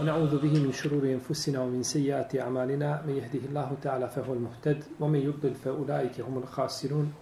ونعوذ 0.00 0.38
به 0.38 0.64
من 0.64 0.72
شرور 0.72 1.04
أنفسنا 1.04 1.60
ومن 1.60 1.82
سيئات 1.82 2.36
أعمالنا 2.36 3.02
من 3.06 3.14
يهده 3.16 3.48
الله 3.48 3.76
تعالى 3.82 4.08
فهو 4.08 4.32
المهتد 4.32 4.84
ومن 5.00 5.18
يضلل 5.18 5.54
فأولئك 5.54 6.20
هم 6.20 6.38
الخاسرون 6.38 7.12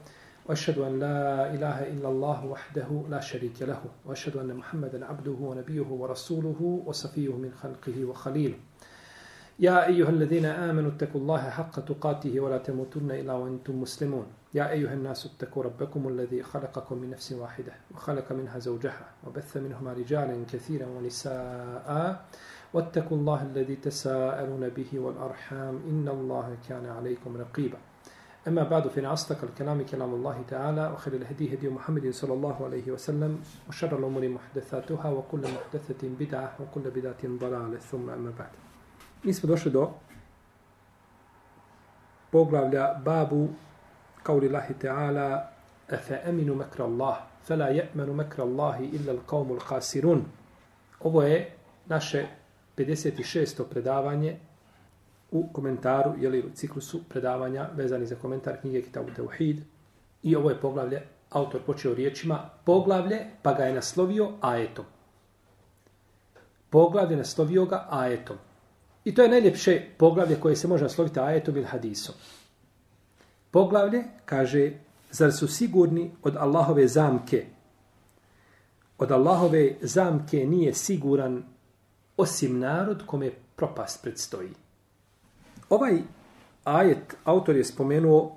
وأشهد 0.47 0.79
أن 0.79 0.99
لا 1.01 1.55
إله 1.55 1.89
إلا 1.93 2.09
الله 2.09 2.47
وحده 2.47 3.03
لا 3.11 3.21
شريك 3.21 3.63
له 3.63 3.83
وأشهد 4.07 4.37
أن 4.37 4.55
محمدا 4.55 5.07
عبده 5.07 5.37
ونبيه 5.41 5.87
ورسوله 5.87 6.83
وصفيه 6.87 7.33
من 7.37 7.53
خلقه 7.63 8.05
وخليله. 8.05 8.59
يا 9.59 9.87
أيها 9.87 10.09
الذين 10.09 10.45
آمنوا 10.45 10.91
اتقوا 10.91 11.21
الله 11.21 11.51
حق 11.51 11.81
تقاته 11.81 12.41
ولا 12.41 12.59
تموتن 12.59 13.11
إلا 13.11 13.33
وأنتم 13.33 13.81
مسلمون. 13.81 14.27
يا 14.55 14.71
أيها 14.71 14.95
الناس 14.95 15.27
اتقوا 15.27 15.63
ربكم 15.63 16.09
الذي 16.09 16.43
خلقكم 16.43 16.99
من 16.99 17.11
نفس 17.11 17.33
واحدة 17.33 17.73
وخلق 17.95 18.33
منها 18.33 18.59
زوجها 18.59 19.07
وبث 19.27 19.57
منهما 19.57 19.93
رجالا 19.93 20.45
كثيرا 20.53 20.87
ونساء. 20.87 22.25
واتقوا 22.75 23.17
الله 23.17 23.43
الذي 23.43 23.77
تساءلون 23.77 24.69
به 24.69 24.91
والأرحام 24.95 25.75
إن 25.91 26.09
الله 26.09 26.57
كان 26.69 26.87
عليكم 26.87 27.37
رقيبا. 27.37 27.79
أما 28.49 28.63
بعد 28.63 28.89
فإن 28.89 29.05
أصدق 29.05 29.45
الكلام 29.45 29.83
كلام 29.83 30.15
الله 30.15 30.45
تعالى 30.49 30.91
وخير 30.95 31.15
الهدي 31.15 31.55
هدي 31.55 31.69
محمد 31.69 32.11
صلى 32.11 32.35
الله 32.35 32.65
عليه 32.65 32.91
وسلم 32.91 33.41
وشر 33.69 33.99
الأمور 33.99 34.29
محدثاتها 34.29 35.09
وكل 35.11 35.41
محدثة 35.41 36.09
بدعة 36.21 36.53
وكل 36.61 36.91
بدعة 36.91 37.23
ضلالة. 37.25 37.79
ثم 37.79 38.11
أما 38.11 38.33
بعد. 38.39 38.53
Mi 39.25 39.35
smo 39.35 39.49
došli 39.49 39.71
do 39.71 39.91
poglavlja 42.31 43.01
babu 43.05 43.49
kauli 44.23 44.49
Allahi 44.49 44.75
Teala 44.75 45.51
Efe 45.89 46.21
eminu 46.25 46.55
mekra 46.55 46.85
Allah? 46.85 47.17
Fela 47.45 47.69
je'menu 47.71 48.15
mekra 48.15 48.45
Allahi 48.45 48.85
illa 48.87 49.13
l'kaumu 49.13 49.55
l'kasirun 49.55 50.25
Ovo 51.01 51.23
je 51.23 51.53
naše 51.87 52.27
56. 52.85 53.65
predavanje 53.71 54.37
u 55.31 55.49
komentaru, 55.53 56.13
jeli 56.19 56.41
u 56.41 56.51
ciklusu 56.55 57.01
predavanja 57.09 57.69
vezani 57.77 58.07
za 58.07 58.17
komentar 58.17 58.61
knjige 58.61 58.83
Kitabu 58.83 59.11
Teuhid. 59.17 59.61
I 60.23 60.37
ovo 60.37 60.51
je 60.51 60.61
poglavlje, 60.61 61.03
autor 61.31 61.61
počeo 61.67 61.95
riječima, 61.95 62.51
poglavlje, 62.65 63.27
pa 63.43 63.53
ga 63.53 63.65
je 63.65 63.75
naslovio 63.75 64.33
ajetom. 64.41 64.85
Poglavlje 66.71 67.17
naslovio 67.17 67.65
ga 67.65 67.87
ajetom. 67.91 68.37
I 69.05 69.15
to 69.15 69.23
je 69.23 69.29
najljepše 69.29 69.83
poglavlje 69.97 70.41
koje 70.41 70.57
se 70.57 70.69
može 70.69 70.85
nasloviti 70.85 71.21
ajetom 71.21 71.57
ili 71.57 71.67
hadisom. 71.67 72.15
Poglavlje 73.51 74.05
kaže, 74.25 74.73
zar 75.11 75.33
su 75.33 75.49
sigurni 75.49 76.11
od 76.23 76.37
Allahove 76.37 76.89
zamke? 76.89 77.47
Od 78.99 79.13
Allahove 79.13 79.75
zamke 79.81 80.47
nije 80.47 80.75
siguran 80.75 81.43
osim 82.21 82.59
narod 82.59 83.03
kome 83.07 83.31
propast 83.57 84.03
predstoji. 84.03 84.51
Ovaj 85.71 85.99
ajet 86.65 87.17
autor 87.25 87.57
je 87.57 87.65
spomenuo 87.65 88.37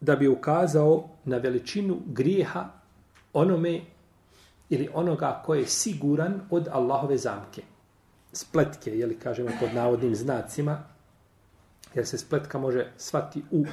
da 0.00 0.16
bi 0.16 0.28
ukazao 0.28 1.08
na 1.24 1.36
veličinu 1.36 1.98
grijeha 2.06 2.64
onome 3.32 3.80
ili 4.68 4.88
onoga 4.94 5.42
ko 5.46 5.54
je 5.54 5.66
siguran 5.66 6.40
od 6.50 6.68
Allahove 6.72 7.16
zamke 7.16 7.62
spletke, 8.32 8.98
jeli 8.98 9.18
kažemo 9.18 9.50
pod 9.60 9.74
navodnim 9.74 10.14
znacima, 10.14 10.82
jer 11.94 12.06
se 12.06 12.18
spletka 12.18 12.58
može 12.58 12.92
svati 12.96 13.42
u, 13.50 13.64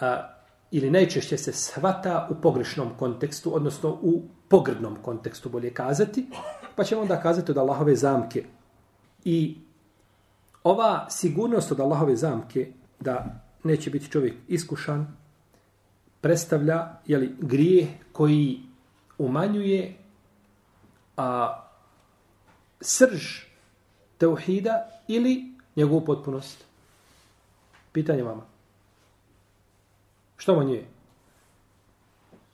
a, 0.00 0.28
ili 0.70 0.90
najčešće 0.90 1.36
se 1.36 1.52
svata 1.52 2.28
u 2.30 2.34
pogrešnom 2.34 2.90
kontekstu, 2.98 3.56
odnosno 3.56 3.98
u 4.02 4.22
pogrdnom 4.48 4.96
kontekstu, 5.02 5.48
bolje 5.48 5.74
kazati, 5.74 6.26
pa 6.76 6.84
ćemo 6.84 7.00
onda 7.00 7.20
kazati 7.20 7.50
od 7.50 7.58
Allahove 7.58 7.96
zamke. 7.96 8.44
I 9.24 9.56
ova 10.62 11.10
sigurnost 11.10 11.72
od 11.72 11.80
Allahove 11.80 12.16
zamke, 12.16 12.72
da 13.00 13.42
neće 13.64 13.90
biti 13.90 14.10
čovjek 14.10 14.34
iskušan, 14.48 15.16
predstavlja 16.20 16.88
jeli, 17.06 17.34
grijeh 17.40 17.88
koji 18.12 18.60
umanjuje 19.18 19.96
a, 21.16 21.58
srž 22.80 23.22
teuhida 24.18 24.88
ili 25.08 25.52
njegovu 25.76 26.04
potpunost? 26.04 26.64
Pitanje 27.92 28.22
vama. 28.22 28.42
Što 30.36 30.56
manjuje? 30.56 30.86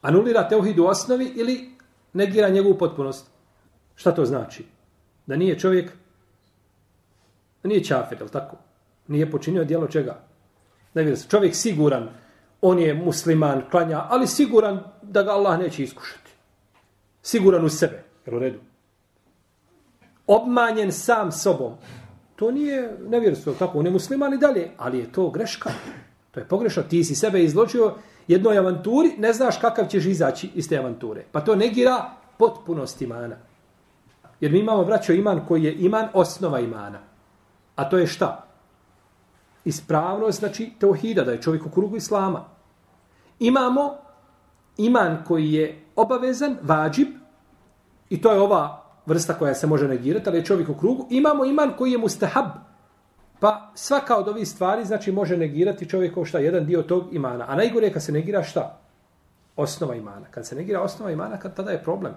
Anulira 0.03 0.49
teuhid 0.49 0.79
u 0.79 0.87
osnovi 0.87 1.33
ili 1.37 1.71
negira 2.13 2.49
njegovu 2.49 2.79
potpunost? 2.79 3.31
Šta 3.99 4.13
to 4.15 4.25
znači? 4.25 4.65
Da 5.27 5.37
nije 5.37 5.59
čovjek, 5.59 5.93
da 7.63 7.69
nije 7.69 7.85
čafir, 7.85 8.19
ali 8.21 8.31
tako? 8.31 8.57
Nije 9.09 9.31
počinio 9.31 9.65
dijelo 9.65 9.87
čega? 9.87 10.21
Da 10.95 11.01
je 11.01 11.17
čovjek 11.29 11.55
siguran, 11.55 12.09
on 12.61 12.79
je 12.79 12.95
musliman, 12.95 13.63
klanja, 13.71 14.07
ali 14.09 14.27
siguran 14.27 14.81
da 15.03 15.23
ga 15.23 15.31
Allah 15.31 15.59
neće 15.59 15.83
iskušati. 15.83 16.31
Siguran 17.23 17.65
u 17.65 17.69
sebe, 17.69 18.03
jel 18.27 18.37
u 18.37 18.39
redu? 18.39 18.59
obmanjen 20.29 20.93
sam 20.93 21.33
sobom. 21.33 21.73
To 22.37 22.51
nije 22.51 22.97
nevjerstvo, 23.09 23.53
tako, 23.59 23.79
on 23.79 23.87
je 23.87 23.93
musliman 23.93 24.35
i 24.35 24.39
dalje, 24.39 24.71
ali 24.77 24.99
je 24.99 25.13
to 25.13 25.31
greška. 25.31 25.71
To 26.31 26.41
je 26.41 26.49
pogrešno. 26.49 26.83
Ti 26.83 27.05
si 27.05 27.15
sebe 27.15 27.45
izločio 27.45 27.95
jednoj 28.29 28.59
avanturi, 28.59 29.13
ne 29.19 29.33
znaš 29.33 29.59
kakav 29.59 29.87
ćeš 29.87 30.07
izaći 30.07 30.51
iz 30.55 30.69
te 30.69 30.79
avanture. 30.79 31.25
Pa 31.33 31.41
to 31.41 31.57
negira 31.57 32.11
potpunost 32.39 33.03
imana. 33.03 33.37
Jer 34.41 34.53
mi 34.53 34.59
imamo, 34.59 34.83
vraćao 34.83 35.15
iman 35.15 35.41
koji 35.49 35.65
je 35.65 35.75
iman 35.75 36.09
osnova 36.13 36.61
imana. 36.61 36.99
A 37.77 37.89
to 37.89 37.99
je 37.99 38.07
šta? 38.07 38.45
Ispravnost, 39.65 40.39
znači, 40.39 40.73
teohida, 40.79 41.25
da 41.25 41.33
je 41.33 41.43
čovjek 41.43 41.67
u 41.67 41.71
krugu 41.71 41.97
islama. 41.97 42.45
Imamo 43.39 43.95
iman 44.77 45.25
koji 45.27 45.53
je 45.53 45.85
obavezan, 45.97 46.57
vađib, 46.63 47.09
i 48.11 48.21
to 48.23 48.33
je 48.33 48.41
ova 48.41 48.85
vrsta 49.07 49.35
koja 49.35 49.55
se 49.55 49.67
može 49.67 49.89
negirati, 49.89 50.29
ali 50.29 50.39
je 50.39 50.45
čovjek 50.45 50.69
u 50.69 50.75
krugu. 50.75 51.07
Imamo 51.11 51.45
iman 51.45 51.73
koji 51.79 51.93
je 51.93 51.99
mustahab. 51.99 52.47
Pa 53.41 53.71
svaka 53.75 54.17
od 54.17 54.29
ovih 54.29 54.49
stvari 54.49 54.85
znači 54.85 55.13
može 55.13 55.37
negirati 55.37 55.89
čovjekov 55.89 56.25
šta? 56.25 56.39
Jedan 56.39 56.67
dio 56.67 56.83
tog 56.83 57.15
imana. 57.15 57.45
A 57.49 57.57
najgore 57.57 57.87
je 57.87 57.93
kad 57.93 58.03
se 58.03 58.13
negira 58.13 58.43
šta? 58.43 58.79
Osnova 59.57 59.95
imana. 59.95 60.27
Kad 60.31 60.47
se 60.47 60.57
negira 60.57 60.81
osnova 60.81 61.11
imana, 61.11 61.39
kad 61.39 61.57
tada 61.57 61.71
je 61.71 61.83
problem. 61.83 62.13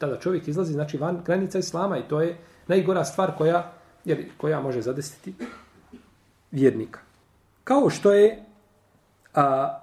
Tada 0.00 0.18
čovjek 0.20 0.48
izlazi 0.48 0.72
znači 0.72 0.98
van 0.98 1.22
granica 1.24 1.58
islama 1.58 1.98
i 1.98 2.08
to 2.08 2.20
je 2.20 2.38
najgora 2.66 3.04
stvar 3.04 3.36
koja, 3.38 3.72
jer, 4.04 4.28
koja 4.36 4.60
može 4.60 4.82
zadesiti 4.82 5.34
vjernika. 6.50 7.00
Kao 7.64 7.90
što 7.90 8.12
je 8.12 8.44
a, 9.34 9.78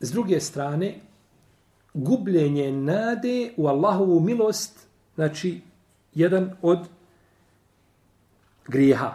s 0.00 0.12
druge 0.12 0.40
strane 0.40 0.94
gubljenje 1.94 2.72
nade 2.72 3.52
u 3.56 3.66
Allahovu 3.66 4.20
milost 4.20 4.86
znači, 5.14 5.60
jedan 6.14 6.50
od 6.62 6.78
grijeha. 8.66 9.12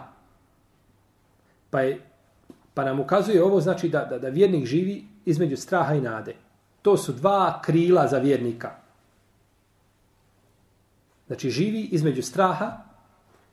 Pa, 1.70 1.80
je, 1.80 2.00
pa 2.74 2.84
nam 2.84 3.00
ukazuje 3.00 3.42
ovo, 3.42 3.60
znači, 3.60 3.88
da, 3.88 4.04
da, 4.04 4.18
da 4.18 4.28
vjernik 4.28 4.66
živi 4.66 5.04
između 5.24 5.56
straha 5.56 5.94
i 5.94 6.00
nade. 6.00 6.34
To 6.82 6.96
su 6.96 7.12
dva 7.12 7.62
krila 7.64 8.06
za 8.08 8.18
vjernika. 8.18 8.85
Znači, 11.26 11.50
živi 11.50 11.80
između 11.80 12.22
straha 12.22 12.86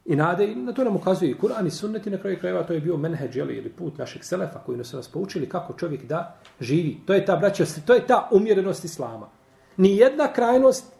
i 0.05 0.15
nade. 0.15 0.51
I 0.51 0.55
na 0.55 0.73
to 0.73 0.83
nam 0.83 0.95
ukazuje 0.95 1.31
i 1.31 1.35
Kur'an 1.35 1.67
i 1.67 1.71
sunnet 1.71 2.07
i 2.07 2.09
na 2.09 2.17
kraju 2.17 2.39
krajeva 2.39 2.63
to 2.63 2.73
je 2.73 2.79
bio 2.79 2.97
menheđ 2.97 3.35
ili 3.37 3.69
put 3.69 3.97
našeg 3.97 4.23
selefa 4.23 4.59
koji 4.59 4.77
nas 4.77 4.93
nas 4.93 5.07
poučili 5.07 5.49
kako 5.49 5.73
čovjek 5.73 6.03
da 6.05 6.35
živi. 6.59 6.97
To 7.05 7.13
je 7.13 7.25
ta, 7.25 7.35
braća, 7.35 7.65
to 7.85 7.93
je 7.93 8.07
ta 8.07 8.29
umjerenost 8.31 8.85
Islama. 8.85 9.29
Ni 9.77 9.97
jedna 9.97 10.33
krajnost 10.33 10.93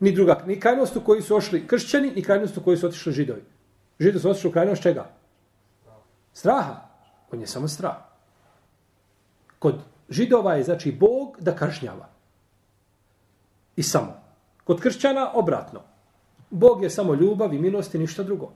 ni 0.00 0.12
druga, 0.12 0.42
ni 0.46 0.60
krajnost 0.60 0.96
u 0.96 1.00
koji 1.00 1.22
su 1.22 1.36
ošli 1.36 1.66
kršćani, 1.66 2.10
ni 2.10 2.22
krajnost 2.22 2.56
u 2.56 2.62
koji 2.62 2.76
su 2.76 2.86
otišli 2.86 3.12
židovi. 3.12 3.42
Židovi 4.00 4.20
su 4.20 4.30
otišli 4.30 4.50
u 4.50 4.52
krajnost 4.52 4.82
čega? 4.82 5.10
Straha. 6.32 6.88
On 7.32 7.40
je 7.40 7.46
samo 7.46 7.68
strah. 7.68 7.96
Kod 9.58 9.74
židova 10.08 10.54
je 10.54 10.64
znači 10.64 10.92
Bog 10.92 11.36
da 11.40 11.56
kažnjava. 11.56 12.08
I 13.76 13.82
samo. 13.82 14.22
Kod 14.64 14.80
kršćana 14.80 15.30
obratno. 15.34 15.91
Bog 16.52 16.82
je 16.82 16.90
samo 16.90 17.14
ljubav 17.14 17.54
i 17.54 17.58
milost 17.58 17.94
i 17.94 17.98
ništa 17.98 18.22
drugo. 18.22 18.52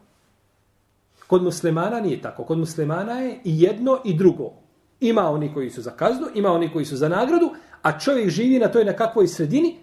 Kod 1.27 1.43
muslimana 1.43 2.01
nije 2.01 2.23
tako. 2.23 2.45
Kod 2.45 2.59
muslimana 2.59 3.13
je 3.13 3.41
i 3.45 3.61
jedno 3.63 3.99
i 4.05 4.15
drugo. 4.15 4.53
Ima 5.01 5.31
oni 5.31 5.55
koji 5.55 5.71
su 5.71 5.83
za 5.83 5.91
kaznu, 5.91 6.27
ima 6.35 6.53
oni 6.53 6.73
koji 6.73 6.85
su 6.85 6.97
za 6.97 7.09
nagradu, 7.09 7.51
a 7.83 7.99
čovjek 7.99 8.31
živi 8.31 8.59
na 8.59 8.69
toj 8.69 8.85
nekakvoj 8.85 9.29
sredini 9.29 9.77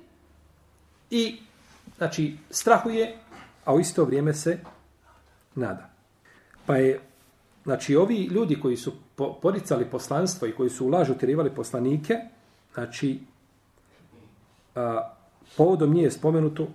i 1.10 1.38
znači 1.98 2.38
strahuje, 2.50 3.18
a 3.66 3.74
u 3.74 3.80
isto 3.80 4.06
vrijeme 4.06 4.34
se 4.34 4.60
nada. 5.56 5.90
Pa 6.66 6.78
je, 6.78 7.00
znači 7.64 7.96
ovi 7.96 8.24
ljudi 8.24 8.60
koji 8.60 8.78
su 8.78 8.94
poricali 9.42 9.86
poslanstvo 9.86 10.48
i 10.48 10.52
koji 10.52 10.70
su 10.70 10.86
u 10.86 10.90
lažu 10.90 11.14
poslanike, 11.56 12.16
znači 12.74 13.20
a, 14.76 15.14
povodom 15.58 15.94
nije 15.94 16.12
spomenuto, 16.12 16.68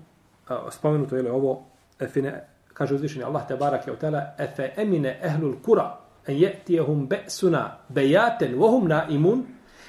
a, 0.49 0.71
spomenuto 0.71 1.17
je 1.17 1.33
ovo, 1.33 1.65
efine, 2.01 2.49
kaže 2.75 2.95
uzvišeni 2.95 3.25
Allah 3.25 3.49
te 3.49 3.57
barak 3.57 3.87
je 3.87 3.93
utala, 3.93 4.35
efe 4.39 4.73
emine 4.77 5.21
ehlul 5.23 5.57
kura, 5.63 5.99
en 6.27 6.37
je'tijehum 6.37 7.09
be'suna 7.09 7.79
bejaten 7.89 8.55
vohum 8.59 8.89
na 8.89 9.07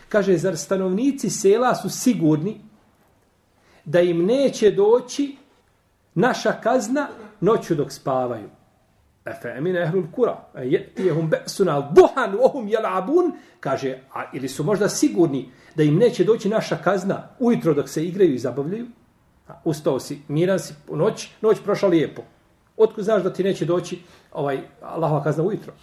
kaže, 0.09 0.37
zar 0.37 0.57
stanovnici 0.57 1.29
sela 1.29 1.75
su 1.75 1.89
sigurni 1.89 2.61
da 3.85 4.01
im 4.01 4.25
neće 4.25 4.71
doći 4.71 5.37
naša 6.15 6.51
kazna 6.51 7.07
noću 7.41 7.75
dok 7.75 7.91
spavaju. 7.91 8.49
Efe 9.25 9.53
emine 9.57 9.81
ehlul 9.81 10.03
kura, 10.15 10.37
en 10.55 10.69
je'tijehum 10.69 11.29
be'suna 11.29 11.91
duhan 11.95 12.35
vohum 12.35 12.67
jelabun, 12.67 13.31
kaže, 13.59 13.97
a 14.13 14.23
ili 14.33 14.47
su 14.47 14.63
možda 14.63 14.89
sigurni 14.89 15.51
da 15.75 15.83
im 15.83 15.97
neće 15.97 16.23
doći 16.23 16.49
naša 16.49 16.75
kazna 16.75 17.27
ujutro 17.39 17.73
dok 17.73 17.89
se 17.89 18.05
igraju 18.05 18.33
i 18.33 18.39
zabavljaju, 18.39 18.87
ustao 19.63 19.99
si, 19.99 20.21
miran 20.27 20.59
si, 20.59 20.73
noć, 20.91 21.29
noć 21.41 21.57
prošla 21.63 21.89
lijepo. 21.89 22.21
Otko 22.77 23.03
znaš 23.03 23.23
da 23.23 23.33
ti 23.33 23.43
neće 23.43 23.65
doći 23.65 24.01
ovaj 24.31 24.59
Allahova 24.81 25.23
kazna 25.23 25.43
ujutro? 25.43 25.73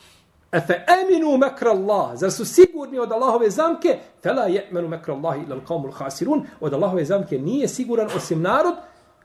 Efe 0.53 0.75
eminu 1.03 1.37
mekra 1.37 1.71
Allah. 1.71 2.17
Zar 2.19 2.33
su 2.33 2.45
sigurni 2.45 2.99
od 2.99 3.13
Allahove 3.13 3.51
zamke? 3.51 3.99
Fela 4.23 4.43
je 4.43 4.67
eminu 4.71 4.89
mekra 4.89 5.15
Allah 5.15 5.37
ilal 5.47 5.61
l'kaumul 5.61 5.93
hasirun. 5.93 6.47
Od 6.61 6.75
Allahove 6.75 7.05
zamke 7.05 7.39
nije 7.39 7.69
siguran 7.69 8.09
osim 8.17 8.43
narod 8.43 8.75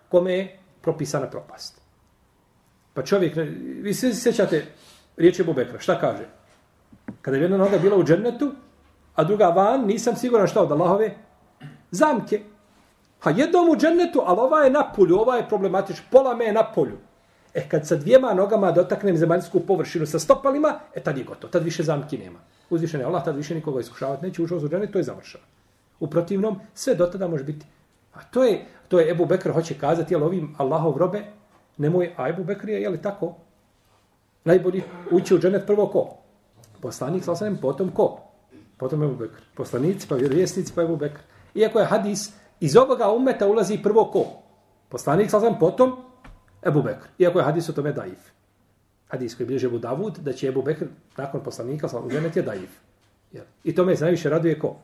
kome 0.09 0.33
je 0.33 0.59
propisana 0.81 1.29
propast. 1.29 1.81
Pa 2.93 3.03
čovjek, 3.03 3.37
vi 3.81 3.93
se 3.93 4.13
sjećate 4.13 4.65
riječi 5.17 5.43
Bubekra, 5.43 5.79
šta 5.79 5.99
kaže? 5.99 6.25
Kada 7.21 7.37
je 7.37 7.43
jedna 7.43 7.57
noga 7.57 7.77
bila 7.77 7.97
u 7.97 8.03
džennetu, 8.03 8.51
a 9.15 9.23
druga 9.23 9.47
van, 9.47 9.85
nisam 9.85 10.15
siguran 10.15 10.47
šta 10.47 10.61
od 10.61 10.71
Allahove 10.71 11.15
zamke. 11.91 12.41
Ha 13.21 13.29
jednom 13.29 13.69
u 13.69 13.75
džennetu, 13.75 14.21
ali 14.25 14.39
ova 14.39 14.63
je 14.63 14.71
na 14.71 14.91
polju, 14.95 15.19
ova 15.19 15.35
je 15.35 15.47
problematična, 15.49 16.03
pola 16.11 16.35
me 16.35 16.45
je 16.45 16.53
na 16.53 16.63
polju. 16.63 16.97
E 17.53 17.69
kad 17.69 17.87
sa 17.87 17.95
dvijema 17.95 18.33
nogama 18.33 18.71
dotaknem 18.71 19.17
zemaljsku 19.17 19.59
površinu 19.59 20.05
sa 20.05 20.19
stopalima, 20.19 20.79
e 20.95 21.03
tad 21.03 21.17
je 21.17 21.23
gotovo, 21.23 21.51
tad 21.51 21.63
više 21.63 21.83
zamki 21.83 22.17
nema. 22.17 22.39
Uzvišen 22.69 22.99
je 22.99 23.05
Allah, 23.05 23.25
tad 23.25 23.35
više 23.35 23.55
nikoga 23.55 23.79
iskušavati 23.79 24.25
neće, 24.25 24.41
ušao 24.41 24.57
u 24.57 24.69
džennet, 24.69 24.91
to 24.91 24.99
je 24.99 25.03
završeno. 25.03 25.43
U 25.99 26.07
protivnom, 26.07 26.59
sve 26.73 26.95
do 26.95 27.05
tada 27.05 27.27
može 27.27 27.43
biti. 27.43 27.65
A 28.13 28.23
to 28.23 28.43
je, 28.43 28.65
to 28.87 28.99
je 28.99 29.11
Ebu 29.11 29.25
Bekr 29.25 29.51
hoće 29.51 29.77
kazati, 29.77 30.13
jel 30.13 30.23
ovim 30.23 30.55
Allahov 30.57 30.97
robe, 30.97 31.23
nemoj, 31.77 32.13
a 32.17 32.29
Ebu 32.29 32.43
Bekr 32.43 32.69
je, 32.69 32.81
jel 32.81 32.91
li 32.91 33.01
tako? 33.01 33.35
Najbolji 34.43 34.83
ući 35.11 35.35
u 35.35 35.39
džennet 35.39 35.67
prvo 35.67 35.87
ko? 35.87 36.09
Poslanik, 36.81 37.23
sa 37.23 37.35
potom 37.61 37.91
ko? 37.91 38.19
Potom 38.77 39.03
Ebu 39.03 39.15
Bekr. 39.15 39.41
Poslanici, 39.55 40.07
pa 40.07 40.15
vjerovjesnici, 40.15 40.73
pa 40.75 40.81
Ebu 40.81 40.95
Bekr. 40.95 41.19
Iako 41.55 41.79
je 41.79 41.85
hadis, 41.85 42.31
Iz 42.61 42.75
ovoga 42.77 43.11
umeta 43.11 43.47
ulazi 43.47 43.79
prvo 43.83 44.05
ko? 44.11 44.25
Poslanik 44.89 45.29
sa 45.29 45.39
sam 45.39 45.57
potom 45.59 45.95
Ebu 46.61 46.81
Bekr. 46.81 47.07
Iako 47.17 47.39
je 47.39 47.45
hadis 47.45 47.69
o 47.69 47.73
tome 47.73 47.91
daif. 47.91 48.19
Hadis 49.07 49.35
koji 49.35 49.47
bliže 49.47 49.67
Ebu 49.67 49.79
Davud, 49.79 50.17
da 50.17 50.33
će 50.33 50.47
Ebu 50.47 50.61
Bekr 50.61 50.85
nakon 51.17 51.43
poslanika 51.43 51.89
sa 51.89 51.99
umet 51.99 52.35
je 52.35 52.43
daif. 52.43 52.69
I 53.63 53.75
tome 53.75 53.95
se 53.95 54.03
najviše 54.03 54.29
raduje 54.29 54.59
ko? 54.59 54.75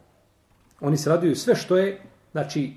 Oni 0.81 0.97
se 0.97 1.09
raduju 1.09 1.35
sve 1.35 1.55
što 1.55 1.77
je 1.77 2.01
znači, 2.31 2.73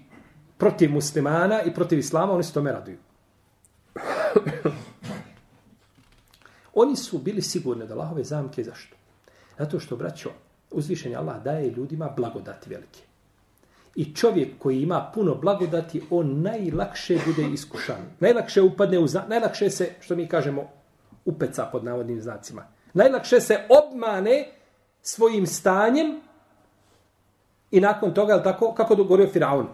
protiv 0.58 0.92
muslimana 0.92 1.62
i 1.62 1.74
protiv 1.74 1.98
islama, 1.98 2.32
oni 2.32 2.44
se 2.44 2.52
tome 2.52 2.72
raduju. 2.72 2.98
oni 6.82 6.96
su 6.96 7.18
bili 7.18 7.42
sigurni 7.42 7.86
da 7.86 7.94
Allahove 7.94 8.24
zamke 8.24 8.64
zašto? 8.64 8.96
Zato 9.58 9.80
što, 9.80 9.96
braćo, 9.96 10.30
uzvišenje 10.70 11.16
Allah 11.16 11.42
daje 11.42 11.70
ljudima 11.70 12.08
blagodati 12.16 12.70
velike. 12.70 13.09
I 13.94 14.14
čovjek 14.14 14.58
koji 14.58 14.82
ima 14.82 15.10
puno 15.14 15.34
blagodati, 15.34 16.02
on 16.10 16.42
najlakše 16.42 17.18
bude 17.26 17.48
iskušan. 17.52 17.96
Najlakše 18.20 18.62
upadne 18.62 18.98
u 18.98 19.06
zna, 19.06 19.24
najlakše 19.28 19.70
se, 19.70 19.90
što 20.00 20.16
mi 20.16 20.28
kažemo, 20.28 20.68
upeca 21.24 21.64
pod 21.72 21.84
navodnim 21.84 22.20
znacima. 22.20 22.62
Najlakše 22.94 23.40
se 23.40 23.58
obmane 23.68 24.48
svojim 25.02 25.46
stanjem 25.46 26.20
i 27.70 27.80
nakon 27.80 28.14
toga, 28.14 28.34
je 28.34 28.42
tako, 28.42 28.74
kako 28.74 28.94
dogorio 28.94 29.28
Firaun, 29.28 29.66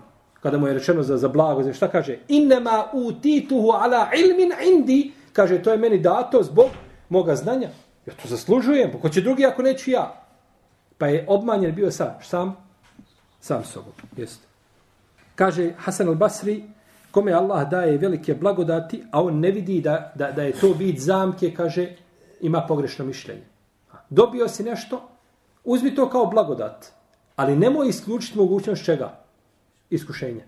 kada 0.42 0.58
mu 0.58 0.66
je 0.66 0.74
rečeno 0.74 1.02
za, 1.02 1.16
za 1.16 1.28
blago, 1.28 1.62
znači 1.62 1.76
šta 1.76 1.88
kaže? 1.88 2.18
Innema 2.28 2.84
utituhu 2.92 3.70
ala 3.70 4.08
ilmin 4.16 4.52
indi, 4.72 5.12
kaže, 5.32 5.62
to 5.62 5.72
je 5.72 5.78
meni 5.78 5.98
dato 5.98 6.42
zbog 6.42 6.70
moga 7.08 7.34
znanja. 7.34 7.68
Ja 8.06 8.14
to 8.22 8.28
zaslužujem, 8.28 8.92
pa 8.92 8.98
ko 8.98 9.08
će 9.08 9.20
drugi 9.20 9.46
ako 9.46 9.62
neću 9.62 9.90
ja? 9.90 10.22
Pa 10.98 11.06
je 11.06 11.24
obmanjen 11.28 11.74
bio 11.74 11.90
sam, 11.90 12.14
sam 12.22 12.65
sam 13.40 13.64
sobom. 13.64 13.92
Jest. 14.16 14.40
Kaže 15.34 15.72
Hasan 15.78 16.08
al-Basri, 16.08 16.62
kome 17.10 17.32
Allah 17.32 17.70
daje 17.70 17.98
velike 17.98 18.34
blagodati, 18.34 19.04
a 19.12 19.22
on 19.22 19.40
ne 19.40 19.50
vidi 19.50 19.80
da, 19.80 20.12
da, 20.14 20.32
da 20.32 20.42
je 20.42 20.52
to 20.52 20.74
bit 20.74 21.00
zamke, 21.00 21.54
kaže, 21.54 21.96
ima 22.40 22.66
pogrešno 22.68 23.04
mišljenje. 23.04 23.44
Dobio 24.10 24.48
si 24.48 24.64
nešto, 24.64 25.08
uzmi 25.64 25.94
to 25.94 26.10
kao 26.10 26.26
blagodat, 26.26 26.86
ali 27.36 27.56
nemoj 27.56 27.88
isključiti 27.88 28.38
mogućnost 28.38 28.84
čega? 28.84 29.12
Iskušenja. 29.90 30.44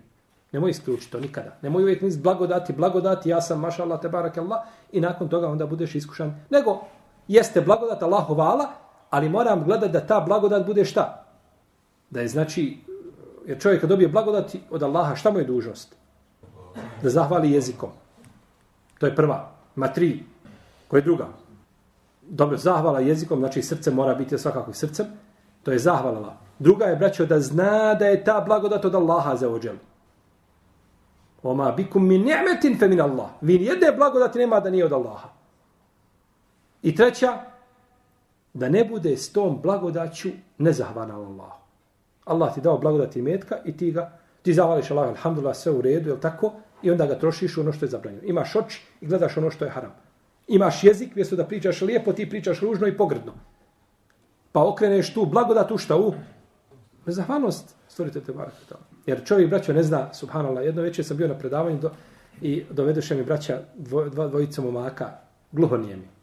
Nemoj 0.51 0.71
isključiti 0.71 1.11
to 1.11 1.19
nikada. 1.19 1.57
Nemoj 1.61 1.83
uvijek 1.83 2.01
misliti 2.01 2.23
blagodati, 2.23 2.73
blagodati, 2.73 3.29
ja 3.29 3.41
sam, 3.41 3.59
maša 3.59 3.83
Allah, 3.83 4.01
tebarak 4.01 4.37
Allah, 4.37 4.59
i 4.91 5.01
nakon 5.01 5.29
toga 5.29 5.47
onda 5.47 5.65
budeš 5.65 5.95
iskušan. 5.95 6.35
Nego, 6.49 6.81
jeste 7.27 7.61
blagodat, 7.61 8.03
Allah 8.03 8.25
hovala, 8.27 8.67
ali 9.09 9.29
moram 9.29 9.63
gledati 9.63 9.93
da 9.93 10.07
ta 10.07 10.19
blagodat 10.19 10.65
bude 10.65 10.85
šta? 10.85 11.28
Da 12.09 12.21
je 12.21 12.27
znači 12.27 12.77
Jer 13.49 13.59
čovjek 13.59 13.81
kad 13.81 13.89
dobije 13.89 14.09
blagodati 14.09 14.61
od 14.69 14.83
Allaha, 14.83 15.15
šta 15.15 15.31
mu 15.31 15.39
je 15.39 15.45
dužnost? 15.45 15.95
Da 17.03 17.09
zahvali 17.09 17.51
jezikom. 17.51 17.89
To 18.99 19.05
je 19.05 19.15
prva. 19.15 19.51
Ma 19.75 19.87
tri. 19.87 20.23
Koja 20.87 20.99
je 20.99 21.03
druga? 21.03 21.27
Dobro, 22.21 22.57
zahvala 22.57 22.99
jezikom, 22.99 23.39
znači 23.39 23.61
srce 23.61 23.91
mora 23.91 24.15
biti 24.15 24.37
svakako 24.37 24.73
srcem. 24.73 25.05
To 25.63 25.71
je 25.71 25.79
zahvala 25.79 26.37
Druga 26.59 26.85
je, 26.85 26.95
braćo, 26.95 27.25
da 27.25 27.39
zna 27.39 27.93
da 27.93 28.05
je 28.05 28.23
ta 28.23 28.41
blagodat 28.41 28.85
od 28.85 28.95
Allaha 28.95 29.35
za 29.35 29.49
ođel. 29.49 29.75
Oma 31.43 31.71
bikum 31.71 32.07
min 32.07 32.21
ni'metin 32.21 32.79
fe 32.79 32.87
min 32.87 33.01
Allah. 33.01 33.29
Vi 33.41 33.59
nijedne 33.59 33.91
blagodati 33.97 34.39
nema 34.39 34.59
da 34.59 34.69
nije 34.69 34.85
od 34.85 34.93
Allaha. 34.93 35.29
I 36.81 36.95
treća, 36.95 37.37
da 38.53 38.69
ne 38.69 38.85
bude 38.85 39.17
s 39.17 39.31
tom 39.31 39.61
blagodaću 39.61 40.29
nezahvalna 40.57 41.15
Allahu. 41.15 41.59
Allah 42.29 42.53
ti 42.53 42.61
dao 42.61 42.77
blagodati 42.77 43.21
metka 43.21 43.57
i 43.65 43.77
ti 43.77 43.91
ga, 43.91 44.11
ti 44.41 44.53
zavališ 44.53 44.91
Allah, 44.91 45.09
alhamdulillah, 45.09 45.55
sve 45.55 45.71
u 45.71 45.81
redu, 45.81 46.09
je 46.09 46.19
tako? 46.19 46.53
I 46.83 46.91
onda 46.91 47.05
ga 47.05 47.19
trošiš 47.19 47.57
ono 47.57 47.73
što 47.73 47.85
je 47.85 47.89
zabranjeno. 47.89 48.23
Imaš 48.25 48.55
oči 48.55 48.81
i 49.01 49.07
gledaš 49.07 49.37
ono 49.37 49.51
što 49.51 49.65
je 49.65 49.71
haram. 49.71 49.91
Imaš 50.47 50.83
jezik, 50.83 51.15
mjesto 51.15 51.35
da 51.35 51.45
pričaš 51.45 51.81
lijepo, 51.81 52.13
ti 52.13 52.29
pričaš 52.29 52.59
ružno 52.59 52.87
i 52.87 52.97
pogrdno. 52.97 53.33
Pa 54.51 54.67
okreneš 54.67 55.13
tu 55.13 55.25
blagodat 55.25 55.71
u 55.71 55.77
šta 55.77 55.97
u? 55.97 56.13
Nezahvalnost, 57.05 57.75
stvorite 57.87 58.21
te 58.21 58.31
barak. 58.31 58.53
Jer 59.05 59.25
čovjek, 59.25 59.49
braćo, 59.49 59.73
ne 59.73 59.83
zna, 59.83 60.13
subhanallah, 60.13 60.65
jedno 60.65 60.81
večer 60.81 61.05
sam 61.05 61.17
bio 61.17 61.27
na 61.27 61.37
predavanju 61.37 61.79
do, 61.79 61.91
i 62.41 62.63
dovedoše 62.69 63.15
mi 63.15 63.23
braća 63.23 63.61
dvo, 63.75 64.09
dva 64.09 64.27
dvojica 64.27 64.61
momaka, 64.61 65.11
gluhonijemi. 65.51 66.18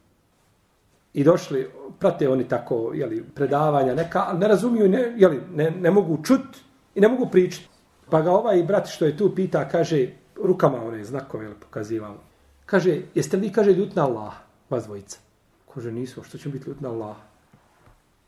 I 1.17 1.25
došli, 1.25 1.67
prate 1.99 2.29
oni 2.29 2.45
tako, 2.49 2.91
jeli, 2.95 3.25
predavanja 3.35 3.95
neka, 3.95 4.25
ali 4.29 4.39
ne 4.39 4.49
razumiju, 4.49 4.89
ne, 4.89 5.15
jeli, 5.17 5.41
ne, 5.55 5.71
ne 5.71 5.91
mogu 5.91 6.19
čut 6.25 6.57
i 6.95 7.01
ne 7.01 7.09
mogu 7.09 7.29
pričati. 7.33 7.69
Pa 8.11 8.21
ga 8.21 8.33
ovaj 8.33 8.63
brat 8.63 8.89
što 8.89 9.05
je 9.05 9.17
tu 9.17 9.31
pita, 9.35 9.69
kaže, 9.69 10.09
rukama 10.43 10.83
one 10.85 11.05
znakove 11.05 11.45
jeli, 11.45 11.55
pokazivamo. 11.61 12.19
Kaže, 12.67 13.01
jeste 13.15 13.37
li, 13.37 13.53
kaže, 13.53 13.73
ljut 13.73 13.95
na 13.97 14.05
Allah, 14.05 14.35
vas 14.71 14.85
dvojica? 14.85 15.19
Kaže, 15.75 15.93
nisu, 15.93 16.23
što 16.23 16.39
će 16.39 16.49
biti 16.49 16.69
ljut 16.69 16.81
na 16.81 16.91
Allah? 16.91 17.17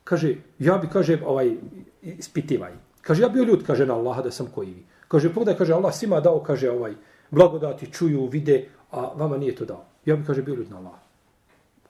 Kaže, 0.04 0.35
ja 0.59 0.78
bi, 0.78 0.88
kaže, 0.88 1.18
ovaj, 1.26 1.57
ispitivaj. 2.02 2.73
Kaže, 3.02 3.23
ja 3.23 3.28
bio 3.28 3.45
ljut, 3.45 3.66
kaže, 3.66 3.87
na 3.87 3.95
Allaha 3.95 4.23
da 4.23 4.30
sam 4.30 4.47
koji 4.54 4.71
vi. 4.71 4.87
Kaže, 5.09 5.35
pogledaj, 5.35 5.59
kaže, 5.59 5.75
Allah 5.75 5.95
svima 5.95 6.21
dao, 6.21 6.40
kaže, 6.40 6.71
ovaj, 6.71 6.95
blagodati, 7.30 7.92
čuju, 7.92 8.26
vide, 8.26 8.68
a 8.90 9.12
vama 9.14 9.37
nije 9.37 9.54
to 9.57 9.64
dao. 9.64 9.85
Ja 10.04 10.16
bi, 10.16 10.25
kaže, 10.26 10.42
bio 10.42 10.54
ljut 10.54 10.71
na 10.71 10.78
Allaha. 10.78 11.08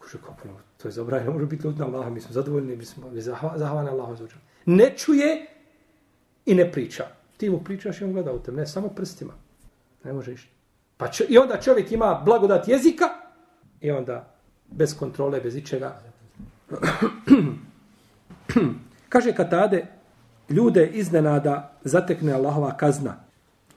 Kaže, 0.09 0.25
kako, 0.25 0.49
to 0.77 0.89
je 0.89 0.93
zabranjeno, 0.93 1.33
može 1.33 1.47
biti 1.47 1.67
ljudna 1.67 1.87
Allaha, 1.87 2.11
mi 2.11 2.21
smo 2.21 2.33
zadovoljni, 2.33 2.77
mi 2.77 2.85
smo 2.85 3.11
zahvalni 3.57 3.91
Allahu 3.91 4.17
za. 4.17 4.27
Ne 4.67 4.95
čuje 4.97 5.47
i 6.47 6.55
ne 6.55 6.73
priča. 6.73 7.05
Ti 7.37 7.51
mu 7.51 7.65
pričaš 7.65 8.01
i 8.01 8.05
on 8.05 8.13
gleda 8.13 8.33
u 8.33 8.39
tem, 8.39 8.55
ne 8.55 8.67
samo 8.67 8.89
prstima. 8.89 9.33
Ne 10.05 10.13
može 10.13 10.33
išta. 10.33 10.51
Pa 10.97 11.09
čo, 11.09 11.25
I 11.29 11.39
onda 11.39 11.61
čovjek 11.61 11.93
ima 11.93 12.23
blagodat 12.25 12.69
jezika 12.69 13.05
i 13.81 13.91
onda 13.91 14.35
bez 14.67 14.99
kontrole, 14.99 15.41
bez 15.41 15.57
ičega. 15.57 16.01
kaže 19.09 19.33
Katade, 19.33 19.87
ljude 20.49 20.87
iznenada 20.87 21.73
zatekne 21.85 22.33
Allahova 22.33 22.77
kazna. 22.77 23.17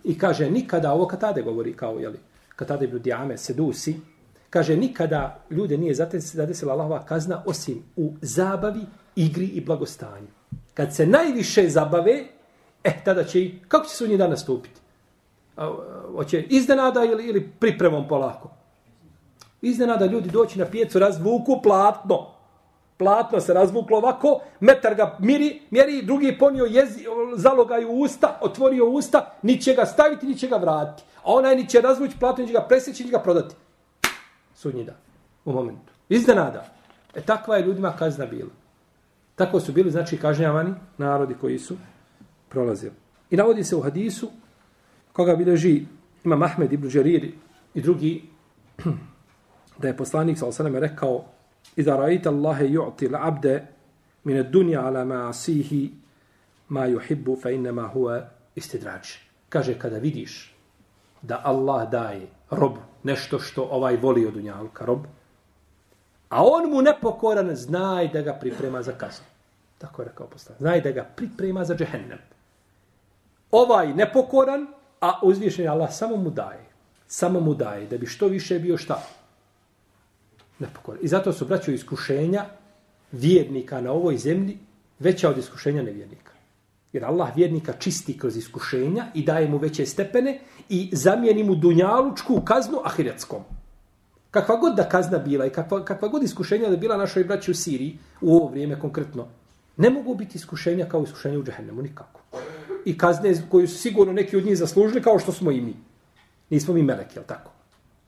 I 0.04 0.18
kaže, 0.18 0.50
nikada, 0.50 0.94
ovo 0.94 1.08
Katade 1.08 1.42
govori 1.42 1.74
kao, 1.74 2.00
jeli, 2.00 2.20
Katade 2.56 2.86
ibn 2.86 3.12
ame, 3.12 3.38
sedusi, 3.38 4.00
Kaže, 4.52 4.76
nikada 4.76 5.40
ljude 5.50 5.78
nije 5.78 5.94
zadesila 6.20 6.74
Allahova 6.74 7.06
kazna 7.06 7.44
osim 7.46 7.84
u 7.96 8.14
zabavi, 8.22 8.82
igri 9.16 9.46
i 9.46 9.62
blagostanju. 9.62 10.28
Kad 10.74 10.96
se 10.96 11.06
najviše 11.06 11.70
zabave, 11.70 12.24
eh, 12.84 13.04
tada 13.06 13.24
će 13.24 13.42
i, 13.42 13.60
kako 13.68 13.86
će 13.86 13.96
se 13.96 14.08
dan 14.08 14.10
nastupiti? 14.18 14.18
danas 14.18 14.42
stupiti? 14.42 14.82
Hoće 16.16 16.42
iznenada 16.42 17.04
ili, 17.04 17.26
ili 17.26 17.50
pripremom 17.60 18.08
polako? 18.08 18.50
Iznenada 19.62 20.06
ljudi 20.06 20.30
doći 20.30 20.60
na 20.60 20.66
pijecu, 20.66 21.00
razvuku 21.00 21.62
platno. 21.64 22.28
Platno 22.98 23.40
se 23.40 23.54
razvuklo 23.54 23.98
ovako, 23.98 24.40
metar 24.60 24.96
ga 24.96 25.18
miri, 25.20 25.62
mjeri, 25.70 26.02
drugi 26.02 26.38
ponio 26.40 26.66
jezi, 26.66 27.06
zalogaju 27.36 27.92
usta, 27.92 28.40
otvorio 28.42 28.86
usta, 28.86 29.32
ni 29.42 29.62
će 29.62 29.74
ga 29.74 29.86
staviti, 29.86 30.26
ni 30.26 30.38
će 30.38 30.48
ga 30.48 30.56
vratiti. 30.56 31.04
A 31.24 31.34
onaj 31.34 31.56
ni 31.56 31.70
će 31.70 31.82
razvući 31.82 32.20
platno, 32.20 32.42
ni 32.42 32.48
će 32.48 32.54
ga 32.54 32.66
presjeći, 32.68 33.04
ni 33.04 33.10
će 33.10 33.18
ga 33.18 33.24
prodati. 33.24 33.56
Sudnji 34.62 34.84
dan, 34.84 34.96
u 35.46 35.54
momentu. 35.54 35.94
Iznenada. 36.10 36.66
E 37.16 37.22
takva 37.22 37.56
je 37.56 37.66
ljudima 37.66 37.96
kazna 37.98 38.26
bila. 38.26 38.50
Tako 39.36 39.60
su 39.60 39.72
bili, 39.72 39.92
znači, 39.92 40.18
kažnjavani 40.18 40.74
narodi 40.98 41.34
koji 41.42 41.60
su 41.60 41.76
prolazili. 42.50 42.94
I 43.30 43.36
navodi 43.36 43.64
se 43.64 43.76
u 43.76 43.82
hadisu, 43.82 44.30
koga 45.14 45.36
bileži 45.36 45.86
ima 46.24 46.36
Mahmed 46.36 46.74
ibn 46.74 46.90
Đerir 46.90 47.32
i 47.74 47.82
drugi, 47.82 48.24
da 49.82 49.88
je 49.88 49.98
poslanik 49.98 50.38
sa 50.38 50.48
osaname 50.48 50.80
rekao, 50.80 51.26
Iza 51.76 51.98
rajita 51.98 52.30
Allahe 52.30 52.68
ju'ti 52.68 53.10
l'abde 53.10 53.68
mine 54.24 54.44
dunja 54.44 54.82
ala 54.82 55.06
ma'asihi 55.06 55.90
ma 56.70 56.86
yuhibbu 56.88 57.42
fa 57.42 57.50
innama 57.50 57.90
huwa 57.94 58.22
istidraj. 58.56 59.02
Kaže, 59.50 59.80
kada 59.80 59.98
vidiš 59.98 60.54
da 61.22 61.42
Allah 61.44 61.90
daje 61.92 62.28
rob 62.52 62.78
nešto 63.04 63.40
što 63.40 63.64
ovaj 63.64 63.98
voli 63.98 64.26
od 64.26 64.34
dunjalka, 64.34 64.86
rob, 64.86 65.06
a 66.30 66.44
on 66.46 66.70
mu 66.70 66.82
nepokoran, 66.82 67.56
znaj 67.56 68.08
da 68.08 68.22
ga 68.22 68.34
priprema 68.34 68.82
za 68.82 68.92
kaznu. 68.92 69.26
Tako 69.78 70.02
je 70.02 70.08
rekao 70.08 70.28
poslanik. 70.28 70.62
Znaj 70.62 70.82
da 70.82 70.92
ga 70.92 71.04
priprema 71.16 71.66
za 71.66 71.76
džehennem. 71.76 72.20
Ovaj 73.52 73.94
nepokoran, 73.94 74.68
a 75.02 75.20
uzvišen 75.24 75.70
Allah 75.70 75.94
samo 75.94 76.18
mu 76.18 76.30
daje. 76.30 76.66
Samo 77.08 77.40
mu 77.40 77.54
daje, 77.54 77.88
da 77.88 77.98
bi 77.98 78.06
što 78.06 78.28
više 78.28 78.60
bio 78.60 78.78
šta? 78.78 79.04
Nepokoran. 80.60 81.00
I 81.04 81.08
zato 81.08 81.34
su 81.34 81.46
braćo 81.46 81.72
iskušenja 81.72 82.46
vjernika 83.12 83.82
na 83.82 83.92
ovoj 83.92 84.18
zemlji 84.18 84.58
veća 85.00 85.30
od 85.30 85.38
iskušenja 85.38 85.84
nevjernika. 85.84 86.32
Jer 86.94 87.06
Allah 87.06 87.36
vjernika 87.36 87.74
čisti 87.74 88.18
kroz 88.18 88.38
iskušenja 88.38 89.06
i 89.14 89.24
daje 89.24 89.48
mu 89.50 89.58
veće 89.58 89.86
stepene 89.86 90.40
i 90.70 90.90
zamijeni 90.92 91.44
mu 91.44 91.56
dunjalučku 91.56 92.42
kaznu 92.46 92.80
ahiretskom. 92.84 93.44
Kakva 94.32 94.56
god 94.56 94.76
da 94.76 94.90
kazna 94.90 95.18
bila 95.18 95.46
i 95.46 95.50
kakva, 95.50 95.86
kakva 95.86 96.08
god 96.08 96.24
iskušenja 96.24 96.70
da 96.70 96.78
bila 96.78 96.98
našoj 96.98 97.24
braći 97.24 97.52
u 97.52 97.56
Siriji 97.56 97.98
u 98.22 98.36
ovo 98.36 98.48
vrijeme 98.48 98.80
konkretno, 98.80 99.28
ne 99.78 99.90
mogu 99.90 100.16
biti 100.16 100.38
iskušenja 100.38 100.86
kao 100.86 101.04
iskušenja 101.04 101.40
u 101.40 101.44
džehennemu, 101.44 101.82
nikako 101.82 102.22
i 102.86 102.98
kazne 102.98 103.34
koju 103.50 103.68
su 103.68 103.78
sigurno 103.78 104.14
neki 104.14 104.38
od 104.38 104.46
njih 104.46 104.58
zaslužili 104.58 105.02
kao 105.02 105.20
što 105.20 105.32
smo 105.32 105.52
i 105.52 105.62
mi. 105.62 105.76
Nismo 106.50 106.74
mi 106.74 106.84
meleki, 106.84 107.18
jel 107.18 107.24
tako? 107.28 107.52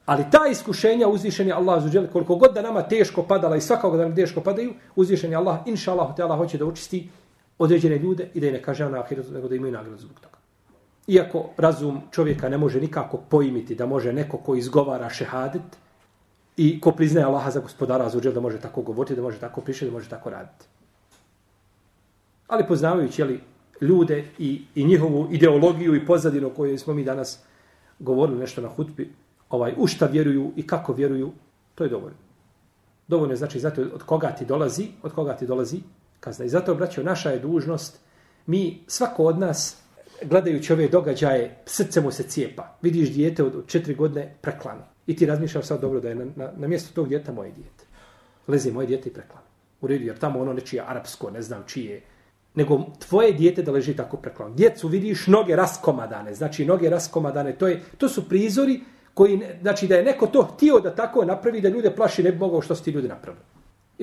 Ali 0.05 0.25
ta 0.31 0.47
iskušenja 0.51 1.07
uzvišen 1.07 1.47
je 1.47 1.53
Allah 1.53 1.83
zuđeli, 1.83 2.07
koliko 2.07 2.35
god 2.35 2.53
da 2.53 2.61
nama 2.61 2.81
teško 2.81 3.23
padala 3.23 3.55
i 3.55 3.61
svakog 3.61 3.97
da 3.97 4.03
nam 4.03 4.15
teško 4.15 4.41
padaju, 4.41 4.73
uzvišen 4.95 5.31
je 5.31 5.37
Allah, 5.37 5.59
inša 5.65 5.91
Allah 5.91 6.37
hoće 6.37 6.57
da 6.57 6.65
učisti 6.65 7.09
određene 7.57 7.97
ljude 7.97 8.29
i 8.33 8.39
da 8.39 8.45
je 8.45 8.53
ne 8.53 8.61
kaže 8.61 8.89
na 8.89 8.99
ahiretu, 8.99 9.31
nego 9.31 9.47
da 9.47 9.55
imaju 9.55 9.73
nagradu 9.73 9.97
zbog 9.97 10.19
toga. 10.19 10.37
Iako 11.07 11.49
razum 11.57 12.01
čovjeka 12.11 12.49
ne 12.49 12.57
može 12.57 12.81
nikako 12.81 13.17
poimiti 13.17 13.75
da 13.75 13.85
može 13.85 14.13
neko 14.13 14.37
ko 14.37 14.55
izgovara 14.55 15.09
šehadet 15.09 15.77
i 16.57 16.79
ko 16.81 16.91
priznaje 16.91 17.25
Allaha 17.25 17.51
za 17.51 17.59
gospodara 17.59 18.09
zuđeli 18.09 18.35
da 18.35 18.41
može 18.41 18.57
tako 18.57 18.81
govoriti, 18.81 19.15
da 19.15 19.21
može 19.21 19.39
tako 19.39 19.61
prišati, 19.61 19.85
da 19.85 19.91
može 19.91 20.09
tako 20.09 20.29
raditi. 20.29 20.65
Ali 22.47 22.67
poznavajući, 22.67 23.21
jeli, 23.21 23.39
ljude 23.81 24.25
i, 24.37 24.61
i 24.75 24.85
njihovu 24.85 25.27
ideologiju 25.31 25.95
i 25.95 26.05
pozadinu 26.05 26.47
o 26.47 26.49
kojoj 26.49 26.77
smo 26.77 26.93
mi 26.93 27.03
danas 27.03 27.39
govorili 27.99 28.39
nešto 28.39 28.61
na 28.61 28.69
hutbi, 28.69 29.09
ovaj, 29.49 29.73
u 29.77 29.87
šta 29.87 30.05
vjeruju 30.05 30.51
i 30.55 30.67
kako 30.67 30.93
vjeruju, 30.93 31.31
to 31.75 31.83
je 31.83 31.89
dovoljno. 31.89 32.17
Dovoljno 33.07 33.33
je 33.33 33.37
znači 33.37 33.59
zato 33.59 33.81
od 33.81 34.03
koga 34.03 34.31
ti 34.31 34.45
dolazi, 34.45 34.87
od 35.03 35.11
koga 35.11 35.35
ti 35.35 35.47
dolazi 35.47 35.79
kazna. 36.23 36.45
I 36.45 36.49
zato, 36.49 36.75
braćo, 36.75 37.03
naša 37.03 37.31
je 37.31 37.39
dužnost, 37.39 37.99
mi, 38.45 38.83
svako 38.87 39.23
od 39.23 39.39
nas, 39.39 39.77
gledajući 40.23 40.73
ove 40.73 40.87
događaje, 40.87 41.55
srce 41.65 42.01
mu 42.01 42.11
se 42.11 42.23
cijepa. 42.23 42.77
Vidiš 42.81 43.11
dijete 43.11 43.43
od 43.43 43.67
četiri 43.67 43.95
godine 43.95 44.35
preklano. 44.41 44.81
I 45.07 45.15
ti 45.15 45.25
razmišljaš 45.25 45.65
sad 45.65 45.81
dobro 45.81 45.99
da 45.99 46.09
je 46.09 46.15
na, 46.15 46.25
na, 46.35 46.51
na 46.57 46.67
mjestu 46.67 46.93
tog 46.93 47.09
djeta 47.09 47.31
moje 47.31 47.51
dijete. 47.51 47.83
Lezi 48.47 48.71
moje 48.71 48.87
dijete 48.87 49.09
i 49.09 49.13
preklano. 49.13 49.45
U 49.81 49.87
redu, 49.87 50.05
jer 50.05 50.19
tamo 50.19 50.39
ono 50.39 50.53
nečije 50.53 50.83
arapsko, 50.87 51.31
ne 51.31 51.41
znam 51.41 51.63
čije, 51.67 52.01
nego 52.55 52.79
tvoje 53.07 53.31
dijete 53.31 53.63
da 53.63 53.71
leži 53.71 53.95
tako 53.95 54.17
preklano. 54.17 54.55
Djecu 54.55 54.87
vidiš 54.87 55.27
noge 55.27 55.55
raskomadane, 55.55 56.33
znači 56.33 56.65
noge 56.65 56.89
raskomadane, 56.89 57.55
to, 57.57 57.67
je, 57.67 57.81
to 57.97 58.09
su 58.09 58.29
prizori 58.29 58.81
koji, 59.13 59.41
znači 59.61 59.87
da 59.87 59.95
je 59.95 60.03
neko 60.03 60.27
to 60.27 60.41
htio 60.43 60.79
da 60.79 60.95
tako 60.95 61.25
napravi, 61.25 61.61
da 61.61 61.69
ljude 61.69 61.95
plaši, 61.95 62.23
ne 62.23 62.31
bi 62.31 62.37
mogao 62.37 62.61
što 62.61 62.75
su 62.75 62.83
ti 62.83 62.91
ljudi 62.91 63.07
napravili. 63.07 63.43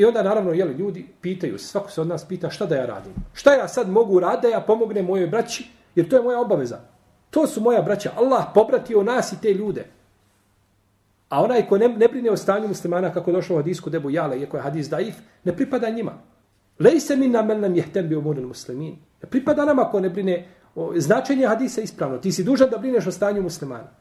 I 0.01 0.05
onda 0.05 0.23
naravno, 0.23 0.53
jeli, 0.53 0.75
ljudi 0.75 1.07
pitaju, 1.21 1.59
svako 1.59 1.91
se 1.91 2.01
od 2.01 2.07
nas 2.07 2.25
pita 2.25 2.51
šta 2.51 2.67
da 2.67 2.77
ja 2.77 2.87
radim. 2.87 3.13
Šta 3.33 3.55
ja 3.55 3.69
sad 3.69 3.89
mogu 3.89 4.21
raditi 4.21 4.47
da 4.47 4.49
ja 4.49 4.61
pomognem 4.61 5.05
mojoj 5.05 5.27
braći, 5.27 5.67
jer 5.95 6.09
to 6.09 6.17
je 6.17 6.23
moja 6.23 6.41
obaveza. 6.41 6.79
To 7.31 7.47
su 7.47 7.61
moja 7.61 7.83
braća. 7.83 8.11
Allah 8.17 8.45
pobratio 8.55 9.03
nas 9.03 9.33
i 9.33 9.41
te 9.43 9.55
ljude. 9.55 9.85
A 11.29 11.43
onaj 11.43 11.67
ko 11.69 11.79
ne, 11.79 11.89
ne 11.89 12.09
brine 12.09 12.31
o 12.31 12.37
stanju 12.37 12.69
muslimana, 12.69 13.13
kako 13.13 13.33
došlo 13.33 13.57
u 13.57 13.59
hadisku 13.59 13.91
debu 13.91 14.11
jale, 14.11 14.41
iako 14.41 14.57
je 14.57 14.63
hadis 14.63 14.89
daif, 14.89 15.15
ne 15.45 15.57
pripada 15.57 15.91
njima. 15.91 16.13
Lejse 16.79 17.17
min 17.17 17.33
na 17.33 17.43
nam 17.43 17.77
jehtem 17.77 18.09
bi 18.09 18.17
umuril 18.17 18.47
muslimin. 18.47 18.97
Ne 19.23 19.29
pripada 19.31 19.65
nama 19.65 19.85
ko 19.85 20.01
ne 20.01 20.09
brine 20.09 20.49
o 20.75 20.93
značenje 20.97 21.47
hadisa 21.47 21.81
ispravno. 21.81 22.19
Ti 22.19 22.33
si 22.33 22.45
dužan 22.45 22.71
da 22.71 22.79
brineš 22.79 23.07
o 23.07 23.13
stanju 23.13 23.43
muslimana. 23.43 23.93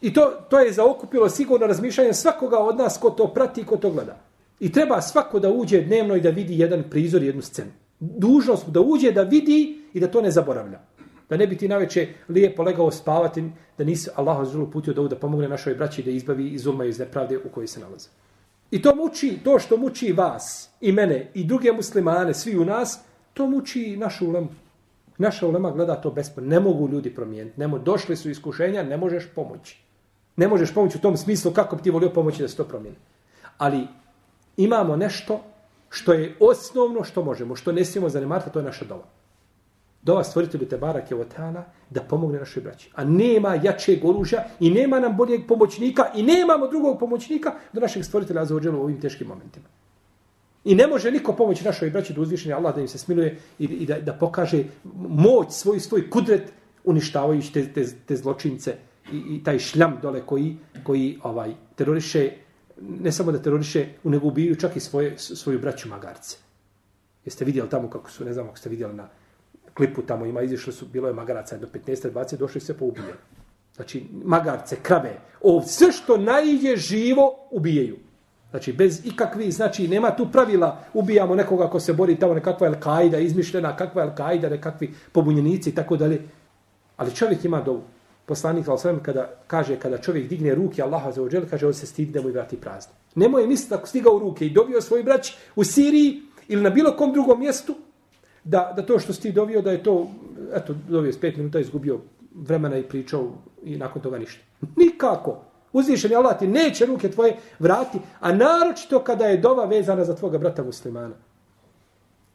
I 0.00 0.14
to, 0.14 0.30
to 0.50 0.60
je 0.60 0.72
zaokupilo 0.72 1.28
sigurno 1.28 1.66
razmišljanje 1.66 2.12
svakoga 2.12 2.58
od 2.58 2.76
nas 2.76 2.98
ko 2.98 3.10
to 3.10 3.28
prati 3.28 3.60
i 3.60 3.64
ko 3.64 3.76
to 3.76 3.90
gleda. 3.90 4.33
I 4.60 4.72
treba 4.72 5.00
svako 5.00 5.38
da 5.40 5.50
uđe 5.50 5.80
dnevno 5.82 6.16
i 6.16 6.20
da 6.20 6.30
vidi 6.30 6.58
jedan 6.58 6.82
prizor, 6.90 7.22
jednu 7.22 7.42
scenu. 7.42 7.70
Dužnost 8.00 8.68
da 8.68 8.80
uđe, 8.80 9.12
da 9.12 9.22
vidi 9.22 9.78
i 9.92 10.00
da 10.00 10.10
to 10.10 10.22
ne 10.22 10.30
zaboravlja. 10.30 10.80
Da 11.30 11.36
ne 11.36 11.46
bi 11.46 11.56
ti 11.56 11.68
naveče 11.68 12.08
lijepo 12.28 12.62
legao 12.62 12.90
spavati, 12.90 13.44
da 13.78 13.84
nisi 13.84 14.10
Allah 14.14 14.48
zulu 14.48 14.70
putio 14.70 14.94
da, 14.94 15.02
da 15.08 15.16
pomogne 15.16 15.48
našoj 15.48 15.74
braći 15.74 16.02
da 16.02 16.10
izbavi 16.10 16.48
iz 16.48 16.66
uma 16.66 16.84
i 16.84 16.88
iz 16.88 16.98
nepravde 16.98 17.38
u 17.38 17.48
kojoj 17.48 17.66
se 17.66 17.80
nalaze. 17.80 18.08
I 18.70 18.82
to 18.82 18.94
muči, 18.94 19.38
to 19.44 19.58
što 19.58 19.76
muči 19.76 20.12
vas 20.12 20.70
i 20.80 20.92
mene 20.92 21.30
i 21.34 21.44
druge 21.44 21.72
muslimane, 21.72 22.34
svi 22.34 22.58
u 22.58 22.64
nas, 22.64 23.00
to 23.34 23.46
muči 23.46 23.96
našu 23.96 24.28
ulemu. 24.28 24.48
Naša 25.18 25.46
ulema 25.46 25.70
gleda 25.70 25.94
to 25.94 26.10
bespredno. 26.10 26.50
Ne 26.50 26.60
mogu 26.60 26.88
ljudi 26.88 27.14
promijeniti. 27.14 27.60
Nemo, 27.60 27.78
došli 27.78 28.16
su 28.16 28.30
iskušenja, 28.30 28.82
ne 28.82 28.96
možeš 28.96 29.28
pomoći. 29.34 29.78
Ne 30.36 30.48
možeš 30.48 30.74
pomoći 30.74 30.98
u 30.98 31.00
tom 31.00 31.16
smislu 31.16 31.52
kako 31.52 31.76
bi 31.76 31.82
ti 31.82 31.90
volio 31.90 32.10
pomoći 32.10 32.42
da 32.42 32.48
se 32.48 32.56
to 32.56 32.64
promijeni. 32.64 32.96
Ali 33.58 33.86
imamo 34.56 34.96
nešto 34.96 35.40
što 35.90 36.12
je 36.12 36.36
osnovno 36.40 37.04
što 37.04 37.24
možemo, 37.24 37.56
što 37.56 37.72
ne 37.72 37.84
smijemo 37.84 38.08
zanemariti, 38.08 38.50
to 38.50 38.58
je 38.58 38.64
naša 38.64 38.84
dova 38.84 39.04
dova 40.04 40.24
stvoritelju 40.24 40.68
te 40.68 40.76
barake 40.76 41.16
otana 41.16 41.64
da 41.90 42.00
pomogne 42.00 42.38
našoj 42.38 42.62
braći. 42.62 42.90
A 42.94 43.04
nema 43.04 43.54
jačeg 43.54 44.04
oružja 44.04 44.44
i 44.60 44.70
nema 44.70 45.00
nam 45.00 45.16
boljeg 45.16 45.46
pomoćnika 45.48 46.02
i 46.14 46.22
nemamo 46.22 46.68
drugog 46.68 46.98
pomoćnika 46.98 47.52
do 47.72 47.80
našeg 47.80 48.04
stvoritelja 48.04 48.44
za 48.44 48.54
u 48.54 48.82
ovim 48.82 49.00
teškim 49.00 49.28
momentima. 49.28 49.64
I 50.64 50.74
ne 50.74 50.86
može 50.86 51.10
niko 51.10 51.32
pomoći 51.32 51.64
našoj 51.64 51.90
braći 51.90 52.12
da 52.12 52.20
uzvišeni 52.20 52.54
Allah 52.54 52.74
da 52.74 52.80
im 52.80 52.88
se 52.88 52.98
smiluje 52.98 53.38
i, 53.58 53.64
i 53.64 53.86
da, 53.86 54.00
da 54.00 54.12
pokaže 54.12 54.64
moć 55.08 55.52
svoj 55.52 55.80
svoj 55.80 56.10
kudret 56.10 56.52
uništavajući 56.84 57.52
te, 57.52 57.72
te, 57.72 57.84
te 58.06 58.16
zločince 58.16 58.76
i, 59.12 59.16
i 59.16 59.44
taj 59.44 59.58
šljam 59.58 59.98
dole 60.02 60.20
koji, 60.26 60.56
koji 60.82 61.18
ovaj 61.22 61.52
teroriše 61.74 62.30
ne 63.00 63.12
samo 63.12 63.32
da 63.32 63.42
teroriše, 63.42 63.86
nego 64.04 64.28
ubijaju 64.28 64.56
čak 64.56 64.76
i 64.76 64.80
svoje, 64.80 65.18
svoju 65.18 65.58
braću 65.58 65.88
magarce. 65.88 66.36
Jeste 67.24 67.44
vidjeli 67.44 67.70
tamo 67.70 67.90
kako 67.90 68.10
su, 68.10 68.24
ne 68.24 68.32
znam 68.32 68.46
ako 68.46 68.58
ste 68.58 68.68
vidjeli 68.68 68.94
na, 68.94 69.08
klipu 69.74 70.02
tamo 70.02 70.26
ima, 70.26 70.42
izišli 70.42 70.72
su, 70.72 70.86
bilo 70.92 71.08
je 71.08 71.14
magaraca 71.14 71.56
do 71.56 71.66
15-20, 71.66 72.36
došli 72.36 72.60
se 72.60 72.78
po 72.78 72.84
ubijaju. 72.84 73.14
Znači, 73.74 74.04
magarce, 74.24 74.76
krave, 74.82 75.20
ov, 75.42 75.62
sve 75.66 75.92
što 75.92 76.16
najde 76.16 76.76
živo, 76.76 77.48
ubijaju. 77.50 77.96
Znači, 78.50 78.72
bez 78.72 79.06
ikakvih, 79.06 79.54
znači, 79.54 79.88
nema 79.88 80.16
tu 80.16 80.28
pravila, 80.32 80.84
ubijamo 80.94 81.34
nekoga 81.34 81.70
ko 81.70 81.80
se 81.80 81.92
bori 81.92 82.16
tamo, 82.16 82.34
nekakva 82.34 82.70
Al-Qaida, 82.70 83.20
izmišljena, 83.20 83.76
kakva 83.76 84.06
Al-Qaida, 84.06 84.50
nekakvi 84.50 84.94
pobunjenici 85.12 85.70
i 85.70 85.74
tako 85.74 85.96
dalje. 85.96 86.22
Ali 86.96 87.14
čovjek 87.14 87.44
ima 87.44 87.60
dovu. 87.60 87.82
Poslanik 88.26 88.68
al 88.68 88.78
kada 89.02 89.30
kaže 89.46 89.76
kada 89.76 89.98
čovjek 89.98 90.28
digne 90.28 90.54
ruke 90.54 90.82
Allaha 90.82 91.12
za 91.12 91.22
ođel, 91.22 91.42
kaže 91.50 91.66
on 91.66 91.74
se 91.74 91.86
stidi 91.86 92.12
da 92.12 92.22
mu 92.22 92.28
vrati 92.28 92.56
prazno. 92.56 92.92
Nemoj 93.14 93.46
misliti 93.46 93.74
ako 93.74 93.86
stigao 93.86 94.16
u 94.16 94.18
ruke 94.18 94.46
i 94.46 94.50
dobio 94.50 94.80
svoj 94.80 95.02
brać 95.02 95.32
u 95.56 95.64
Siriji 95.64 96.22
ili 96.48 96.62
na 96.62 96.70
bilo 96.70 96.96
kom 96.96 97.12
drugom 97.12 97.40
mjestu, 97.40 97.74
da, 98.44 98.72
da 98.76 98.86
to 98.86 98.98
što 98.98 99.12
si 99.12 99.22
ti 99.22 99.32
dovio, 99.32 99.62
da 99.62 99.70
je 99.70 99.82
to, 99.82 100.08
eto, 100.54 100.74
dovio 100.88 101.12
s 101.12 101.20
pet 101.20 101.36
minuta, 101.36 101.60
izgubio 101.60 102.00
vremena 102.34 102.76
i 102.78 102.82
pričao 102.82 103.30
i 103.64 103.76
nakon 103.76 104.02
toga 104.02 104.18
ništa. 104.18 104.40
Nikako. 104.76 105.40
Uzvišen 105.72 106.10
je 106.10 106.16
Allah 106.16 106.38
ti 106.38 106.46
neće 106.46 106.86
ruke 106.86 107.10
tvoje 107.10 107.36
vrati, 107.58 107.98
a 108.20 108.32
naročito 108.32 109.00
kada 109.04 109.26
je 109.26 109.36
dova 109.36 109.64
vezana 109.64 110.04
za 110.04 110.16
tvoga 110.16 110.38
brata 110.38 110.62
muslimana. 110.62 111.14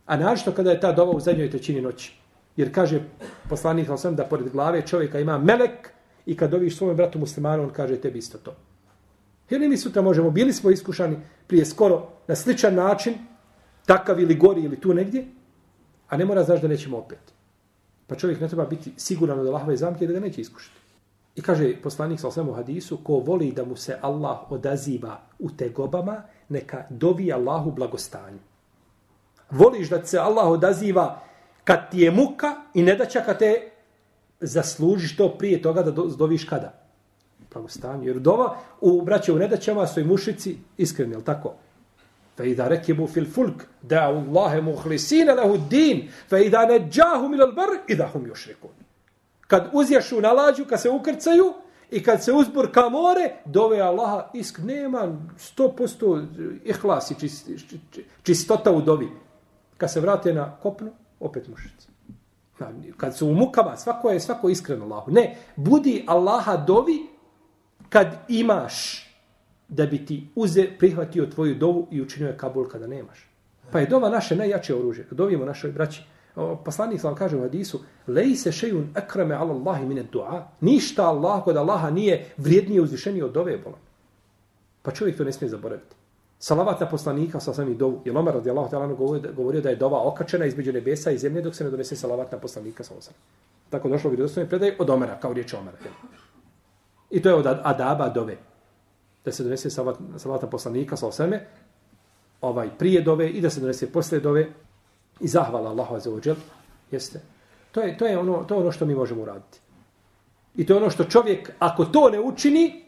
A 0.06 0.18
naročito 0.18 0.52
kada 0.52 0.72
je 0.72 0.80
ta 0.80 0.92
dova 0.92 1.12
u 1.12 1.20
zadnjoj 1.20 1.50
trećini 1.50 1.82
noći. 1.82 2.20
Jer 2.58 2.74
kaže 2.74 3.02
poslanik 3.50 3.88
sam 3.98 4.16
da 4.16 4.26
pored 4.26 4.50
glave 4.50 4.82
čovjeka 4.82 5.20
ima 5.20 5.38
melek 5.38 5.90
i 6.26 6.38
kad 6.38 6.52
doviš 6.52 6.78
svome 6.78 6.94
bratu 6.94 7.20
muslimanu, 7.20 7.64
on 7.64 7.70
kaže 7.70 8.02
tebi 8.02 8.20
isto 8.20 8.38
to. 8.38 8.56
Jer 9.50 9.70
mi 9.70 9.78
sutra 9.78 10.02
možemo, 10.02 10.32
bili 10.32 10.54
smo 10.54 10.70
iskušani 10.70 11.18
prije 11.48 11.66
skoro 11.66 12.08
na 12.28 12.36
sličan 12.36 12.76
način, 12.76 13.14
takav 13.86 14.20
ili 14.20 14.36
gori 14.36 14.62
ili 14.62 14.80
tu 14.82 14.94
negdje, 14.94 15.26
a 16.10 16.18
ne 16.18 16.26
mora 16.26 16.44
znaš 16.44 16.62
da 16.62 16.68
nećemo 16.68 16.98
opet. 16.98 17.34
Pa 18.08 18.16
čovjek 18.16 18.42
ne 18.42 18.48
treba 18.48 18.66
biti 18.66 18.92
siguran 18.98 19.40
od 19.40 19.48
Allahove 19.48 19.78
zamke 19.78 20.08
da 20.08 20.14
ga 20.14 20.20
neće 20.20 20.42
iskušati. 20.42 20.80
I 21.36 21.42
kaže 21.42 21.76
poslanik 21.84 22.20
sa 22.20 22.42
u 22.42 22.54
hadisu, 22.54 22.98
ko 23.04 23.14
voli 23.14 23.52
da 23.52 23.66
mu 23.66 23.76
se 23.76 23.98
Allah 24.02 24.52
odaziva 24.52 25.22
u 25.40 25.50
tegobama, 25.50 26.22
neka 26.50 26.84
dovi 26.90 27.34
Allahu 27.34 27.72
blagostanju. 27.72 28.40
Voliš 29.50 29.90
da 29.90 30.06
se 30.06 30.18
Allah 30.18 30.48
odaziva 30.48 31.22
kad 31.70 31.92
ti 31.92 32.00
je 32.00 32.12
muka 32.12 32.56
i 32.74 32.84
ne 32.84 32.96
da 32.96 33.06
čeka 33.06 33.34
te 33.34 33.70
zaslužiš 34.40 35.18
to 35.18 35.30
prije 35.38 35.62
toga 35.62 35.84
da 35.84 35.92
doviš 35.92 36.44
kada? 36.44 36.74
Pravostanju. 37.50 38.08
Jer 38.08 38.20
dova 38.20 38.58
u 38.82 39.02
braće 39.02 39.34
u 39.34 39.38
nedaćama 39.38 39.88
su 39.88 40.00
i 40.00 40.04
mušici 40.04 40.56
iskreni, 40.78 41.16
je 41.16 41.24
tako? 41.24 41.54
Fa 42.38 42.44
idha 42.44 42.68
rekibu 42.68 43.08
fil 43.08 43.26
fulk, 43.34 43.68
da'u 43.82 44.24
Allahe 44.30 44.62
muhlisina 44.62 45.34
lehu 45.34 45.58
din, 45.70 46.10
fa 46.30 46.40
idha 46.40 46.66
neđahu 46.66 47.30
milal 47.30 47.52
bar, 47.52 47.70
idha 47.88 48.08
hum 48.14 48.26
još 48.28 48.48
rekun. 48.48 48.72
Kad 49.48 49.70
uzješu 49.74 50.22
na 50.22 50.32
lađu, 50.32 50.66
kad 50.66 50.82
se 50.82 50.90
ukrcaju, 50.90 51.54
i 51.92 52.04
kad 52.04 52.24
se 52.24 52.34
uzbur 52.34 52.72
ka 52.72 52.90
more, 52.90 53.32
dove 53.46 53.80
Allaha 53.80 54.30
isk, 54.34 54.58
nema 54.58 55.18
sto 55.38 55.70
posto 55.78 56.22
ihlas 56.64 57.12
i 57.12 57.16
čist, 57.20 57.50
čistota 58.24 58.72
u 58.72 58.82
dovi. 58.82 59.10
Kad 59.78 59.94
se 59.94 60.00
vrate 60.00 60.34
na 60.34 60.56
kopnu, 60.62 60.92
opet 61.20 61.48
mušice. 61.48 61.88
Kad 62.98 63.18
su 63.18 63.28
u 63.28 63.34
mukama, 63.34 63.78
svako 63.78 64.10
je 64.10 64.20
svako 64.20 64.50
iskreno 64.50 64.86
Allahu. 64.86 65.12
Ne, 65.12 65.36
budi 65.56 66.04
Allaha 66.08 66.58
dovi 66.58 67.00
kad 67.90 68.08
imaš 68.28 69.06
da 69.68 69.86
bi 69.86 70.06
ti 70.06 70.28
uze 70.36 70.68
prihvatio 70.80 71.26
tvoju 71.26 71.56
dovu 71.56 71.88
i 71.92 72.02
učinio 72.02 72.28
je 72.28 72.38
kabul 72.38 72.68
kada 72.68 72.88
nemaš. 72.88 73.30
Pa 73.72 73.80
je 73.80 73.86
dova 73.86 74.10
naše 74.10 74.36
najjače 74.36 74.76
oružje. 74.76 75.06
Kad 75.10 75.18
dovijemo 75.18 75.46
našoj 75.46 75.72
braći, 75.72 76.04
poslanik 76.66 77.02
sam 77.02 77.16
kaže 77.16 77.38
u 77.38 77.42
hadisu, 77.42 77.80
lej 78.08 78.36
se 78.36 78.52
šejun 78.52 78.90
akrame 78.96 79.36
ala 79.36 79.54
Allahi 79.54 79.86
mine 79.86 80.04
dua. 80.04 80.48
Ništa 80.62 81.08
Allah 81.08 81.44
kod 81.44 81.58
Allaha 81.58 81.90
nije 81.90 82.26
vrijednije 82.38 82.82
uzvišenije 82.82 83.26
od 83.26 83.32
dove 83.32 83.58
bolan. 83.58 83.80
Pa 84.82 84.92
čovjek 84.92 85.18
to 85.18 85.24
ne 85.24 85.32
smije 85.32 85.50
zaboraviti. 85.50 85.96
Salavat 86.40 86.80
na 86.80 86.90
poslanika 86.90 87.40
sa 87.40 87.54
samim 87.54 87.78
dovu. 87.78 88.02
Jer 88.06 88.18
Omer 88.18 88.34
radijallahu 88.34 88.70
ta'ala 88.72 89.34
govorio 89.36 89.62
da 89.62 89.70
je 89.70 89.76
dova 89.76 90.04
okačena 90.08 90.46
između 90.46 90.74
nebesa 90.74 91.12
i 91.12 91.18
zemlje 91.18 91.42
dok 91.42 91.56
se 91.56 91.64
ne 91.64 91.70
donese 91.70 91.96
salavat 91.96 92.32
na 92.32 92.38
poslanika 92.38 92.84
sa 92.84 92.94
osam. 92.98 93.14
Tako 93.70 93.90
došlo 93.90 94.08
u 94.08 94.12
vjerodostojnoj 94.12 94.50
predaj 94.50 94.76
od 94.80 94.90
Omera, 94.90 95.20
kao 95.20 95.34
riječ 95.34 95.54
Omera. 95.54 95.78
I 97.10 97.22
to 97.22 97.30
je 97.30 97.36
od 97.36 97.48
adaba 97.64 98.10
dove. 98.10 98.38
Da 99.26 99.32
se 99.32 99.44
donese 99.44 99.70
salavat, 99.70 100.00
salavat 100.18 100.42
na 100.42 100.50
poslanika 100.50 100.98
sa 100.98 101.08
osame, 101.08 101.46
ovaj 102.42 102.70
prije 102.78 103.02
dove 103.02 103.30
i 103.30 103.42
da 103.42 103.50
se 103.50 103.60
donese 103.60 103.92
poslije 103.92 104.20
dove 104.20 104.48
i 105.20 105.28
zahvala 105.28 105.70
Allahu 105.70 106.00
za 106.00 106.14
ođel. 106.14 106.36
Jeste. 106.92 107.22
To 107.72 107.82
je, 107.82 107.98
to, 107.98 108.06
je 108.06 108.18
ono, 108.18 108.44
to 108.44 108.56
je 108.56 108.60
ono 108.62 108.72
što 108.72 108.86
mi 108.86 108.96
možemo 108.96 109.22
uraditi. 109.22 109.60
I 110.56 110.66
to 110.66 110.74
je 110.74 110.78
ono 110.78 110.90
što 110.90 111.04
čovjek, 111.04 111.52
ako 111.60 111.86
to 111.86 112.10
ne 112.10 112.20
učini, 112.20 112.86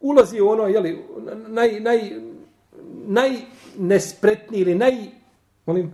ulazi 0.00 0.40
u 0.40 0.48
ono, 0.48 0.66
jeli, 0.66 1.04
naj, 1.48 1.80
naj, 1.80 2.27
najnespretniji 3.08 4.60
ili 4.60 4.74
naj... 4.74 4.94
Molim, 5.66 5.92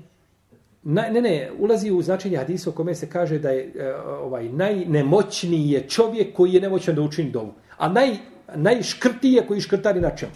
Na, 0.85 1.02
ne, 1.09 1.21
ne, 1.21 1.50
ulazi 1.59 1.90
u 1.90 2.02
značenje 2.02 2.37
hadisa 2.37 2.71
u 2.71 2.73
kome 2.73 2.94
se 2.94 3.06
kaže 3.11 3.38
da 3.38 3.50
je 3.50 3.73
e, 3.76 3.94
ovaj 3.97 4.49
najnemoćniji 4.49 5.71
je 5.71 5.88
čovjek 5.88 6.35
koji 6.37 6.52
je 6.52 6.61
nemoćan 6.61 6.94
da 6.94 7.02
učini 7.02 7.30
dovu. 7.30 7.54
A 7.78 7.88
naj, 7.88 8.16
najškrtiji 8.54 9.33
je 9.33 9.47
koji 9.47 9.61
škrtari 9.61 10.00
na 10.00 10.11
čemu? 10.16 10.33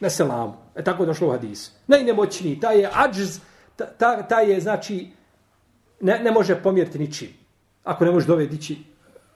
Na 0.00 0.10
selamu. 0.10 0.54
E 0.74 0.84
tako 0.84 1.02
je 1.02 1.06
došlo 1.06 1.28
u 1.28 1.30
hadisu. 1.30 1.70
Najnemoćniji, 1.86 2.60
taj 2.60 2.80
je 2.80 2.90
ađz, 2.92 3.38
taj 3.76 3.88
ta, 3.98 4.22
ta 4.22 4.40
je, 4.40 4.60
znači, 4.60 5.06
ne, 6.00 6.18
ne 6.18 6.30
može 6.30 6.58
pomjeriti 6.62 6.98
ničim. 6.98 7.28
Ako 7.84 8.04
ne 8.04 8.10
može 8.10 8.26
dovedići 8.26 8.76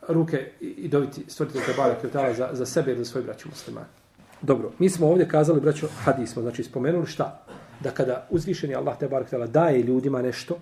ruke 0.09 0.51
i, 0.61 0.67
i 0.67 0.89
dobiti 0.89 1.25
stvoriti 1.29 1.59
te 1.67 1.75
bare 2.13 2.35
za, 2.35 2.49
za 2.53 2.67
sebe 2.67 2.91
ili 2.91 3.05
za 3.05 3.11
svoj 3.11 3.23
braću 3.23 3.49
muslimani. 3.49 4.00
Dobro, 4.43 4.73
mi 4.79 4.89
smo 4.89 5.07
ovdje 5.07 5.29
kazali, 5.29 5.61
braćo, 5.61 5.89
hadis 6.05 6.33
smo, 6.33 6.43
znači 6.43 6.63
spomenuli 6.63 7.07
šta? 7.07 7.47
Da 7.81 7.91
kada 7.91 8.27
uzvišeni 8.31 8.75
Allah 8.75 8.99
te 8.99 9.09
barak 9.09 9.31
tala 9.31 9.47
daje 9.47 9.83
ljudima 9.83 10.23
nešto, 10.23 10.59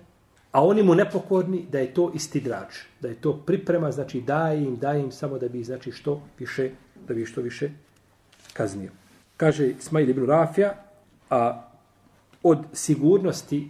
a 0.51 0.65
oni 0.65 0.83
mu 0.83 0.95
nepokorni, 0.95 1.65
da 1.71 1.79
je 1.79 1.93
to 1.93 2.11
istidrač, 2.15 2.75
da 3.01 3.07
je 3.07 3.15
to 3.15 3.33
priprema, 3.45 3.91
znači 3.91 4.21
daje 4.21 4.63
im, 4.63 4.75
daje 4.75 5.01
im 5.01 5.11
samo 5.11 5.37
da 5.37 5.47
bi, 5.47 5.63
znači, 5.63 5.91
što 5.91 6.21
više, 6.39 6.69
da 7.07 7.13
bi 7.13 7.25
što 7.25 7.41
više 7.41 7.69
kaznio. 8.53 8.91
Kaže 9.37 9.69
Ismail 9.69 10.09
ibn 10.09 10.25
Rafija, 10.25 10.73
a 11.29 11.69
od 12.43 12.59
sigurnosti 12.73 13.69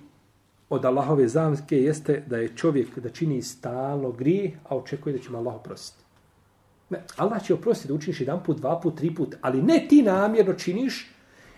od 0.70 0.86
Allahove 0.86 1.28
zamske 1.28 1.78
jeste 1.78 2.24
da 2.28 2.38
je 2.38 2.56
čovjek 2.56 3.00
da 3.00 3.10
čini 3.10 3.42
stalno 3.42 4.12
grije, 4.12 4.60
a 4.70 4.78
očekuje 4.78 5.14
da 5.14 5.20
će 5.20 5.30
mu 5.30 5.38
Allah 5.38 5.56
oprostiti. 5.56 5.99
Ne, 6.90 7.04
Allah 7.18 7.44
će 7.44 7.54
oprostiti 7.54 7.88
da 7.88 7.94
učiniš 7.94 8.22
jedan 8.22 8.44
put, 8.44 8.58
dva 8.58 8.80
put, 8.80 8.98
tri 8.98 9.16
put, 9.16 9.36
ali 9.42 9.62
ne 9.62 9.86
ti 9.90 10.02
namjerno 10.02 10.54
činiš 10.54 11.12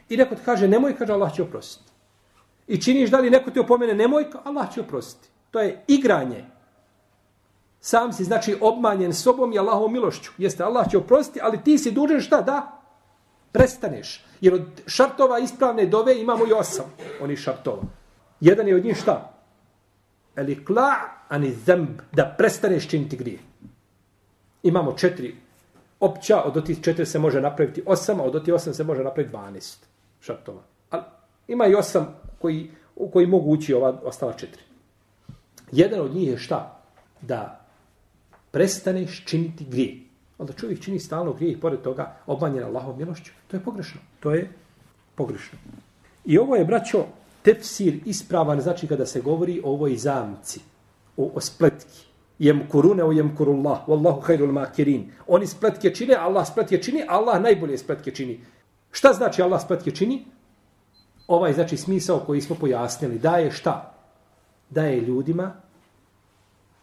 i 0.10 0.17
neko 0.17 0.36
ti 0.36 0.41
kaže 0.46 0.67
nemoj, 0.67 0.96
kaže 0.96 1.13
Allah 1.13 1.36
će 1.36 1.44
oprostiti. 1.44 1.91
I 2.67 2.82
činiš 2.82 3.10
da 3.10 3.20
li 3.20 3.30
neko 3.30 3.52
ti 3.52 3.60
opomene 3.60 3.94
nemoj, 3.94 4.26
Allah 4.44 4.74
će 4.74 4.82
oprostiti. 4.82 5.28
To 5.52 5.60
je 5.60 5.84
igranje. 5.88 6.46
Sam 7.80 8.13
si 8.13 8.24
znači 8.24 8.58
obmanjen 8.62 9.13
sobom 9.13 9.54
i 9.54 9.60
Allahovom 9.60 9.94
milošću. 9.94 10.32
Jeste, 10.38 10.63
Allah 10.63 10.89
će 10.91 10.98
oprostiti, 10.98 11.39
ali 11.44 11.63
ti 11.63 11.78
si 11.78 11.91
dužan 11.91 12.22
šta? 12.22 12.41
Da, 12.41 12.82
prestaneš. 13.52 14.26
Jer 14.41 14.54
od 14.54 14.82
šartova 14.88 15.39
ispravne 15.39 15.86
dove 15.86 16.22
imamo 16.22 16.48
i 16.48 16.54
osam. 16.54 16.86
Oni 17.22 17.36
šartova. 17.36 17.84
Jedan 18.39 18.67
je 18.67 18.76
od 18.76 18.86
njih 18.86 18.98
šta? 18.98 19.34
Eli 20.36 20.65
kla 20.65 20.94
ani 21.30 21.54
zemb. 21.54 22.02
Da 22.12 22.36
prestaneš 22.38 22.88
činiti 22.88 23.17
grije 23.17 23.39
imamo 24.63 24.93
četiri 24.93 25.36
opća, 26.00 26.41
od 26.43 26.58
otih 26.58 26.82
četiri 26.82 27.06
se 27.06 27.19
može 27.19 27.41
napraviti 27.41 27.84
osam, 27.86 28.19
a 28.19 28.24
od 28.24 28.36
otih 28.36 28.54
osam 28.54 28.74
se 28.74 28.84
može 28.84 29.04
napraviti 29.04 29.32
dvanest 29.32 29.86
šartova. 30.21 30.62
Ali 30.89 31.04
ima 31.47 31.67
i 31.67 31.76
osam 31.76 32.15
koji, 32.39 32.71
u 32.95 33.10
koji 33.10 33.28
mogu 33.28 33.52
ući 33.52 33.74
ova 33.74 34.02
ostala 34.04 34.34
četiri. 34.34 34.62
Jedan 35.71 36.00
od 36.00 36.15
njih 36.15 36.28
je 36.28 36.38
šta? 36.38 36.82
Da 37.21 37.65
prestaneš 38.52 39.26
činiti 39.26 39.65
grije. 39.65 39.97
Onda 40.38 40.54
čovjek 40.54 40.82
čini 40.82 41.00
stalno 41.00 41.34
grije 41.34 41.52
i 41.52 41.60
pored 41.60 41.82
toga 41.82 42.15
obmanjen 42.28 42.63
Allahom 42.63 42.97
milošću. 42.97 43.32
To 43.47 43.58
je 43.58 43.63
pogrešno. 43.63 44.02
To 44.19 44.32
je 44.32 44.52
pogrešno. 45.15 45.60
I 46.26 46.38
ovo 46.38 46.56
je, 46.56 46.65
braćo, 46.65 47.06
tefsir 47.41 48.00
ispravan, 48.06 48.62
znači 48.62 48.88
kada 48.88 49.06
se 49.06 49.21
govori 49.21 49.62
o 49.63 49.71
ovoj 49.71 49.95
zamci, 49.95 50.60
o, 51.17 51.32
o 51.36 51.41
spletki 51.41 52.11
jemkurune 52.41 53.04
u 53.04 53.13
jemkurullah, 53.13 53.88
wallahu 53.88 54.21
khairul 54.21 54.51
makirin. 54.51 55.12
Oni 55.27 55.47
spletke 55.47 55.93
čine, 55.93 56.15
Allah 56.15 56.47
spletke 56.47 56.82
čini, 56.82 57.04
Allah 57.08 57.41
najbolje 57.41 57.77
spletke 57.77 58.12
čini. 58.12 58.39
Šta 58.91 59.13
znači 59.13 59.41
Allah 59.41 59.62
spletke 59.62 59.91
čini? 59.91 60.25
Ovaj 61.27 61.54
znači 61.54 61.77
smisao 61.77 62.19
koji 62.19 62.41
smo 62.41 62.56
pojasnili. 62.56 63.19
Daje 63.19 63.51
šta? 63.51 63.93
Daje 64.69 65.01
ljudima 65.01 65.54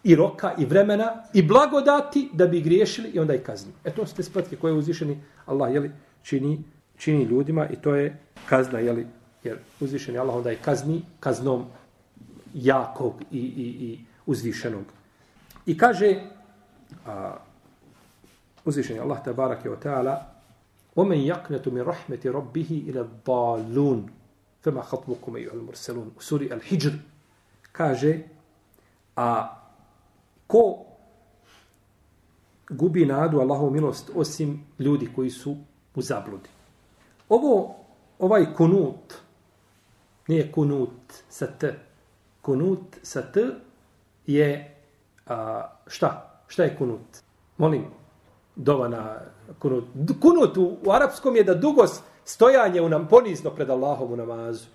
i 0.04 0.14
roka 0.14 0.54
i 0.58 0.64
vremena 0.64 1.24
i 1.34 1.42
blagodati 1.42 2.28
da 2.32 2.46
bi 2.46 2.60
griješili 2.60 3.08
i 3.08 3.18
onda 3.18 3.34
i 3.34 3.38
kazni. 3.38 3.72
E 3.84 3.90
to 3.90 4.06
su 4.06 4.14
te 4.14 4.22
spletke 4.22 4.56
koje 4.56 4.74
uzvišeni 4.74 5.18
Allah 5.46 5.74
jeli, 5.74 5.90
čini, 6.22 6.62
čini 6.96 7.24
ljudima 7.24 7.66
i 7.68 7.76
to 7.76 7.94
je 7.94 8.16
kazna, 8.48 8.78
jeli, 8.78 9.06
jer 9.44 9.58
uzvišeni 9.80 10.18
Allah 10.18 10.36
onda 10.36 10.52
i 10.52 10.56
kazni 10.56 11.02
kaznom 11.20 11.64
jakog 12.54 13.14
i, 13.32 13.38
i, 13.38 13.66
i 13.66 13.98
uzvišenog. 14.26 14.97
I 15.67 15.77
kaže, 15.77 16.19
a, 17.05 17.37
uzvišenje 18.65 18.99
Allah 18.99 19.23
tabarak 19.23 19.65
je 19.65 19.71
o 19.71 19.75
ta'ala, 19.75 20.33
ومن 20.95 21.17
يقنط 21.17 21.67
من 21.67 21.81
رحمة 21.81 22.19
ربه 22.25 22.83
إلى 22.87 23.01
الضالون 23.01 24.05
فما 24.61 24.81
خطبكم 24.81 25.35
أيها 25.35 25.53
المرسلون 25.53 26.11
سوري 26.19 26.53
الحجر 26.53 26.93
kaže 27.73 28.21
a 29.17 29.49
ko 30.47 30.85
gubi 32.69 33.05
nadu 33.05 33.41
Allahovu 33.41 33.71
milost 33.71 34.11
osim 34.15 34.65
ljudi 34.79 35.09
koji 35.15 35.29
su 35.29 35.57
u 35.95 36.01
zabludi. 36.01 36.49
Ovo, 37.29 37.75
ovaj 38.19 38.53
kunut, 38.53 39.13
nije 40.27 40.51
kunut 40.51 41.13
sa 41.29 41.47
t, 41.47 41.73
kunut 42.41 42.97
sa 43.01 43.31
t 43.31 43.41
je 44.27 44.75
a, 45.28 45.68
šta? 45.86 46.40
Šta 46.46 46.64
je 46.64 46.76
kunut? 46.76 47.22
Molim, 47.56 47.84
dova 48.56 48.88
na 48.88 49.16
kunut. 49.58 49.84
Kunut 50.22 50.56
u, 50.56 50.76
u 50.86 50.90
arapskom 50.92 51.36
je 51.36 51.44
da 51.44 51.54
dugo 51.54 51.86
stojanje 52.24 52.80
u 52.80 52.88
nam 52.88 53.08
ponizno 53.08 53.50
pred 53.50 53.70
Allahom 53.70 54.12
u 54.12 54.16
namazu. 54.16 54.66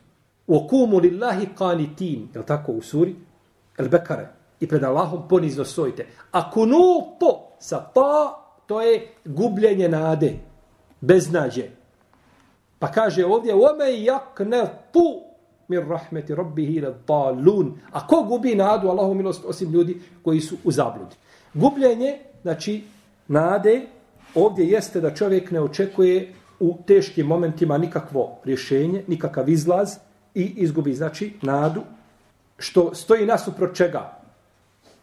U 0.47 0.57
okumu 0.57 0.99
lillahi 0.99 1.47
qanitin, 1.57 2.27
je 2.35 2.45
tako 2.45 2.71
u 2.71 2.81
suri? 2.81 3.15
El 3.77 3.89
Bekare. 3.89 4.27
I 4.59 4.67
pred 4.67 4.83
Allahom 4.83 5.27
ponizno 5.27 5.65
stojite. 5.65 6.07
A 6.31 6.51
kunuto 6.51 7.55
sa 7.59 7.79
ta, 7.93 8.39
to 8.67 8.81
je 8.81 9.07
gubljenje 9.25 9.89
nade. 9.89 10.39
Beznađe. 11.01 11.69
Pa 12.79 12.91
kaže 12.91 13.25
ovdje, 13.25 13.53
ome 13.53 14.03
jakne 14.03 14.63
tu 14.91 15.32
min 15.67 15.79
rahmeti 15.89 16.35
rabbihi 16.35 16.81
le. 16.81 16.93
A 17.91 18.07
ko 18.07 18.23
gubi 18.23 18.55
nadu 18.55 18.89
Allahu 18.89 19.13
milost 19.13 19.45
osim 19.45 19.71
ljudi 19.71 20.01
koji 20.23 20.39
su 20.39 20.57
u 20.63 20.71
zabludi? 20.71 21.15
Gubljenje, 21.53 22.19
znači, 22.41 22.83
nade, 23.27 23.81
ovdje 24.35 24.65
jeste 24.65 25.01
da 25.01 25.15
čovjek 25.15 25.51
ne 25.51 25.61
očekuje 25.61 26.33
u 26.59 26.77
teškim 26.87 27.27
momentima 27.27 27.77
nikakvo 27.77 28.39
rješenje, 28.43 29.03
nikakav 29.07 29.49
izlaz 29.49 29.95
i 30.35 30.53
izgubi, 30.55 30.93
znači, 30.93 31.33
nadu, 31.41 31.81
što 32.57 32.95
stoji 32.95 33.25
nasuprot 33.25 33.75
čega? 33.75 34.19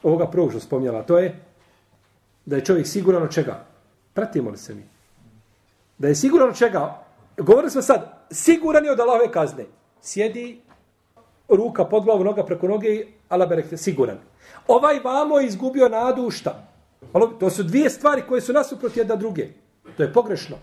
Ovoga 0.03 0.27
prvog 0.27 0.51
što 0.51 0.61
spomnjala, 0.61 1.03
to 1.03 1.19
je 1.19 1.41
da 2.47 2.57
je 2.57 2.65
čovjek 2.65 2.87
siguran 2.87 3.23
od 3.23 3.31
čega? 3.31 3.65
Pratimo 4.15 4.51
li 4.51 4.57
se 4.57 4.75
mi? 4.75 4.83
Da 5.99 6.09
je 6.09 6.15
siguran 6.15 6.49
od 6.49 6.57
čega? 6.57 7.05
Govorili 7.37 7.71
smo 7.71 7.83
sad, 7.83 8.27
siguran 8.31 8.85
je 8.85 8.93
od 8.93 9.01
Allahove 9.01 9.33
kazne. 9.33 9.65
Sjedi, 10.03 10.61
ruka 11.49 11.85
pod 11.85 12.05
glavu, 12.05 12.25
noga 12.25 12.45
preko 12.45 12.69
noge, 12.69 13.07
ala 13.29 13.47
berekte, 13.47 13.77
siguran. 13.77 14.19
Ovaj 14.69 15.01
vamo 15.05 15.39
je 15.39 15.47
izgubio 15.47 15.89
nadu 15.89 16.23
u 16.23 16.31
šta? 16.31 16.67
To 17.41 17.51
su 17.51 17.63
dvije 17.63 17.91
stvari 17.91 18.23
koje 18.29 18.41
su 18.41 18.53
nasuprot 18.53 18.97
jedna 18.97 19.17
druge. 19.17 19.49
To 19.97 20.03
je 20.03 20.13
pogrešno. 20.13 20.57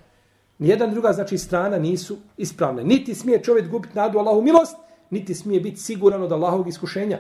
Nijedan 0.60 0.92
druga, 0.92 1.14
znači, 1.14 1.38
strana 1.38 1.78
nisu 1.78 2.18
ispravne. 2.38 2.84
Niti 2.84 3.16
smije 3.16 3.44
čovjek 3.44 3.70
gubiti 3.70 3.96
nadu 3.96 4.20
Allahu 4.20 4.42
milost, 4.42 4.76
niti 5.10 5.36
smije 5.36 5.62
biti 5.62 5.78
siguran 5.78 6.24
od 6.24 6.32
Allahovog 6.32 6.68
iskušenja. 6.68 7.20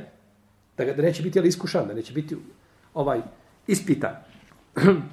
Da, 0.77 0.85
ga, 0.85 0.93
da 0.93 1.01
neće 1.01 1.23
biti 1.23 1.39
ali 1.39 1.47
iskušan, 1.47 1.87
da 1.87 1.93
neće 1.93 2.13
biti 2.13 2.37
ovaj 2.93 3.21
ispitan. 3.67 4.15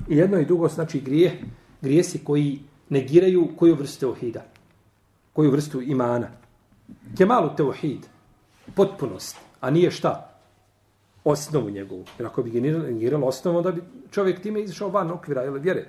I 0.09 0.17
jedno 0.21 0.39
i 0.39 0.45
drugo, 0.45 0.69
znači, 0.69 1.01
grije, 1.01 1.41
grijesi 1.81 2.25
koji 2.25 2.59
negiraju 2.89 3.49
koju 3.57 3.75
vrstu 3.75 4.11
ohida, 4.11 4.43
Koju 5.33 5.51
vrstu 5.51 5.83
imana. 5.83 6.44
Kemalu 7.17 7.51
teohid. 7.57 8.07
Potpunost. 8.75 9.37
A 9.61 9.71
nije 9.71 9.91
šta? 9.91 10.31
Osnovu 11.25 11.71
njegovu. 11.71 12.05
Jer 12.19 12.27
ako 12.27 12.43
bi 12.43 12.61
negiralo 12.61 13.27
osnovu, 13.27 13.59
onda 13.59 13.73
bi 13.73 13.83
čovjek 14.11 14.43
time 14.43 14.63
izašao 14.63 14.89
van 14.89 15.11
okvira 15.11 15.45
ili 15.45 15.61
vjere. 15.61 15.87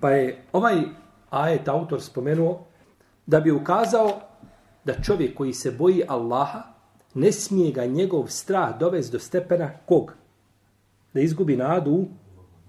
Pa 0.00 0.10
je 0.10 0.44
ovaj 0.52 0.82
ajet 1.30 1.68
autor 1.68 2.02
spomenuo 2.02 2.64
da 3.26 3.40
bi 3.40 3.50
ukazao 3.50 4.20
da 4.84 5.02
čovjek 5.02 5.36
koji 5.36 5.52
se 5.52 5.70
boji 5.70 6.02
Allaha 6.08 6.62
ne 7.14 7.32
smije 7.32 7.72
ga 7.72 7.86
njegov 7.86 8.28
strah 8.28 8.78
dovesti 8.78 9.12
do 9.12 9.18
stepena 9.18 9.70
kog? 9.86 10.12
Da 11.14 11.20
izgubi 11.20 11.56
nadu 11.56 11.90
u 11.90 12.08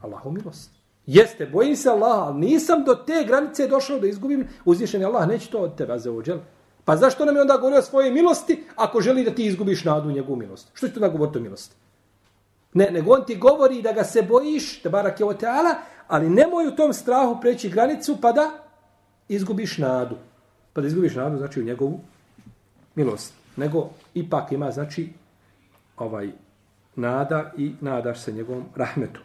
Allahu 0.02 0.32
milost. 0.32 0.72
Jeste, 1.06 1.46
bojim 1.46 1.76
se 1.76 1.90
Allaha, 1.90 2.22
ali 2.22 2.40
nisam 2.40 2.84
do 2.86 2.96
te 2.96 3.24
granice 3.28 3.68
došao 3.68 4.00
da 4.00 4.08
izgubim 4.08 4.48
uzvišenje 4.66 5.06
Allah, 5.06 5.28
neće 5.28 5.50
to 5.50 5.60
od 5.60 5.76
tebe, 5.76 6.00
za 6.00 6.12
ođel. 6.12 6.40
Pa 6.86 6.96
zašto 6.98 7.26
nam 7.26 7.36
je 7.36 7.42
onda 7.42 7.58
govorio 7.58 7.80
o 7.80 7.82
svojoj 7.82 8.12
milosti 8.12 8.64
ako 8.76 9.02
želi 9.02 9.24
da 9.24 9.32
ti 9.32 9.46
izgubiš 9.46 9.84
nadu 9.84 10.10
u 10.10 10.12
njegovu 10.12 10.36
milost? 10.36 10.68
Što 10.74 10.88
će 10.88 10.94
to 10.94 11.00
da 11.00 11.10
govoriti 11.10 11.38
o 11.38 11.42
milosti? 11.42 11.76
Ne, 12.74 12.92
nego 12.92 13.14
on 13.14 13.26
ti 13.26 13.36
govori 13.36 13.82
da 13.82 13.92
ga 13.92 14.04
se 14.04 14.22
bojiš, 14.22 14.82
da 14.84 14.90
barak 14.90 15.20
je 15.20 15.26
oteala, 15.26 15.76
ali 16.08 16.30
nemoj 16.30 16.68
u 16.68 16.76
tom 16.76 16.94
strahu 16.94 17.38
preći 17.42 17.70
granicu 17.70 18.18
pa 18.22 18.32
da 18.32 18.52
izgubiš 19.30 19.78
nadu. 19.78 20.16
Pa 20.74 20.82
da 20.82 20.88
izgubiš 20.88 21.16
nadu 21.16 21.38
znači 21.38 21.62
u 21.62 21.64
njegovu 21.64 22.00
milost. 22.96 23.34
Nego 23.56 23.90
ipak 24.14 24.52
ima 24.52 24.72
znači 24.72 25.10
ovaj 25.98 26.32
nada 26.96 27.52
i 27.58 27.72
nadaš 27.82 28.22
se 28.22 28.32
njegovom 28.32 28.64
rahmetu. 28.76 29.22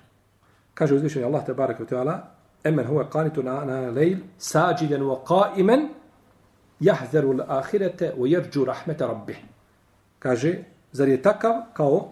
Kaže 0.75 0.94
uzvišenje 0.94 1.25
Allah 1.25 1.47
te 1.47 1.55
barak 1.55 1.81
je 1.81 1.83
oteala, 1.83 2.38
Emen 2.64 2.87
huwa 2.87 3.05
qanitun 3.12 3.44
na, 3.44 3.64
na 3.64 3.90
lejl 3.90 4.18
sađiden 4.38 5.03
wa 5.03 5.16
qaimen 5.25 5.88
jahzeru 6.80 7.32
l'ahirete 7.32 8.12
wa 8.16 8.26
jerđu 8.26 8.64
rahmeta 8.64 9.06
rabbih. 9.06 9.38
Kaže, 10.18 10.58
zar 10.92 11.08
je 11.08 11.22
takav 11.22 11.54
kao 11.72 12.08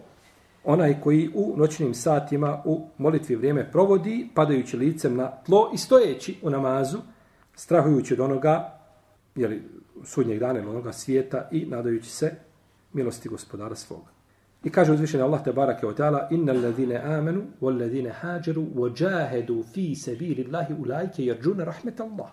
onaj 0.64 1.00
koji 1.00 1.30
u 1.34 1.54
noćnim 1.56 1.94
satima 1.94 2.62
u 2.64 2.88
molitvi 2.98 3.36
vrijeme 3.36 3.70
provodi, 3.70 4.28
padajući 4.34 4.76
licem 4.76 5.16
na 5.16 5.30
tlo 5.30 5.70
i 5.74 5.78
stojeći 5.78 6.36
u 6.42 6.50
namazu, 6.50 6.98
strahujući 7.54 8.14
od 8.14 8.20
onoga, 8.20 8.78
jeli, 9.34 9.62
sudnjeg 10.04 10.38
dana 10.38 10.58
ili 10.58 10.68
onoga 10.68 10.92
svijeta 10.92 11.48
i 11.52 11.66
nadajući 11.66 12.10
se 12.10 12.34
milosti 12.92 13.28
gospodara 13.28 13.74
svoga. 13.74 14.16
I 14.64 14.70
kaže 14.70 14.92
uzvišenje 14.92 15.22
Allah 15.22 15.44
te 15.44 15.52
barake 15.52 15.86
od 15.86 15.98
ta'ala 15.98 16.26
inna 16.30 16.52
alladhine 16.52 16.96
amanu 16.96 17.42
wal 17.60 17.80
ladhine 17.80 18.10
hađeru 18.10 18.62
wa 18.74 19.02
jahedu 19.02 19.64
fi 19.74 19.94
sabili 19.94 20.44
Allahi 20.48 20.74
ulajke 20.74 21.24
jerđune 21.24 21.64
rahmet 21.64 22.00
Allah. 22.00 22.30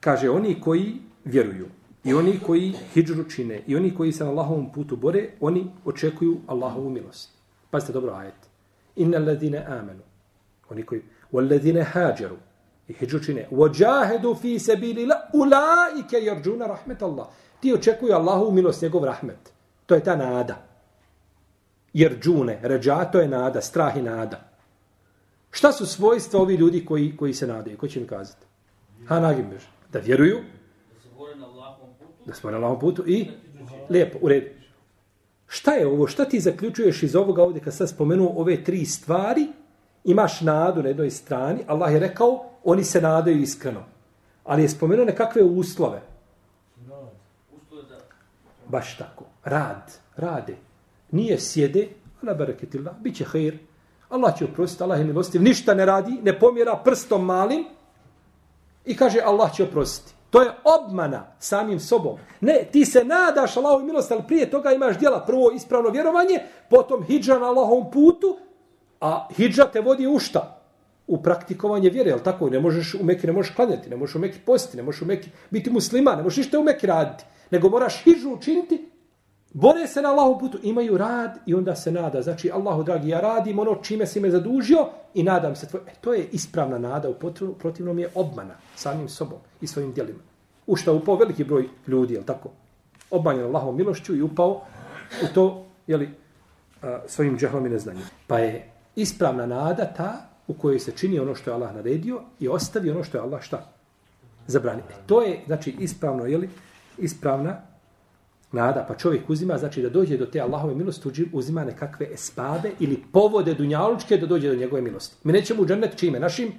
Kaže 0.00 0.30
oni 0.30 0.60
koji 0.60 0.94
vjeruju 1.24 1.66
i 2.04 2.14
oni 2.14 2.40
koji 2.46 2.74
hijđru 2.94 3.24
čine 3.30 3.62
i 3.66 3.76
oni 3.76 3.94
koji 3.94 4.12
se 4.12 4.24
na 4.24 4.30
Allahovom 4.30 4.72
putu 4.72 4.96
bore, 4.96 5.28
oni 5.40 5.66
očekuju 5.84 6.36
Allahovu 6.46 6.90
milost. 6.90 7.30
Pazite 7.70 7.92
dobro 7.92 8.12
ajet. 8.14 8.34
Inna 8.96 9.18
alladine 9.18 9.64
amanu. 9.66 10.02
Oni 10.70 10.82
koji 10.82 11.02
Walladine 11.32 11.84
hađeru 11.84 12.36
i 12.88 12.92
hijđru 12.92 13.20
čine 13.20 13.48
Wajahedu 13.50 14.40
fi 14.40 14.58
sabili 14.58 15.06
la 15.06 15.16
ulaike 15.32 16.24
jarđuna 16.24 16.66
rahmet 16.66 17.02
Allah. 17.02 17.26
Ti 17.60 17.74
očekuju 17.74 18.14
Allahovu 18.14 18.52
milost, 18.52 18.82
njegov 18.82 19.04
rahmet. 19.04 19.52
To 19.86 19.94
je 19.94 20.04
ta 20.04 20.16
nada. 20.16 20.66
Jer 21.92 22.18
džune, 22.20 22.58
ređato 22.62 23.20
je 23.20 23.28
nada, 23.28 23.60
strah 23.60 23.96
i 23.96 24.02
nada. 24.02 24.50
Šta 25.50 25.72
su 25.72 25.86
svojstva 25.86 26.40
ovi 26.40 26.54
ljudi 26.54 26.84
koji, 26.84 27.16
koji 27.16 27.34
se 27.34 27.46
nadaju? 27.46 27.78
Ko 27.78 27.88
će 27.88 28.00
mi 28.00 28.06
kazati? 28.06 28.46
Ha, 29.06 29.20
nagim. 29.20 29.46
Da 29.92 29.98
vjeruju. 29.98 30.38
Da 32.30 32.34
smo 32.34 32.50
na 32.50 32.58
lahom 32.58 32.78
putu. 32.78 33.04
I 33.06 33.30
lijepo, 33.88 34.18
u 34.22 34.28
redu. 34.28 34.46
Šta 35.46 35.72
je 35.72 35.86
ovo? 35.86 36.06
Šta 36.06 36.24
ti 36.24 36.40
zaključuješ 36.40 37.02
iz 37.02 37.16
ovoga 37.16 37.42
ovdje 37.42 37.62
kad 37.62 37.74
sam 37.74 37.86
spomenuo 37.86 38.32
ove 38.36 38.64
tri 38.64 38.84
stvari? 38.84 39.48
Imaš 40.04 40.40
nadu 40.40 40.82
na 40.82 40.88
jednoj 40.88 41.10
strani. 41.10 41.64
Allah 41.66 41.92
je 41.92 41.98
rekao, 41.98 42.44
oni 42.64 42.84
se 42.84 43.00
nadaju 43.00 43.42
iskreno. 43.42 43.82
Ali 44.44 44.62
je 44.62 44.68
spomenuo 44.68 45.04
nekakve 45.04 45.42
uslove. 45.42 46.02
Baš 48.68 48.96
tako. 48.96 49.24
Rad. 49.44 49.92
Rade 50.16 50.56
nije 51.10 51.40
sjede, 51.40 51.88
ala 52.22 52.34
baraketillah. 52.34 52.94
Biće 53.00 53.24
hajr. 53.24 53.58
Allah 54.08 54.38
će 54.38 54.44
oprostiti, 54.44 54.82
Allah 54.82 54.98
je 54.98 55.04
milostiv, 55.04 55.42
ništa 55.42 55.74
ne 55.74 55.86
radi, 55.86 56.18
ne 56.22 56.38
pomjera 56.38 56.80
prstom 56.84 57.24
malim 57.24 57.64
i 58.84 58.96
kaže 58.96 59.20
Allah 59.24 59.54
će 59.54 59.64
oprostiti. 59.64 60.14
To 60.30 60.42
je 60.42 60.50
obmana 60.64 61.26
samim 61.38 61.80
sobom. 61.80 62.18
Ne, 62.40 62.64
ti 62.72 62.84
se 62.84 63.04
nadaš 63.04 63.56
Allahovi 63.56 63.84
milosti, 63.84 64.14
ali 64.14 64.22
prije 64.26 64.50
toga 64.50 64.72
imaš 64.72 64.98
djela. 64.98 65.24
Prvo 65.26 65.50
ispravno 65.50 65.90
vjerovanje, 65.90 66.40
potom 66.70 67.04
hijđa 67.04 67.38
na 67.38 67.46
Allahovom 67.46 67.90
putu, 67.90 68.36
a 69.00 69.28
hijđa 69.36 69.64
te 69.64 69.80
vodi 69.80 70.06
u 70.06 70.18
šta? 70.18 70.56
U 71.06 71.22
praktikovanje 71.22 71.90
vjere, 71.90 72.10
jel 72.10 72.18
tako? 72.18 72.50
Ne 72.50 72.60
možeš 72.60 72.94
u 72.94 73.04
Meki, 73.04 73.26
ne 73.26 73.32
možeš 73.32 73.54
klanjati, 73.54 73.90
ne 73.90 73.96
možeš 73.96 74.14
u 74.14 74.18
Meki 74.18 74.38
postiti, 74.38 74.76
ne 74.76 74.82
možeš 74.82 75.02
u 75.02 75.06
Meki 75.06 75.30
biti 75.50 75.70
musliman, 75.70 76.16
ne 76.16 76.22
možeš 76.22 76.36
ništa 76.36 76.58
u 76.58 76.62
Meki 76.62 76.86
raditi. 76.86 77.24
Nego 77.50 77.68
moraš 77.68 78.02
hijđu 78.04 78.30
učiniti 78.30 78.89
Bore 79.52 79.86
se 79.86 80.02
na 80.02 80.10
Allahu 80.10 80.40
putu, 80.40 80.58
imaju 80.62 80.98
rad 80.98 81.38
i 81.46 81.54
onda 81.54 81.76
se 81.76 81.92
nada. 81.92 82.22
Znači, 82.22 82.50
Allahu 82.50 82.82
dragi, 82.82 83.08
ja 83.08 83.20
radim 83.20 83.58
ono 83.58 83.74
čime 83.74 84.06
si 84.06 84.20
me 84.20 84.30
zadužio 84.30 84.86
i 85.14 85.22
nadam 85.22 85.56
se 85.56 85.68
tvoj. 85.68 85.82
E, 85.86 85.94
to 86.00 86.14
je 86.14 86.28
ispravna 86.32 86.78
nada, 86.78 87.08
u 87.08 87.14
protivnom 87.58 87.98
je 87.98 88.10
obmana 88.14 88.54
samim 88.76 89.08
sobom 89.08 89.38
i 89.60 89.66
svojim 89.66 89.92
djelima. 89.92 90.18
U 90.66 90.76
što 90.76 90.94
upao 90.94 91.16
veliki 91.16 91.44
broj 91.44 91.68
ljudi, 91.86 92.14
je 92.14 92.26
tako? 92.26 92.50
Obmanjen 93.10 93.44
Allahom 93.44 93.76
milošću 93.76 94.16
i 94.16 94.22
upao 94.22 94.62
u 95.22 95.34
to, 95.34 95.66
jeli, 95.86 96.10
svojim 97.06 97.38
džehlom 97.38 97.66
i 97.66 97.68
neznanjem. 97.68 98.04
Pa 98.26 98.38
je 98.38 98.70
ispravna 98.96 99.46
nada 99.46 99.84
ta 99.96 100.28
u 100.46 100.54
kojoj 100.54 100.78
se 100.78 100.92
čini 100.92 101.18
ono 101.18 101.34
što 101.34 101.50
je 101.50 101.54
Allah 101.54 101.74
naredio 101.74 102.22
i 102.40 102.48
ostavi 102.48 102.90
ono 102.90 103.04
što 103.04 103.18
je 103.18 103.22
Allah 103.22 103.42
šta? 103.42 103.66
Zabranio. 104.46 104.84
E, 104.90 104.94
to 105.06 105.22
je, 105.22 105.42
znači, 105.46 105.76
ispravno, 105.78 106.26
jeli, 106.26 106.48
ispravna 106.98 107.69
nada, 108.52 108.84
pa 108.88 108.94
čovjek 108.94 109.30
uzima, 109.30 109.58
znači 109.58 109.82
da 109.82 109.88
dođe 109.88 110.16
do 110.16 110.26
te 110.26 110.40
Allahove 110.40 110.74
milosti, 110.74 111.28
uzima 111.32 111.64
nekakve 111.64 112.08
esbabe 112.14 112.70
ili 112.78 113.02
povode 113.12 113.54
dunjalučke 113.54 114.16
da 114.16 114.26
dođe 114.26 114.48
do 114.48 114.54
njegove 114.54 114.82
milosti. 114.82 115.16
Mi 115.24 115.32
nećemo 115.32 115.62
u 115.62 115.66
džennet 115.66 115.96
čime, 115.96 116.20
našim 116.20 116.52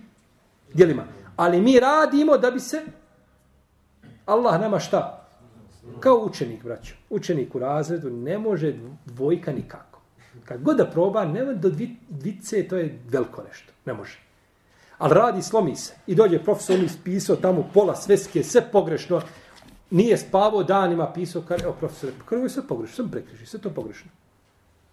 dijelima. 0.74 1.04
Ali 1.36 1.62
mi 1.62 1.80
radimo 1.80 2.38
da 2.38 2.52
bi 2.52 2.60
se 2.60 2.82
Allah 4.26 4.62
nama 4.62 4.80
šta? 4.80 5.28
Kao 6.00 6.26
učenik, 6.26 6.64
braćo. 6.64 6.96
Učenik 7.10 7.56
u 7.56 7.60
razredu 7.60 8.10
ne 8.10 8.38
može 8.38 8.74
dvojka 9.06 9.52
nikako. 9.52 10.02
Kad 10.46 10.62
god 10.62 10.78
da 10.78 10.86
proba, 10.86 11.26
ne 11.26 11.46
do 11.54 11.72
dvice, 12.10 12.68
to 12.68 12.78
je 12.78 13.00
veliko 13.10 13.44
nešto. 13.44 13.74
Ne 13.86 13.94
može. 13.94 14.20
Ali 14.98 15.14
radi, 15.14 15.42
slomi 15.42 15.76
se. 15.76 15.94
I 16.08 16.16
dođe 16.16 16.44
profesor, 16.44 16.76
on 16.76 16.86
ispisao 16.86 17.36
tamo 17.36 17.70
pola 17.74 17.96
sveske, 17.96 18.44
sve 18.44 18.62
pogrešno 18.72 19.22
nije 19.92 20.18
spavao 20.18 20.64
danima, 20.64 21.14
pisao, 21.14 21.42
kar, 21.42 21.62
evo 21.64 21.76
profesor, 21.80 22.12
pa 22.20 22.26
kar 22.26 22.40
je 22.40 22.50
sve 22.50 22.68
pogrešno, 22.68 22.96
sam 22.96 23.12
prekriži, 23.12 23.46
sve 23.46 23.60
to 23.60 23.70
pogrešno. 23.70 24.12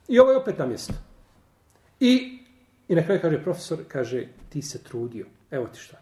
I 0.09 0.19
ovo 0.19 0.31
je 0.31 0.37
opet 0.37 0.59
na 0.59 0.67
mjesto. 0.67 0.95
I, 2.01 2.39
I 2.89 2.95
na 2.95 3.03
kraju 3.03 3.21
kaže 3.21 3.43
profesor, 3.43 3.79
kaže, 3.89 4.27
ti 4.49 4.63
se 4.63 4.83
trudio, 4.83 5.27
evo 5.51 5.67
ti 5.67 5.79
šta. 5.79 5.97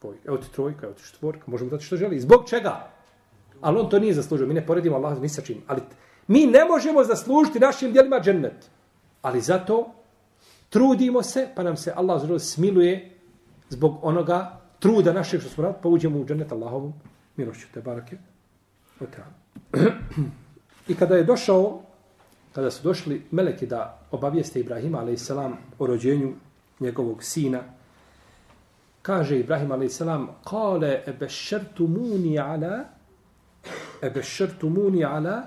Tvojka. 0.00 0.22
Evo 0.24 0.36
ti 0.36 0.52
trojka, 0.52 0.86
evo 0.86 0.94
ti 0.94 1.02
četvorka. 1.02 1.44
Možemo 1.46 1.70
dati 1.70 1.84
što 1.84 1.96
želi. 1.96 2.20
Zbog 2.20 2.48
čega? 2.48 2.90
Ali 3.60 3.78
on 3.78 3.90
to 3.90 3.98
nije 3.98 4.14
zaslužio. 4.14 4.46
Mi 4.46 4.54
ne 4.54 4.66
poredimo 4.66 4.96
Allah 4.96 5.20
ni 5.20 5.28
sa 5.28 5.42
čim. 5.42 5.62
Ali 5.66 5.82
mi 6.26 6.46
ne 6.46 6.64
možemo 6.64 7.04
zaslužiti 7.04 7.60
našim 7.60 7.92
djelima 7.92 8.20
džennet. 8.20 8.70
Ali 9.22 9.40
zato 9.40 9.90
trudimo 10.68 11.22
se, 11.22 11.48
pa 11.56 11.62
nam 11.62 11.76
se 11.76 11.92
Allah 11.96 12.40
smiluje 12.40 13.18
zbog 13.68 13.98
onoga 14.02 14.60
truda 14.78 15.12
našeg 15.12 15.40
što 15.40 15.50
smo 15.50 15.64
radili, 15.64 15.82
pa 15.82 15.88
uđemo 15.88 16.18
u 16.18 16.24
džennet 16.24 16.52
Allahovom 16.52 16.92
milošću. 17.38 17.68
Te 17.74 17.80
barake. 17.80 18.18
I 20.88 20.94
kada 20.94 21.16
je 21.16 21.24
došao, 21.24 21.82
kada 22.52 22.70
su 22.70 22.82
došli 22.82 23.22
meleki 23.30 23.66
da 23.66 23.98
obavijeste 24.10 24.60
Ibrahima, 24.60 24.98
a.s. 24.98 25.30
o 25.78 25.86
rođenju 25.86 26.32
njegovog 26.80 27.22
sina, 27.22 27.60
kaže 29.02 29.38
Ibrahim 29.38 29.72
a.s. 29.72 30.02
Kale 30.44 31.02
ebešertumuni 31.06 32.38
ala 32.38 32.84
ebešertumuni 34.02 35.04
ala 35.04 35.42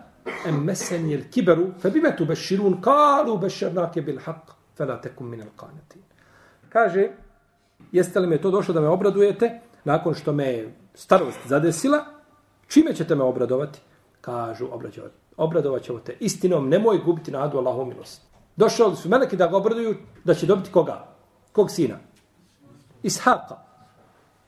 emmeseni 0.45 1.13
il 1.13 1.30
kiberu 1.30 1.71
fe 1.80 2.15
tu 2.17 2.25
beširun 2.25 2.82
kalu 2.82 3.38
bešernake 3.38 4.01
bil 4.01 4.19
haq 4.19 4.54
fe 4.77 4.86
la 4.86 5.01
tekum 5.01 5.30
min 5.30 5.41
al 5.41 5.49
kanetin. 5.56 6.01
Kaže, 6.69 7.10
jeste 7.91 8.19
li 8.19 8.27
me 8.27 8.38
to 8.38 8.51
došlo 8.51 8.73
da 8.73 8.82
me 8.82 8.88
obradujete 8.88 9.60
nakon 9.83 10.13
što 10.13 10.33
me 10.33 10.73
starost 10.93 11.39
zadesila, 11.45 12.05
čime 12.67 12.95
ćete 12.95 13.15
me 13.15 13.23
obradovati? 13.23 13.79
Kažu, 14.21 14.65
obradovati. 14.71 15.15
Obradovat 15.37 15.83
ćemo 15.83 15.99
te 15.99 16.17
istinom, 16.19 16.69
nemoj 16.69 16.97
gubiti 16.97 17.31
nadu 17.31 17.57
Allahom 17.57 17.89
milost. 17.89 18.21
Došao 18.55 18.95
su 18.95 19.09
meleki 19.09 19.37
da 19.37 19.47
ga 19.47 19.57
obraduju 19.57 19.95
da 20.23 20.33
će 20.33 20.45
dobiti 20.45 20.71
koga? 20.71 21.07
Kog 21.51 21.71
sina? 21.71 21.97
Ishaqa. 23.03 23.55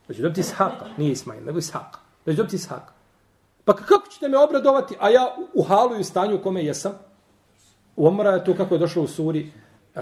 Da 0.08 0.14
će 0.14 0.22
dobiti 0.22 0.42
Ishaqa. 0.42 0.86
Nije 0.98 1.12
Ismail, 1.12 1.46
nego 1.46 1.60
Ishaqa. 1.60 1.98
Da 2.26 2.32
će 2.32 2.38
dobiti 2.38 2.58
Ishaqa. 2.58 2.94
Pa 3.66 3.74
kako 3.74 4.08
ćete 4.08 4.30
me 4.30 4.38
obradovati, 4.38 4.96
a 5.00 5.10
ja 5.10 5.36
u 5.54 5.64
halu 5.64 6.00
i 6.00 6.04
stanju 6.04 6.36
u 6.36 6.44
kome 6.44 6.64
jesam? 6.64 6.94
U 7.96 8.08
omara 8.08 8.32
je 8.32 8.46
to 8.46 8.56
kako 8.56 8.76
je 8.76 8.80
došlo 8.80 9.04
u 9.04 9.08
suri 9.08 9.52
uh, 9.96 10.02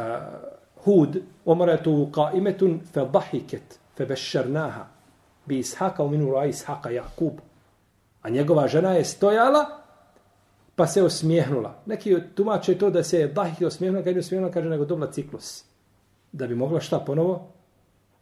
Hud. 0.83 1.21
omara 1.45 1.71
je 1.71 1.83
to 1.83 1.91
u 1.91 2.11
qaimetun 2.11 2.79
fe 2.93 3.05
dahiket 3.13 3.79
fe 3.97 4.05
bešernaha 4.05 4.85
bi 5.45 5.60
Ishaka 5.60 6.04
u 6.04 6.10
minu 6.10 6.34
ra 6.34 6.89
Jakub. 6.89 7.34
A 8.21 8.30
njegova 8.30 8.67
žena 8.67 8.91
je 8.91 9.06
stojala 9.06 9.82
pa 10.75 10.88
se 10.88 11.04
osmijehnula. 11.04 11.75
Neki 11.86 12.17
tumače 12.36 12.77
to 12.77 12.89
da 12.89 13.04
se 13.04 13.19
je 13.19 13.27
dahik 13.27 13.62
osmijehnula, 13.62 14.04
kad 14.04 14.15
je 14.15 14.19
osmijehnula, 14.19 14.54
kaže 14.54 14.69
nego 14.69 14.86
dobila 14.86 15.12
ciklus. 15.12 15.63
Da 16.32 16.47
bi 16.47 16.56
mogla 16.56 16.80
šta 16.80 16.99
ponovo? 16.99 17.47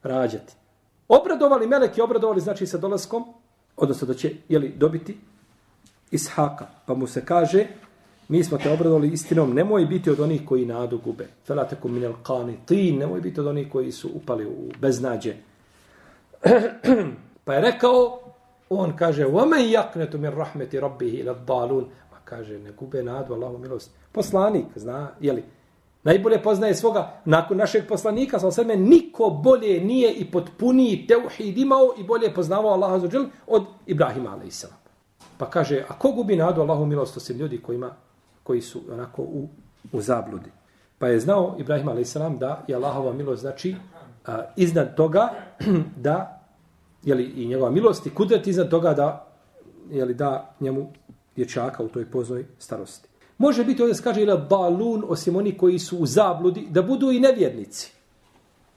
Rađati. 0.03 0.53
Obradovali 1.07 1.67
meleki, 1.67 2.01
obradovali 2.01 2.41
znači 2.41 2.67
sa 2.67 2.77
dolaskom, 2.77 3.23
odnosno 3.77 4.07
da 4.07 4.13
će 4.13 4.31
jeli, 4.49 4.73
dobiti 4.77 5.17
ishaka. 6.11 6.67
Pa 6.85 6.93
mu 6.93 7.07
se 7.07 7.25
kaže, 7.25 7.67
mi 8.27 8.43
smo 8.43 8.57
te 8.57 8.71
obradovali 8.71 9.07
istinom, 9.07 9.53
nemoj 9.53 9.85
biti 9.85 10.09
od 10.09 10.19
onih 10.19 10.41
koji 10.45 10.65
nadu 10.65 10.99
gube. 11.03 11.27
Felate 11.45 11.75
minel 11.83 12.13
kani, 12.23 12.57
ti 12.65 12.91
nemoj 12.91 13.21
biti 13.21 13.39
od 13.39 13.47
onih 13.47 13.71
koji 13.71 13.91
su 13.91 14.09
upali 14.13 14.45
u 14.45 14.71
beznađe 14.79 15.35
pa 17.44 17.54
je 17.54 17.60
rekao, 17.60 18.20
on 18.70 18.96
kaže, 18.96 19.26
وَمَنْ 19.26 19.60
يَقْنَتُ 19.60 20.16
مِنْ 20.16 20.32
رَحْمَةِ 20.34 20.70
رَبِّهِ 20.80 21.22
إِلَى 21.22 21.30
الضَّالُونَ 21.30 21.84
kaže, 22.24 22.58
ne 22.58 22.72
gube 22.72 23.02
nadu, 23.02 23.34
Allahovu 23.34 23.58
milost. 23.58 23.90
Poslanik, 24.12 24.66
zna, 24.76 25.10
jeli, 25.20 25.44
najbolje 26.02 26.42
poznaje 26.42 26.74
svoga, 26.74 27.20
nakon 27.24 27.56
našeg 27.56 27.86
poslanika, 27.88 28.38
sa 28.38 28.48
osrme, 28.48 28.76
niko 28.76 29.30
bolje 29.30 29.80
nije 29.80 30.12
i 30.12 30.30
potpuniji 30.30 31.06
teuhid 31.06 31.58
imao 31.58 31.94
i 31.98 32.04
bolje 32.04 32.34
poznavao 32.34 32.72
Allaha 32.72 32.98
za 32.98 33.08
od 33.46 33.64
Ibrahima, 33.86 34.30
a.s. 34.30 34.64
Pa 35.38 35.50
kaže, 35.50 35.84
a 35.88 35.98
ko 35.98 36.12
gubi 36.12 36.36
nadu 36.36 36.60
Allahovu 36.60 36.86
milost, 36.86 37.16
osim 37.16 37.38
ljudi 37.38 37.62
kojima, 37.62 37.90
koji 38.42 38.60
su 38.60 38.80
onako 38.92 39.22
u, 39.22 39.48
u 39.92 40.00
zabludi. 40.00 40.50
Pa 40.98 41.08
je 41.08 41.20
znao 41.20 41.56
Ibrahim 41.58 41.88
a.s. 41.88 42.16
da 42.40 42.64
je 42.68 42.76
Allahova 42.76 43.12
milost 43.12 43.40
znači 43.40 43.76
a, 44.29 44.45
iznad 44.55 44.95
toga 44.95 45.29
da 46.05 46.41
jeli, 47.03 47.23
i 47.23 47.47
njegova 47.47 47.71
milost 47.71 48.05
i 48.05 48.09
kudret 48.09 48.47
iznad 48.47 48.69
toga 48.69 48.93
da 48.93 49.27
jeli, 49.91 50.13
da 50.13 50.55
njemu 50.59 50.91
dječaka 51.35 51.83
u 51.83 51.87
toj 51.87 52.05
poznoj 52.05 52.45
starosti. 52.59 53.09
Može 53.37 53.63
biti 53.63 53.81
ovdje 53.81 53.95
se 53.95 54.03
kaže 54.03 54.21
ili 54.21 54.37
balun 54.49 55.03
osim 55.07 55.35
oni 55.35 55.57
koji 55.57 55.79
su 55.79 55.97
u 55.97 56.05
zabludi, 56.05 56.67
da 56.69 56.81
budu 56.81 57.11
i 57.11 57.19
nevjernici. 57.19 57.91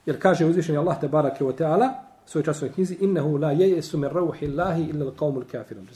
Jer 0.06 0.22
kaže 0.22 0.46
uzvišenje 0.46 0.78
Allah 0.78 1.00
te 1.00 1.08
barake 1.08 1.44
o 1.44 1.52
teala, 1.52 1.88
svoj 2.26 2.44
časovnoj 2.44 2.74
knjizi, 2.74 2.96
innehu 3.00 3.36
la 3.36 3.50
jejesu 3.50 3.98
min 3.98 4.10
rauhi 4.10 4.46
Allahi 4.46 4.82
illa 4.82 5.06
l'qawmu 5.06 5.44
kafirom. 5.52 5.86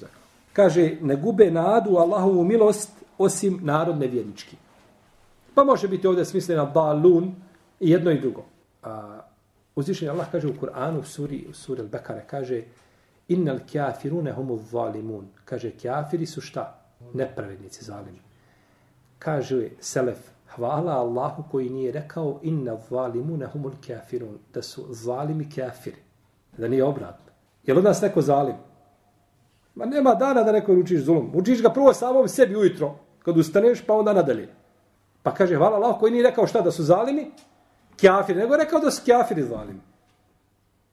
Kaže, 0.52 0.96
ne 1.00 1.16
gube 1.16 1.50
nadu 1.50 1.96
Allahovu 1.96 2.44
milost 2.44 2.90
osim 3.18 3.58
narod 3.62 3.98
nevjernički. 3.98 4.56
Pa 5.54 5.64
može 5.64 5.88
biti 5.88 6.06
ovdje 6.06 6.24
smislena 6.24 6.64
balun 6.64 7.34
i 7.80 7.90
jedno 7.90 8.10
i 8.10 8.20
drugo. 8.20 8.44
A, 8.82 9.20
uzvišenje 9.76 10.10
Allah 10.10 10.26
kaže 10.32 10.48
u 10.48 10.54
Kur'anu, 10.60 11.00
u 11.00 11.04
suri, 11.04 11.46
u 11.50 11.54
suri 11.54 11.82
Al-Bekare, 11.82 12.22
kaže, 12.26 12.62
innal 13.28 13.58
kafirune 13.72 14.32
humu 14.32 14.58
zalimun. 14.58 15.26
Kaže, 15.44 15.70
kafiri 15.82 16.26
su 16.26 16.40
šta? 16.40 16.80
Nepravednici 17.14 17.84
zalimi. 17.84 18.20
Kaže 19.18 19.68
Selef, 19.80 20.18
hvala 20.54 20.92
Allahu 20.92 21.44
koji 21.50 21.70
nije 21.70 21.92
rekao 21.92 22.40
inna 22.42 22.76
zalimune 22.90 23.46
humul 23.46 23.72
kafirun, 23.86 24.38
da 24.54 24.62
su 24.62 24.86
zalimi 24.90 25.50
kafiri. 25.50 25.96
Da 26.58 26.68
nije 26.68 26.84
obratno. 26.84 27.32
Je 27.64 27.74
li 27.74 27.78
od 27.78 27.84
nas 27.84 28.00
neko 28.00 28.22
zalim? 28.22 28.54
Ma 29.74 29.84
nema 29.84 30.14
dana 30.14 30.42
da 30.42 30.52
neko 30.52 30.72
učiš 30.72 31.00
zulum. 31.00 31.30
Učiš 31.34 31.62
ga 31.62 31.70
prvo 31.70 31.92
samom 31.92 32.28
sebi 32.28 32.56
ujutro, 32.56 32.94
kad 33.22 33.38
ustaneš, 33.38 33.86
pa 33.86 33.94
onda 33.94 34.12
nadalje. 34.12 34.48
Pa 35.22 35.34
kaže, 35.34 35.56
hvala 35.56 35.76
Allah 35.76 35.96
koji 36.00 36.12
nije 36.12 36.22
rekao 36.22 36.46
šta 36.46 36.60
da 36.60 36.70
su 36.70 36.82
zalimi, 36.82 37.30
kjafiri, 37.96 38.38
nego 38.38 38.54
je 38.54 38.64
rekao 38.64 38.80
da 38.80 38.90
su 38.90 39.02
kjafiri 39.04 39.42
zalimi. 39.42 39.80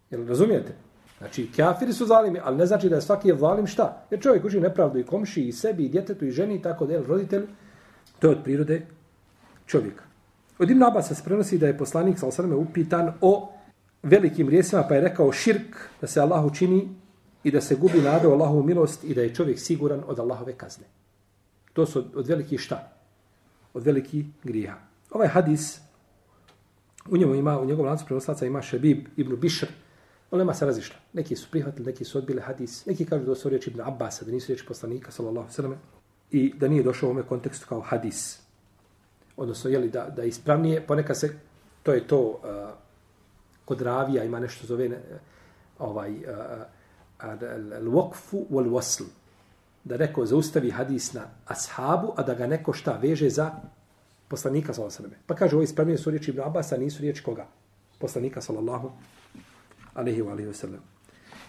Jel 0.10 0.28
razumijete? 0.28 0.74
Znači, 1.18 1.52
kjafiri 1.56 1.94
su 1.94 2.06
zalimi, 2.06 2.40
ali 2.44 2.58
ne 2.58 2.66
znači 2.66 2.90
da 2.90 2.96
je 2.96 3.02
svaki 3.02 3.28
je 3.28 3.38
zalim 3.38 3.68
šta? 3.68 4.06
Jer 4.12 4.22
čovjek 4.22 4.46
uči 4.46 4.60
nepravdu 4.60 5.00
i 5.00 5.06
komši, 5.06 5.48
i 5.48 5.52
sebi, 5.52 5.86
i 5.86 5.90
djetetu, 5.90 6.26
i 6.26 6.32
ženi, 6.32 6.56
i 6.56 6.62
tako 6.62 6.86
da 6.86 6.94
je 6.94 7.04
roditelj. 7.08 7.46
To 8.20 8.28
je 8.28 8.32
od 8.32 8.44
prirode 8.44 8.86
čovjeka. 9.66 10.04
Od 10.60 10.70
Ibn 10.70 10.84
Abbas 10.84 11.08
se 11.08 11.24
prenosi 11.26 11.58
da 11.58 11.68
je 11.68 11.78
poslanik 11.78 12.20
sa 12.20 12.28
osrame 12.28 12.56
upitan 12.56 13.14
o 13.22 13.52
velikim 14.04 14.50
rijesima, 14.50 14.84
pa 14.90 14.96
je 14.96 15.02
rekao 15.02 15.32
širk 15.32 15.78
da 16.02 16.08
se 16.08 16.22
Allahu 16.22 16.56
čini 16.56 16.90
i 17.44 17.52
da 17.52 17.62
se 17.62 17.76
gubi 17.76 18.02
nada 18.02 18.30
u 18.30 18.32
Allahovu 18.32 18.64
milost 18.64 19.04
i 19.04 19.14
da 19.14 19.22
je 19.22 19.36
čovjek 19.36 19.60
siguran 19.60 20.04
od 20.08 20.20
Allahove 20.20 20.54
kazne. 20.54 20.86
To 21.74 21.86
su 21.86 22.00
od, 22.00 22.12
od 22.16 22.28
velikih 22.28 22.60
šta? 22.60 22.92
Od 23.74 23.84
velikih 23.84 24.26
grija. 24.44 24.78
Ovaj 25.12 25.28
hadis, 25.28 25.82
u 27.10 27.18
njemu 27.18 27.36
ima, 27.36 27.60
u 27.60 27.66
njegovom 27.66 27.88
lancu 27.88 28.06
prenoslaca 28.06 28.46
ima 28.46 28.62
Šebib 28.62 29.08
ibn 29.18 29.36
Bišr, 29.36 29.68
Olema 30.34 30.54
se 30.54 30.66
razišla. 30.66 30.96
Neki 31.14 31.36
su 31.36 31.48
prihvatili, 31.52 31.86
neki 31.86 32.06
su 32.06 32.18
odbili 32.18 32.42
hadis. 32.42 32.86
Neki 32.86 33.06
kažu 33.06 33.26
da 33.26 33.36
su 33.36 33.50
riječi 33.50 33.70
Ibn 33.70 33.82
Abbas, 33.82 34.24
da 34.26 34.32
nisu 34.32 34.48
riječi 34.48 34.66
poslanika, 34.68 35.12
sallallahu 35.12 35.52
sallam, 35.52 35.76
i 36.32 36.54
da 36.58 36.68
nije 36.68 36.84
došao 36.84 37.08
u 37.08 37.12
ovome 37.12 37.28
kontekstu 37.28 37.66
kao 37.70 37.82
hadis. 37.82 38.40
Odnosno, 39.38 39.70
jeli, 39.70 39.90
da, 39.90 40.10
da 40.16 40.24
ispravnije, 40.24 40.88
ponekad 40.88 41.20
se, 41.20 41.40
to 41.84 41.94
je 41.94 42.08
to, 42.08 42.20
uh, 42.22 42.40
kod 43.66 43.82
ravija 43.82 44.24
ima 44.24 44.40
nešto 44.40 44.68
zove, 44.68 44.88
uh, 44.88 44.94
ovaj, 45.80 46.12
uh, 46.12 46.24
al-waqfu 47.20 48.46
wal-wasl. 48.50 49.04
Da 49.84 49.98
neko 49.98 50.26
zaustavi 50.26 50.72
hadis 50.72 51.14
na 51.14 51.22
ashabu, 51.46 52.14
a 52.16 52.24
da 52.24 52.34
ga 52.34 52.48
neko 52.48 52.74
šta 52.74 52.98
veže 53.02 53.30
za 53.30 53.52
poslanika, 54.34 54.74
sallallahu 54.74 54.96
alejhi 54.96 55.04
ve 55.04 55.10
sellem. 55.10 55.28
Pa 55.28 55.36
kaže, 55.36 55.56
ovo 55.56 55.64
ispravnije 55.64 55.98
su 55.98 56.10
riječi 56.10 56.32
Ibn 56.32 56.42
Abasa, 56.42 56.78
nisu 56.78 57.02
riječi 57.02 57.24
koga? 57.24 57.46
Poslanika, 58.00 58.42
sallallahu 58.42 58.92
alejhi 59.94 60.22
ve 60.22 60.32
alihi 60.32 60.48
ve 60.48 60.54
sellem. 60.54 60.82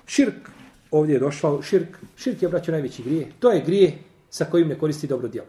Širk, 0.06 0.50
ovdje 0.90 1.14
je 1.14 1.20
došao, 1.20 1.62
širk, 1.62 1.96
širk 2.16 2.42
je 2.42 2.48
obraćao 2.48 2.72
najveći 2.72 3.02
grije. 3.02 3.30
To 3.38 3.50
je 3.50 3.62
grije 3.64 3.98
sa 4.30 4.44
kojim 4.44 4.68
ne 4.68 4.78
koristi 4.78 5.06
dobro 5.06 5.28
djelo. 5.28 5.48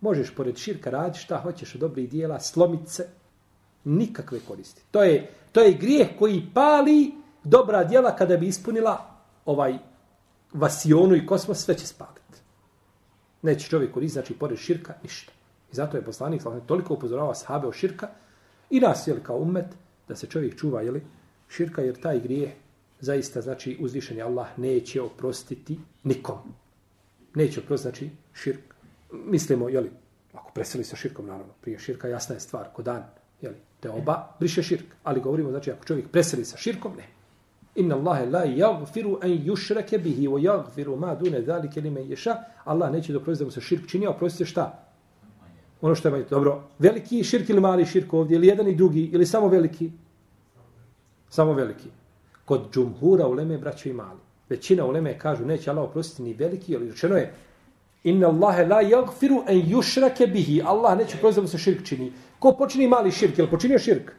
Možeš 0.00 0.30
pored 0.34 0.56
širka 0.56 0.90
raditi 0.90 1.18
šta 1.18 1.40
hoćeš 1.42 1.74
od 1.74 1.80
dobrih 1.80 2.10
dijela, 2.10 2.40
slomiti 2.40 2.90
se, 2.90 3.08
nikakve 3.84 4.38
koristi. 4.48 4.82
To 4.90 5.02
je, 5.02 5.30
to 5.52 5.60
je 5.60 5.74
grijeh 5.74 6.08
koji 6.18 6.46
pali 6.54 7.12
dobra 7.44 7.84
djela 7.84 8.16
kada 8.16 8.36
bi 8.36 8.46
ispunila 8.46 9.18
ovaj 9.44 9.78
vasionu 10.52 11.16
i 11.16 11.26
kosmos, 11.26 11.64
sve 11.64 11.74
će 11.78 11.86
spaliti. 11.86 12.38
Neće 13.42 13.68
čovjek 13.68 13.92
koristiti, 13.92 14.12
znači 14.12 14.38
pored 14.38 14.58
širka, 14.58 14.94
ništa. 15.02 15.32
I 15.72 15.76
zato 15.76 15.96
je 15.96 16.04
poslanik 16.04 16.42
toliko 16.66 16.94
upozorava 16.94 17.34
sahabe 17.34 17.66
o 17.66 17.72
širka 17.72 18.08
i 18.70 18.80
nas, 18.80 19.06
jel, 19.06 19.16
kao 19.22 19.36
umet, 19.36 19.66
da 20.08 20.16
se 20.16 20.26
čovjek 20.26 20.58
čuva, 20.58 20.82
jel, 20.82 20.96
širka, 21.48 21.82
jer 21.82 22.00
taj 22.00 22.20
grijeh 22.20 22.50
zaista, 23.00 23.40
znači, 23.40 23.76
uzvišeni 23.80 24.22
Allah 24.22 24.58
neće 24.58 25.02
oprostiti 25.02 25.78
nikom. 26.04 26.38
Neće 27.34 27.60
oprostiti, 27.60 27.90
znači, 27.90 28.10
širk. 28.34 28.74
Mislimo, 29.12 29.68
jeli, 29.68 29.90
ako 30.32 30.52
preseli 30.52 30.84
sa 30.84 30.96
širkom, 30.96 31.26
naravno, 31.26 31.52
prije 31.60 31.78
širka 31.78 32.08
jasna 32.08 32.34
je 32.34 32.40
stvar, 32.40 32.68
ko 32.72 32.82
dan, 32.82 33.02
jeli, 33.40 33.56
te 33.80 33.90
oba 33.90 34.36
briše 34.40 34.62
širk. 34.62 34.84
Ali 35.02 35.20
govorimo, 35.20 35.50
znači, 35.50 35.70
ako 35.70 35.84
čovjek 35.84 36.08
preseli 36.08 36.44
sa 36.44 36.56
širkom, 36.56 36.92
ne. 36.96 37.06
Inna 37.74 37.96
Allahe 37.96 38.26
la 38.26 38.44
yagfiru 38.44 39.18
an 39.22 39.30
yushrake 39.30 39.98
bihi 39.98 40.28
wa 40.28 40.40
yagfiru 40.40 40.96
ma 40.96 41.14
dune 41.14 41.40
dhalike 41.40 41.80
li 41.80 41.90
yasha. 41.90 42.10
ješa. 42.10 42.36
Allah 42.64 42.92
neće 42.92 43.12
doprostiti 43.12 43.44
da 43.44 43.46
mu 43.46 43.50
se 43.50 43.60
širk 43.60 43.88
čini, 43.88 44.06
a 44.06 44.10
oprostite 44.10 44.44
šta? 44.44 44.89
Ono 45.82 45.94
što 45.94 46.08
je 46.08 46.12
manje. 46.12 46.24
Dobro, 46.30 46.62
veliki 46.78 47.24
širk 47.24 47.48
ili 47.48 47.60
mali 47.60 47.86
širk 47.86 48.12
ovdje, 48.12 48.36
ili 48.36 48.46
jedan 48.46 48.68
i 48.68 48.74
drugi, 48.74 49.10
ili 49.12 49.26
samo 49.26 49.48
veliki? 49.48 49.90
Samo 51.28 51.52
veliki. 51.52 51.88
Kod 52.44 52.72
džumhura 52.72 53.26
uleme 53.26 53.58
braćo 53.58 53.88
i 53.88 53.92
mali. 53.92 54.20
Većina 54.48 54.84
uleme 54.84 55.18
kažu 55.18 55.44
neće 55.44 55.70
Allah 55.70 55.84
oprostiti 55.84 56.22
ni 56.22 56.34
veliki, 56.34 56.76
ali 56.76 56.90
rečeno 56.90 57.16
je 57.16 57.34
Inna 58.04 58.28
Allahe 58.28 58.66
la 58.66 58.82
yagfiru 58.82 59.42
an 59.48 59.54
yushrake 59.54 60.32
bihi. 60.32 60.62
Allah 60.64 60.98
neće 60.98 61.16
oprostiti 61.16 61.40
da 61.40 61.42
mu 61.42 61.48
se 61.48 61.58
širk 61.58 61.86
čini. 61.86 62.12
Ko 62.38 62.52
počini 62.52 62.88
mali 62.88 63.10
širk? 63.10 63.38
Jel 63.38 63.50
počinio 63.50 63.78
širk? 63.78 64.12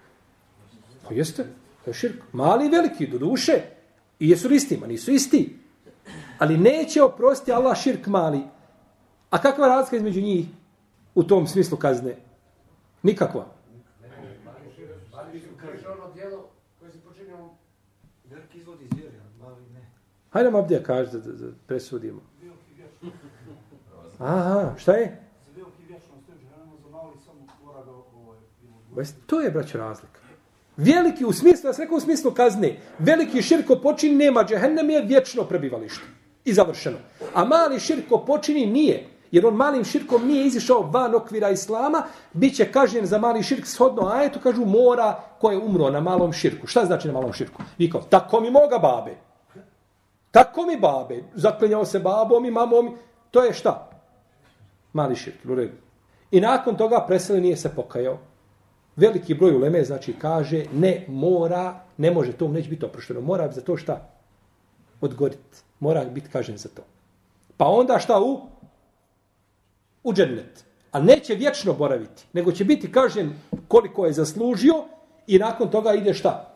Pa 1.07 1.13
jeste. 1.13 1.43
To 1.85 1.89
je 1.89 1.93
širk. 1.93 2.15
Mali 2.31 2.65
i 2.65 2.69
veliki, 2.69 3.07
do 3.07 3.17
duše. 3.17 3.61
I 4.19 4.29
jesu 4.29 4.47
li 4.47 4.55
isti? 4.55 4.77
Ma 4.77 4.87
nisu 4.87 5.11
isti. 5.11 5.55
Ali 6.37 6.57
neće 6.57 7.03
oprostiti 7.03 7.51
Allah 7.51 7.77
širk 7.77 8.07
mali. 8.07 8.39
A 9.29 9.41
kakva 9.41 9.67
razlika 9.67 9.97
između 9.97 10.21
njih 10.21 10.45
u 11.15 11.23
tom 11.23 11.47
smislu 11.47 11.77
kazne? 11.77 12.15
Nikakva. 13.03 13.45
Hajde 20.29 20.51
nam 20.51 20.59
abdija 20.59 20.83
kaži 20.83 21.11
da, 21.11 21.19
da, 21.19 21.31
da 21.31 21.47
presudimo. 21.67 22.21
Aha, 24.19 24.75
šta 24.77 24.93
je? 24.93 25.21
To 29.25 29.41
je, 29.41 29.51
braćo, 29.51 29.77
razlika. 29.77 30.21
Veliki 30.77 31.25
u 31.25 31.33
smislu, 31.33 31.69
ja 31.69 31.73
sam 31.73 31.83
rekao 31.83 31.97
u 31.97 31.99
smislu 31.99 32.31
kazne, 32.31 32.79
veliki 32.99 33.41
širko 33.41 33.75
počini 33.75 34.15
nema 34.15 34.43
džehennem 34.43 34.89
je 34.89 35.01
vječno 35.01 35.43
prebivalište. 35.43 36.03
I 36.45 36.53
završeno. 36.53 36.97
A 37.33 37.45
mali 37.45 37.79
širko 37.79 38.25
počini 38.25 38.65
nije. 38.65 39.07
Jer 39.31 39.45
on 39.45 39.55
malim 39.55 39.83
širkom 39.83 40.27
nije 40.27 40.45
izišao 40.45 40.81
van 40.81 41.15
okvira 41.15 41.49
islama, 41.49 42.03
bit 42.33 42.55
će 42.55 42.71
kažnjen 42.71 43.05
za 43.05 43.17
mali 43.17 43.43
širk 43.43 43.65
shodno 43.65 44.07
ajetu, 44.07 44.39
kažu 44.39 44.65
mora 44.65 45.19
ko 45.39 45.51
je 45.51 45.57
umro 45.57 45.89
na 45.89 45.99
malom 45.99 46.33
širku. 46.33 46.67
Šta 46.67 46.85
znači 46.85 47.07
na 47.07 47.13
malom 47.13 47.33
širku? 47.33 47.63
Vi 47.77 47.89
kao, 47.89 48.01
tako 48.01 48.39
mi 48.39 48.51
moga 48.51 48.77
babe. 48.77 49.15
Tako 50.31 50.65
mi 50.65 50.79
babe. 50.79 51.23
Zaklinjao 51.35 51.85
se 51.85 51.99
babom 51.99 52.45
i 52.45 52.51
mamom. 52.51 52.95
To 53.31 53.43
je 53.43 53.53
šta? 53.53 53.89
Mali 54.93 55.15
širk. 55.15 55.37
I 56.31 56.41
nakon 56.41 56.75
toga 56.77 57.05
preseli 57.07 57.41
nije 57.41 57.57
se 57.57 57.75
pokajao 57.75 58.17
veliki 58.95 59.33
broj 59.33 59.55
uleme 59.55 59.83
znači 59.83 60.13
kaže 60.13 60.65
ne 60.73 61.05
mora, 61.07 61.79
ne 61.97 62.11
može 62.11 62.31
to 62.31 62.47
neće 62.47 62.69
biti 62.69 62.85
oprošteno. 62.85 63.21
Mora 63.21 63.51
za 63.51 63.61
to 63.61 63.77
šta? 63.77 64.09
Odgoriti. 65.01 65.57
Mora 65.79 66.05
biti 66.05 66.29
kažen 66.29 66.57
za 66.57 66.69
to. 66.69 66.81
Pa 67.57 67.65
onda 67.65 67.99
šta 67.99 68.19
u? 68.19 68.41
U 70.03 70.13
džennet. 70.13 70.65
A 70.91 70.99
neće 70.99 71.35
vječno 71.35 71.73
boraviti, 71.73 72.23
nego 72.33 72.51
će 72.51 72.65
biti 72.65 72.91
kažen 72.91 73.33
koliko 73.67 74.05
je 74.05 74.13
zaslužio 74.13 74.73
i 75.27 75.39
nakon 75.39 75.71
toga 75.71 75.93
ide 75.93 76.13
šta? 76.13 76.51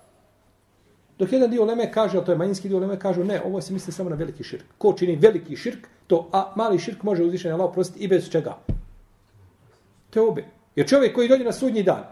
Dok 1.19 1.31
jedan 1.31 1.49
dio 1.49 1.65
Leme 1.65 1.91
kaže, 1.91 2.17
a 2.17 2.21
to 2.21 2.31
je 2.31 2.37
manjinski 2.37 2.69
dio 2.69 2.79
Leme, 2.79 2.99
kaže 2.99 3.23
ne, 3.23 3.41
ovo 3.45 3.61
se 3.61 3.73
misli 3.73 3.93
samo 3.93 4.09
na 4.09 4.15
veliki 4.15 4.43
širk. 4.43 4.65
Ko 4.77 4.93
čini 4.93 5.15
veliki 5.15 5.55
širk, 5.55 5.87
to 6.07 6.29
a 6.31 6.53
mali 6.55 6.79
širk 6.79 7.03
može 7.03 7.23
uzvišen 7.23 7.53
Allah 7.53 7.69
prostiti 7.73 8.03
i 8.03 8.07
bez 8.07 8.29
čega? 8.29 8.57
To 10.09 10.19
je 10.19 10.27
obe. 10.27 10.45
Jer 10.75 10.87
čovjek 10.87 11.15
koji 11.15 11.29
dođe 11.29 11.43
na 11.43 11.51
sudnji 11.51 11.83
dan, 11.83 12.03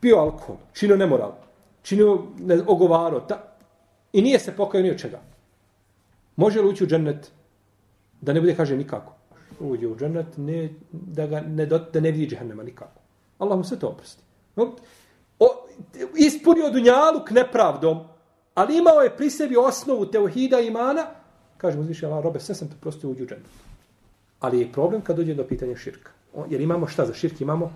pio 0.00 0.16
alkohol, 0.16 0.56
činio 0.72 0.96
nemoral, 0.96 1.32
činio 1.82 2.22
ne, 2.38 2.58
ogovaro, 2.66 3.20
ta, 3.20 3.56
i 4.12 4.22
nije 4.22 4.38
se 4.38 4.56
pokajao 4.56 4.82
ni 4.82 4.90
od 4.90 4.98
čega. 4.98 5.20
Može 6.36 6.60
li 6.60 6.68
ući 6.68 6.84
u 6.84 6.86
džennet 6.86 7.32
da 8.20 8.32
ne 8.32 8.40
bude 8.40 8.54
kaže 8.54 8.76
nikako? 8.76 9.15
Uđe 9.60 9.88
u 9.88 9.96
džennet 9.96 10.26
ne, 10.36 10.70
da, 10.92 11.26
ga 11.26 11.40
ne, 11.40 11.66
da 11.66 12.00
ne 12.00 12.10
vidi 12.10 12.26
džehennema 12.26 12.62
nikako. 12.62 13.00
Allah 13.38 13.58
mu 13.58 13.64
sve 13.64 13.78
to 13.78 13.88
oprosti. 13.88 14.22
O, 15.38 15.66
ispunio 16.16 16.70
dunjaluk 16.70 17.30
nepravdom, 17.30 18.00
ali 18.54 18.78
imao 18.78 19.00
je 19.00 19.16
pri 19.16 19.30
sebi 19.30 19.56
osnovu 19.56 20.06
teohida 20.06 20.60
imana, 20.60 21.06
kaže 21.56 21.78
mu 21.78 21.84
zviše 21.84 22.06
Allah, 22.06 22.24
robe, 22.24 22.40
sve 22.40 22.54
sam 22.54 22.68
te 22.68 22.74
prostio 22.80 23.10
uđu 23.10 23.24
u 23.24 23.26
džennet. 23.26 23.46
Ali 24.40 24.60
je 24.60 24.72
problem 24.72 25.00
kad 25.00 25.16
dođe 25.16 25.34
do 25.34 25.44
pitanja 25.44 25.76
širka. 25.76 26.10
Jer 26.50 26.60
imamo 26.60 26.86
šta 26.86 27.06
za 27.06 27.14
širk? 27.14 27.40
Imamo, 27.40 27.72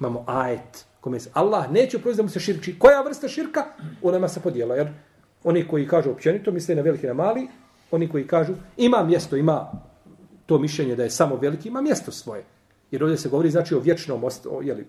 imamo 0.00 0.24
ajet 0.26 0.86
kome 1.00 1.20
se 1.20 1.30
Allah 1.32 1.70
neće 1.70 1.98
proizvesti 1.98 2.16
da 2.16 2.22
mu 2.22 2.28
se 2.28 2.40
širči. 2.40 2.78
Koja 2.78 3.02
vrsta 3.02 3.28
širka? 3.28 3.64
Ona 4.02 4.28
se 4.28 4.40
podijela. 4.40 4.74
Jer 4.74 4.88
oni 5.44 5.68
koji 5.68 5.88
kažu 5.88 6.10
općenito, 6.10 6.50
misle 6.50 6.74
na 6.74 6.82
veliki 6.82 7.06
na 7.06 7.14
mali, 7.14 7.48
oni 7.90 8.08
koji 8.08 8.26
kažu 8.26 8.54
ima 8.76 9.04
mjesto, 9.04 9.36
ima 9.36 9.72
to 10.46 10.58
mišljenje 10.58 10.96
da 10.96 11.02
je 11.02 11.10
samo 11.10 11.36
veliki, 11.36 11.68
ima 11.68 11.80
mjesto 11.80 12.12
svoje. 12.12 12.44
Jer 12.90 13.02
ovdje 13.02 13.18
se 13.18 13.28
govori 13.28 13.50
znači 13.50 13.74
o 13.74 13.80
vječnom 13.80 14.24
ostu, 14.24 14.60
jeli. 14.62 14.86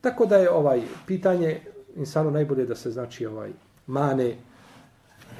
Tako 0.00 0.26
da 0.26 0.36
je 0.36 0.50
ovaj 0.50 0.82
pitanje 1.06 1.60
insano 1.96 2.30
najbolje 2.30 2.66
da 2.66 2.74
se 2.74 2.90
znači 2.90 3.26
ovaj 3.26 3.52
mane 3.86 4.36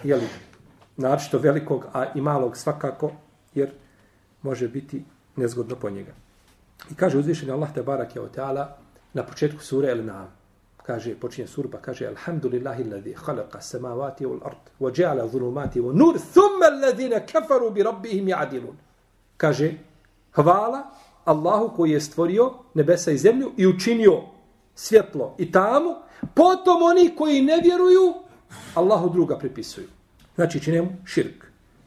jeli, 0.04 0.28
naročito 0.96 1.38
velikog, 1.38 1.86
a 1.92 2.06
i 2.14 2.20
malog 2.20 2.56
svakako, 2.56 3.12
jer 3.54 3.70
može 4.42 4.68
biti 4.68 5.04
nezgodno 5.36 5.76
po 5.76 5.90
njega. 5.90 6.12
I 6.90 6.94
kaže 6.94 7.18
uzvišeni 7.18 7.52
Allah 7.52 7.74
te 7.74 7.82
barak 7.82 8.16
je 8.16 8.22
o 8.22 8.28
teala, 8.28 8.76
na 9.12 9.22
početku 9.22 9.62
sure 9.62 9.88
El 9.88 10.04
Naam. 10.04 10.44
Kaže, 10.84 11.14
počinje 11.16 11.48
sura 11.48 11.68
pa 11.72 11.78
kaže 11.78 12.06
Alhamdulillahi 12.06 12.84
alladhi 12.84 13.14
khalaqa 13.14 13.60
samawati 13.60 14.26
wal 14.26 14.40
ard 14.44 14.68
wa 14.80 14.90
ja'ala 14.92 15.24
dhulumati 15.26 15.80
wa 15.80 15.92
nur 15.94 16.18
thumma 16.18 16.66
alladhina 16.66 17.20
kafaru 17.20 17.70
bi 17.70 17.82
rabbihim 17.82 18.26
ya'dilun. 18.28 18.76
Kaže, 19.36 19.72
hvala 20.32 20.82
Allahu 21.24 21.76
koji 21.76 21.90
je 21.90 22.00
stvorio 22.00 22.52
nebesa 22.74 23.10
i 23.10 23.18
zemlju 23.18 23.52
i 23.56 23.66
učinio 23.66 24.22
svjetlo 24.74 25.34
i 25.38 25.52
tamu, 25.52 25.94
potom 26.34 26.82
oni 26.82 27.16
koji 27.16 27.42
ne 27.42 27.60
vjeruju 27.62 28.14
Allahu 28.74 29.08
druga 29.08 29.38
pripisuju. 29.38 29.86
Znači, 30.34 30.60
čine 30.60 30.82
mu 30.82 30.88
širk. 31.04 31.44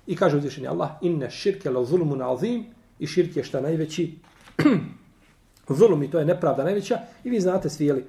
I 0.08 0.16
kaže 0.16 0.38
uzvišenje 0.38 0.68
Allah, 0.68 0.90
inna 1.02 1.30
širke 1.30 1.70
la 1.70 1.84
zulmun 1.84 2.22
azim 2.22 2.66
i 3.00 3.08
širk 3.08 3.36
je 3.36 3.44
šta 3.44 3.62
najveći? 3.62 4.20
Zulum 5.70 6.04
i 6.04 6.12
to 6.12 6.20
je 6.20 6.26
nepravda 6.26 6.64
najveća. 6.64 7.00
I 7.24 7.30
vi 7.30 7.40
znate 7.40 7.70
svi 7.70 7.86
jeli 7.86 8.06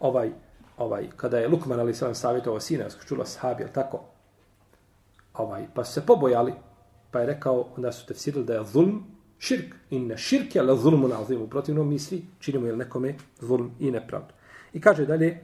ovaj 0.00 0.30
ovaj 0.76 1.08
kada 1.16 1.38
je 1.38 1.48
Lukman 1.48 1.80
ali 1.80 1.94
sam 1.94 2.14
savjetovao 2.14 2.60
sina 2.60 2.84
čula 3.08 3.26
sahabi 3.26 3.66
tako? 3.74 4.00
Ovaj 5.34 5.66
pa 5.74 5.84
se 5.84 6.06
pobojali 6.06 6.52
pa 7.12 7.20
je 7.20 7.26
rekao 7.26 7.68
onda 7.76 7.92
su 7.92 8.06
tefsirili 8.06 8.44
da 8.44 8.54
je 8.54 8.64
zulm 8.64 9.04
širk 9.38 9.74
Inna 9.90 10.16
širke 10.16 10.62
la 10.62 10.76
zulmu 10.76 11.08
na 11.08 11.18
U 11.40 11.46
protivno 11.46 11.84
mi 11.84 11.98
svi 11.98 12.22
činimo 12.38 12.66
jel 12.66 12.76
nekome 12.76 13.14
zulm 13.40 13.70
i 13.80 13.90
nepravdu 13.90 14.34
i 14.72 14.80
kaže 14.80 15.06
dalje 15.06 15.40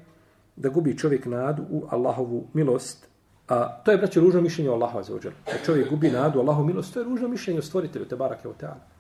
da 0.57 0.69
gubi 0.69 0.99
čovjek 0.99 1.27
nadu 1.27 1.63
u 1.71 1.87
Allahovu 1.91 2.47
milost 2.53 3.09
a 3.49 3.83
to 3.85 3.91
je 3.91 3.99
braće 3.99 4.21
ružno 4.21 4.41
mišljenje 4.41 4.71
o 4.71 4.75
Allahu 4.75 5.03
za 5.03 5.19
da 5.47 5.65
čovjek 5.65 5.91
gubi 5.91 6.11
nadu 6.11 6.39
u 6.39 6.43
Allahovu 6.43 6.67
milost 6.67 6.95
to 6.95 7.01
je 7.01 7.05
ružno 7.05 7.29
mišljenje 7.29 7.59
o 7.59 7.63
stvoritelju 7.63 8.05
te 8.05 8.17
barake 8.17 8.49
o 8.49 8.53
teala 8.53 8.99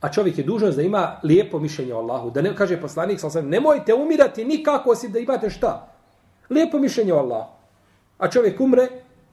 A 0.00 0.12
čovjek 0.12 0.38
je 0.38 0.44
dužan 0.44 0.72
da 0.72 0.82
ima 0.82 1.16
lijepo 1.22 1.58
mišljenje 1.58 1.94
o 1.94 1.98
Allahu. 1.98 2.30
Da 2.30 2.42
ne 2.42 2.56
kaže 2.56 2.80
poslanik, 2.80 3.20
sam 3.20 3.48
nemojte 3.48 3.94
umirati 3.94 4.44
nikako 4.44 4.90
osim 4.90 5.12
da 5.12 5.18
imate 5.18 5.50
šta. 5.50 5.88
Lijepo 6.50 6.78
mišljenje 6.78 7.12
o 7.12 7.18
Allahu. 7.18 7.50
A 8.18 8.30
čovjek 8.30 8.60
umre, 8.60 8.88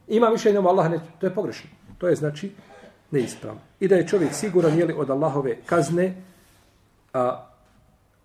ima 0.08 0.30
mišljenje 0.30 0.60
o 0.60 0.68
Allahu, 0.68 0.90
ne, 0.90 1.00
to 1.20 1.26
je 1.26 1.36
pogrešno. 1.36 1.70
To 1.98 2.08
je 2.08 2.16
znači 2.16 2.52
neispravno. 3.14 3.62
I 3.80 3.88
da 3.88 3.96
je 3.96 4.08
čovjek 4.08 4.34
siguran 4.34 4.78
jeli 4.80 4.94
od 4.98 5.10
Allahove 5.10 5.58
kazne, 5.66 6.16
a, 7.14 7.50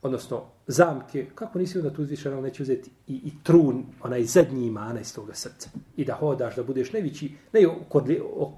odnosno 0.03 0.43
zamke, 0.67 1.27
kako 1.35 1.59
nisi 1.59 1.79
onda 1.79 1.91
tu 1.91 2.03
uzvišen, 2.03 2.33
ali 2.33 2.43
neće 2.43 2.63
uzeti 2.63 2.91
i, 3.07 3.15
i 3.15 3.33
trun, 3.43 3.85
onaj 4.03 4.25
zadnji 4.25 4.67
imana 4.67 5.01
iz 5.01 5.15
toga 5.15 5.35
srca. 5.35 5.71
I 5.97 6.05
da 6.05 6.15
hodaš, 6.15 6.57
da 6.57 6.63
budeš 6.63 6.93
najveći, 6.93 7.33
ne 7.53 7.67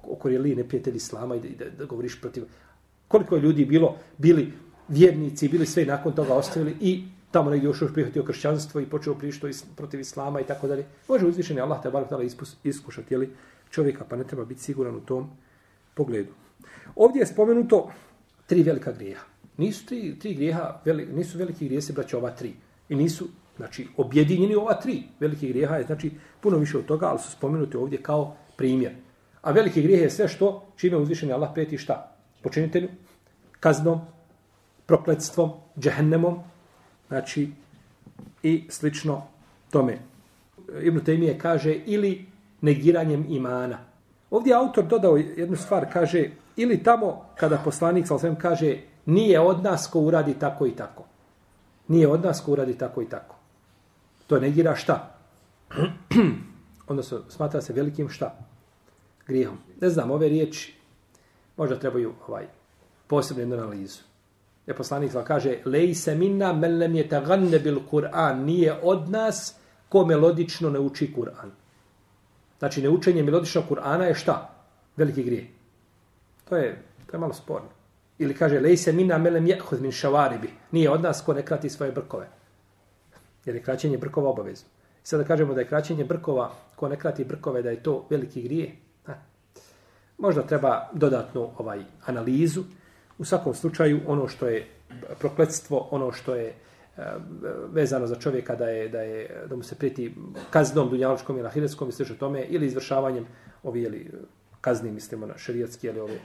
okorjeli 0.02 0.54
neprijatelj 0.54 0.96
Islama 0.96 1.36
i 1.36 1.40
da, 1.40 1.64
da, 1.64 1.70
da 1.78 1.84
govoriš 1.84 2.20
protiv 2.20 2.44
Koliko 3.10 3.34
je 3.34 3.42
ljudi 3.42 3.64
bilo, 3.64 3.96
bili 4.18 4.52
vjernici, 4.88 5.48
bili 5.48 5.66
sve 5.66 5.84
nakon 5.84 6.12
toga 6.12 6.34
ostavili 6.34 6.76
i 6.80 7.04
tamo 7.30 7.50
negdje 7.50 7.66
još 7.66 7.82
još 7.82 7.92
prihvatio 7.92 8.22
kršćanstvo 8.22 8.80
i 8.80 8.86
počeo 8.86 9.14
prišto 9.14 9.48
protiv 9.76 10.00
islama 10.00 10.40
i 10.40 10.44
tako 10.44 10.68
dalje. 10.68 10.84
Može 11.08 11.26
uzvišeni 11.26 11.60
Allah 11.60 11.82
te 11.82 11.90
bar 11.90 12.04
htjela 12.04 12.22
iskušati 12.64 13.14
jeli, 13.14 13.30
čovjeka, 13.70 14.04
pa 14.04 14.16
ne 14.16 14.24
treba 14.24 14.44
biti 14.44 14.62
siguran 14.62 14.96
u 14.96 15.00
tom 15.00 15.30
pogledu. 15.94 16.32
Ovdje 16.96 17.20
je 17.20 17.26
spomenuto 17.26 17.90
tri 18.46 18.62
velika 18.62 18.92
grijeha. 18.92 19.24
Nisu 19.56 19.86
tri, 19.86 20.18
tri 20.18 20.34
grijeha, 20.34 20.80
veli, 20.84 21.06
nisu 21.06 21.38
veliki 21.38 21.66
grijesi, 21.66 21.92
braće, 21.92 22.16
ova 22.16 22.30
tri. 22.30 22.52
I 22.88 22.94
nisu, 22.94 23.28
znači, 23.56 23.88
objedinjeni 23.96 24.54
ova 24.54 24.74
tri. 24.74 25.02
Veliki 25.20 25.48
grijeha 25.48 25.76
je, 25.76 25.84
znači, 25.84 26.10
puno 26.40 26.56
više 26.58 26.78
od 26.78 26.84
toga, 26.86 27.06
ali 27.06 27.18
su 27.18 27.30
spomenuti 27.30 27.76
ovdje 27.76 28.02
kao 28.02 28.36
primjer. 28.56 28.92
A 29.42 29.52
veliki 29.52 29.82
grijeh 29.82 30.02
je 30.02 30.10
sve 30.10 30.28
što, 30.28 30.72
čime 30.76 30.96
uzvišeni 30.96 31.32
Allah 31.32 31.50
prijeti 31.54 31.78
šta? 31.78 32.16
počinitelju, 32.42 32.88
kaznom, 33.60 34.00
prokletstvom, 34.86 35.50
džehennemom, 35.78 36.38
znači 37.08 37.50
i 38.42 38.64
slično 38.68 39.22
tome. 39.70 39.98
Ibn 40.82 41.00
Taymije 41.00 41.38
kaže 41.38 41.74
ili 41.86 42.26
negiranjem 42.60 43.26
imana. 43.28 43.78
Ovdje 44.30 44.54
autor 44.54 44.86
dodao 44.86 45.16
jednu 45.16 45.56
stvar, 45.56 45.92
kaže, 45.92 46.30
ili 46.56 46.82
tamo 46.82 47.24
kada 47.36 47.58
poslanik 47.64 48.06
sa 48.06 48.14
osvijem 48.14 48.36
kaže, 48.36 48.76
nije 49.06 49.40
od 49.40 49.62
nas 49.62 49.86
ko 49.86 50.00
uradi 50.00 50.34
tako 50.34 50.66
i 50.66 50.70
tako. 50.70 51.04
Nije 51.88 52.08
od 52.08 52.24
nas 52.24 52.40
ko 52.40 52.52
uradi 52.52 52.78
tako 52.78 53.02
i 53.02 53.08
tako. 53.08 53.36
To 54.26 54.40
negira 54.40 54.76
šta? 54.76 55.14
Odnosno, 56.90 57.20
smatra 57.28 57.60
se 57.60 57.72
velikim 57.72 58.08
šta? 58.08 58.36
Grijehom. 59.26 59.58
Ne 59.80 59.88
znam, 59.88 60.10
ove 60.10 60.28
riječi 60.28 60.74
možda 61.56 61.78
trebaju 61.78 62.12
ovaj, 62.28 62.46
posebnu 63.06 63.42
jednu 63.42 63.56
analizu. 63.56 64.02
Je 64.66 64.74
poslanik 64.74 65.12
sa 65.12 65.24
kaže, 65.24 65.58
lej 65.64 65.94
se 65.94 66.14
minna 66.14 66.52
melem 66.52 66.94
je 66.94 67.08
taganne 67.08 67.58
bil 67.58 67.80
Kur'an, 67.90 68.44
nije 68.44 68.74
od 68.82 69.10
nas 69.10 69.54
ko 69.88 70.04
melodično 70.06 70.70
ne 70.70 70.78
uči 70.78 71.12
Kur'an. 71.16 71.50
Znači, 72.60 72.82
neučenje 72.82 73.22
melodičnog 73.22 73.64
Kur'ana 73.70 74.02
je 74.02 74.14
šta? 74.14 74.50
Veliki 74.96 75.22
grije. 75.22 75.46
To 76.48 76.56
je, 76.56 76.82
to 77.06 77.16
je 77.16 77.20
malo 77.20 77.32
sporno. 77.32 77.68
Ili 78.18 78.34
kaže, 78.34 78.60
lej 78.60 78.76
se 78.76 78.92
minna 78.92 79.18
melem 79.18 79.46
je 79.46 79.58
min 79.80 79.92
šavaribi, 79.92 80.50
nije 80.70 80.90
od 80.90 81.02
nas 81.02 81.22
ko 81.26 81.34
ne 81.34 81.42
krati 81.42 81.70
svoje 81.70 81.92
brkove. 81.92 82.28
Jer 83.44 83.56
je 83.56 83.62
kraćenje 83.62 83.98
brkova 83.98 84.30
obavezno. 84.30 84.68
Sada 85.02 85.24
kažemo 85.24 85.54
da 85.54 85.60
je 85.60 85.68
kraćenje 85.68 86.04
brkova, 86.04 86.52
ko 86.76 86.88
ne 86.88 86.96
krati 86.96 87.24
brkove, 87.24 87.62
da 87.62 87.70
je 87.70 87.82
to 87.82 88.06
veliki 88.10 88.42
grije. 88.42 88.76
Ha. 89.06 89.14
Možda 90.18 90.42
treba 90.42 90.88
dodatnu 90.92 91.48
ovaj 91.58 91.80
analizu. 92.06 92.64
U 93.18 93.24
svakom 93.24 93.54
slučaju, 93.54 94.00
ono 94.06 94.28
što 94.28 94.48
je 94.48 94.66
prokletstvo, 95.18 95.88
ono 95.90 96.12
što 96.12 96.34
je 96.34 96.54
Eh, 96.98 97.02
vezano 97.72 98.06
za 98.06 98.14
čovjeka 98.14 98.56
da 98.56 98.68
je 98.68 98.88
da 98.88 99.00
je 99.00 99.44
da 99.48 99.56
mu 99.56 99.62
se 99.62 99.74
prijeti 99.74 100.14
kaznom 100.50 100.90
dunjaličkom 100.90 101.38
ili 101.38 101.46
ahiretskom 101.46 101.88
i 101.88 101.92
slično 101.92 102.16
tome 102.16 102.44
ili 102.44 102.66
izvršavanjem 102.66 103.26
ovi 103.62 103.82
ili 103.82 104.10
kazni 104.60 104.90
mislimo 104.90 105.26
na 105.26 105.38
šerijatski 105.38 105.86
ili 105.86 106.00
ove 106.00 106.18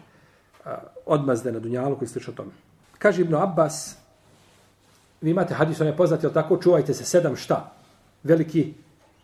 a, 0.65 0.77
odmazde 1.05 1.51
na 1.51 1.59
dunjalu 1.59 1.97
koji 1.97 2.07
slično 2.07 2.33
tome. 2.33 2.51
Kaže 2.97 3.21
Ibn 3.21 3.35
Abbas 3.35 3.97
vi 5.21 5.31
imate 5.31 5.53
hadis 5.53 5.81
on 5.81 5.87
je 5.87 5.97
poznat 5.97 6.23
je 6.23 6.33
tako 6.33 6.57
čuvajte 6.57 6.93
se 6.93 7.05
sedam 7.05 7.35
šta 7.35 7.75
veliki 8.23 8.73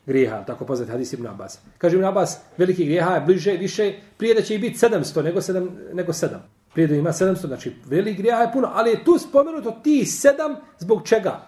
grijeha 0.05 0.43
tako 0.43 0.65
poznat 0.65 0.89
hadis 0.89 1.13
Ibn 1.13 1.27
Abbas. 1.27 1.59
Kaže 1.77 1.95
Ibn 1.95 2.05
Abbas 2.05 2.39
veliki 2.57 2.85
grijeha 2.85 3.15
je 3.15 3.21
bliže 3.21 3.51
više 3.51 3.93
prije 4.17 4.35
da 4.35 4.41
će 4.41 4.55
i 4.55 4.59
biti 4.59 4.79
700 4.79 5.23
nego 5.23 5.39
7 5.39 5.69
nego 5.93 6.11
7. 6.11 6.37
Prije 6.73 6.87
da 6.87 6.95
ima 6.95 7.09
700, 7.09 7.47
znači 7.47 7.75
veli 7.85 8.13
grija 8.13 8.41
je 8.41 8.51
puno, 8.53 8.69
ali 8.73 8.89
je 8.89 9.03
tu 9.03 9.17
spomenuto 9.17 9.71
ti 9.83 10.05
sedam 10.05 10.55
zbog 10.79 11.07
čega? 11.07 11.47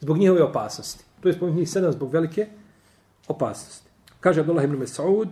Zbog 0.00 0.18
njihove 0.18 0.42
opasnosti. 0.42 1.04
Tu 1.20 1.28
je 1.28 1.34
spomenuto 1.34 1.58
njih 1.58 1.70
sedam 1.70 1.92
zbog 1.92 2.12
velike 2.12 2.46
opasnosti. 3.28 3.88
Kaže 4.20 4.40
Abdullah 4.40 4.64
ibn 4.64 4.76
Mas'ud, 4.76 5.28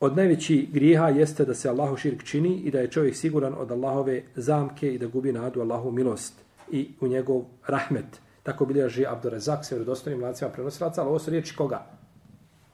od 0.00 0.16
najveći 0.16 0.68
grijeha 0.72 1.08
jeste 1.08 1.44
da 1.44 1.54
se 1.54 1.68
Allahu 1.68 1.96
širk 1.96 2.24
čini 2.24 2.56
i 2.56 2.70
da 2.70 2.80
je 2.80 2.90
čovjek 2.90 3.16
siguran 3.16 3.54
od 3.58 3.72
Allahove 3.72 4.22
zamke 4.36 4.94
i 4.94 4.98
da 4.98 5.06
gubi 5.06 5.32
nadu 5.32 5.60
Allahu 5.60 5.90
milost 5.90 6.34
i 6.70 6.88
u 7.00 7.08
njegov 7.08 7.42
rahmet. 7.66 8.20
Tako 8.42 8.66
bilježi 8.66 9.06
Abdurazak 9.06 9.64
se 9.64 9.74
vjerodostojnim 9.74 10.22
lancima 10.22 10.50
prenosilaca, 10.50 11.00
ali 11.00 11.08
ovo 11.08 11.18
su 11.18 11.30
riječi 11.30 11.56
koga? 11.56 11.86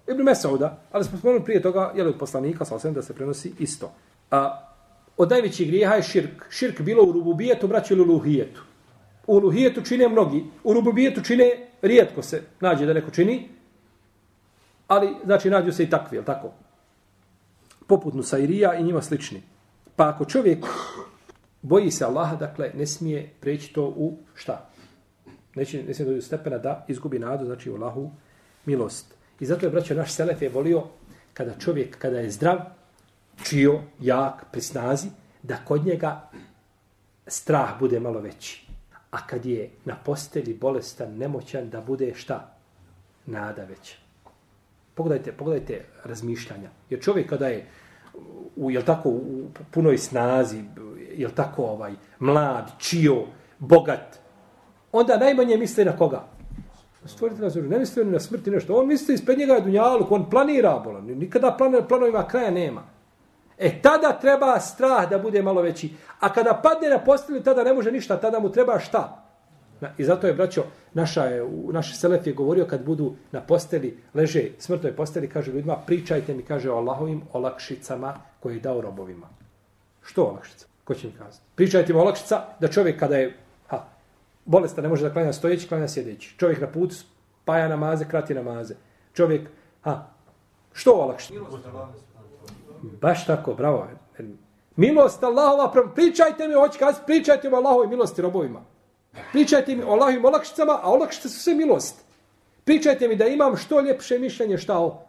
Ibn 0.08 0.22
Mesauda, 0.22 0.78
ali 0.92 1.04
smo 1.04 1.18
spomenuli 1.18 1.44
prije 1.44 1.62
toga, 1.62 1.92
je 1.96 2.02
li 2.02 2.08
od 2.08 2.18
poslanika, 2.18 2.64
sa 2.64 2.90
da 2.90 3.02
se 3.02 3.14
prenosi 3.14 3.52
isto. 3.58 3.92
A, 4.30 4.73
od 5.16 5.30
najvećih 5.30 5.68
grijeha 5.68 5.94
je 5.94 6.02
širk. 6.02 6.44
Širk 6.50 6.80
bilo 6.80 7.04
u 7.04 7.12
rububijetu, 7.12 7.68
braću 7.68 7.94
ili 7.94 8.02
u 8.02 8.06
luhijetu. 8.06 8.62
U 9.26 9.38
luhijetu 9.38 9.82
čine 9.82 10.08
mnogi, 10.08 10.44
u 10.64 10.72
rububijetu 10.72 11.22
čine 11.22 11.50
rijetko 11.82 12.22
se 12.22 12.42
nađe 12.60 12.86
da 12.86 12.92
neko 12.92 13.10
čini, 13.10 13.48
ali 14.88 15.14
znači 15.24 15.50
nađu 15.50 15.72
se 15.72 15.84
i 15.84 15.90
takvi, 15.90 16.16
jel 16.16 16.24
tako? 16.24 16.52
Poput 17.86 18.14
Nusairija 18.14 18.74
i 18.74 18.82
njima 18.82 19.02
slični. 19.02 19.42
Pa 19.96 20.08
ako 20.08 20.24
čovjek 20.24 20.66
boji 21.62 21.90
se 21.90 22.04
Allaha, 22.04 22.36
dakle, 22.36 22.70
ne 22.74 22.86
smije 22.86 23.30
preći 23.40 23.72
to 23.72 23.84
u 23.84 24.16
šta? 24.34 24.70
Neće, 25.54 25.82
ne 25.82 25.94
smije 25.94 26.10
dođu 26.10 26.22
stepena 26.22 26.58
da 26.58 26.84
izgubi 26.88 27.18
nadu, 27.18 27.46
znači 27.46 27.70
u 27.70 27.74
Allahu 27.74 28.10
milost. 28.66 29.14
I 29.40 29.46
zato 29.46 29.66
je, 29.66 29.70
braćo, 29.70 29.94
naš 29.94 30.12
Selef 30.12 30.42
je 30.42 30.48
volio 30.48 30.82
kada 31.34 31.58
čovjek, 31.58 31.98
kada 31.98 32.18
je 32.18 32.30
zdrav, 32.30 32.58
čio, 33.42 33.80
jak, 34.00 34.44
pri 34.52 34.60
snazi, 34.60 35.08
da 35.42 35.56
kod 35.64 35.86
njega 35.86 36.30
strah 37.26 37.78
bude 37.80 38.00
malo 38.00 38.20
veći. 38.20 38.66
A 39.10 39.26
kad 39.26 39.46
je 39.46 39.70
na 39.84 39.96
posteli 40.04 40.54
bolestan, 40.54 41.16
nemoćan, 41.16 41.70
da 41.70 41.80
bude 41.80 42.14
šta? 42.14 42.56
Nada 43.26 43.64
veća. 43.64 43.96
Pogledajte, 44.94 45.32
pogledajte 45.32 45.84
razmišljanja. 46.04 46.70
Jer 46.90 47.02
čovjek 47.02 47.28
kada 47.28 47.48
je 47.48 47.66
u, 48.56 48.70
jel 48.70 48.82
tako, 48.82 49.08
u 49.08 49.48
punoj 49.70 49.98
snazi, 49.98 50.64
jel 51.16 51.30
tako, 51.30 51.62
ovaj, 51.62 51.92
mlad, 52.18 52.70
čio, 52.78 53.22
bogat, 53.58 54.18
onda 54.92 55.16
najmanje 55.16 55.56
misli 55.56 55.84
na 55.84 55.96
koga? 55.96 56.24
Stvorite 57.06 57.42
nas 57.42 57.54
ne 57.54 57.78
misli 57.78 58.04
na 58.04 58.20
smrti 58.20 58.50
nešto. 58.50 58.74
On 58.74 58.86
misli 58.86 59.14
ispred 59.14 59.38
njega 59.38 59.54
je 59.54 59.60
dunjaluk, 59.60 60.12
on 60.12 60.30
planira 60.30 60.78
bolan. 60.84 61.04
Nikada 61.04 61.54
plan, 61.58 61.74
planovima 61.88 62.28
kraja 62.28 62.50
nema. 62.50 62.82
E 63.64 63.82
tada 63.82 64.12
treba 64.20 64.60
strah 64.60 65.10
da 65.10 65.18
bude 65.18 65.42
malo 65.42 65.62
veći. 65.62 65.92
A 66.20 66.32
kada 66.32 66.60
padne 66.62 66.88
na 66.88 66.98
posteli, 66.98 67.42
tada 67.42 67.64
ne 67.64 67.72
može 67.72 67.92
ništa, 67.92 68.20
tada 68.20 68.38
mu 68.38 68.52
treba 68.52 68.78
šta? 68.78 69.24
I 69.98 70.04
zato 70.04 70.26
je, 70.26 70.34
braćo, 70.34 70.64
naša 70.94 71.24
je, 71.24 71.48
naš 71.72 71.96
selef 71.98 72.26
je 72.26 72.32
govorio 72.32 72.66
kad 72.66 72.84
budu 72.84 73.14
na 73.32 73.40
posteli, 73.40 74.02
leže 74.14 74.42
smrtnoj 74.58 74.96
posteli, 74.96 75.28
kaže 75.28 75.52
ljudima, 75.52 75.76
pričajte 75.86 76.34
mi, 76.34 76.42
kaže 76.42 76.70
o 76.70 76.76
Allahovim 76.76 77.22
olakšicama 77.32 78.14
koje 78.40 78.54
je 78.54 78.60
dao 78.60 78.80
robovima. 78.80 79.28
Što 80.02 80.22
olakšica? 80.22 80.66
Ko 80.84 80.94
će 80.94 81.06
mi 81.06 81.12
kazati? 81.12 81.44
Pričajte 81.54 81.92
mi 81.92 81.98
olakšica 81.98 82.42
da 82.60 82.68
čovjek 82.68 83.00
kada 83.00 83.16
je 83.16 83.36
ha, 83.68 83.84
bolesta 84.44 84.82
ne 84.82 84.88
može 84.88 85.08
da 85.08 85.12
klanja 85.12 85.32
stojeći, 85.32 85.68
klanja 85.68 85.88
sjedeći. 85.88 86.34
Čovjek 86.38 86.60
na 86.60 86.66
putu 86.66 86.94
spaja 86.94 87.68
namaze, 87.68 88.04
krati 88.08 88.34
namaze. 88.34 88.74
Čovjek, 89.14 89.48
ha, 89.82 90.06
što 90.72 90.92
olakšica? 90.92 91.34
Baš 93.00 93.26
tako, 93.26 93.54
bravo. 93.54 93.88
Milost 94.76 95.22
Allahova, 95.22 95.92
pričajte 95.94 96.48
mi, 96.48 96.54
hoće 96.54 96.78
kazi, 96.78 96.98
pričajte 97.06 97.48
mi 97.48 97.54
o 97.54 97.58
Allahovoj 97.58 97.86
milosti 97.86 98.22
robovima. 98.22 98.64
Pričajte 99.32 99.76
mi 99.76 99.82
o 99.82 99.90
Allahovim 99.90 100.24
olakšicama, 100.24 100.78
a 100.82 100.90
olakšice 100.90 101.28
su 101.28 101.40
sve 101.40 101.54
milost. 101.54 102.04
Pričajte 102.64 103.08
mi 103.08 103.16
da 103.16 103.26
imam 103.26 103.56
što 103.56 103.80
ljepše 103.80 104.18
mišljenje 104.18 104.58
šta 104.58 104.78
o, 104.78 105.06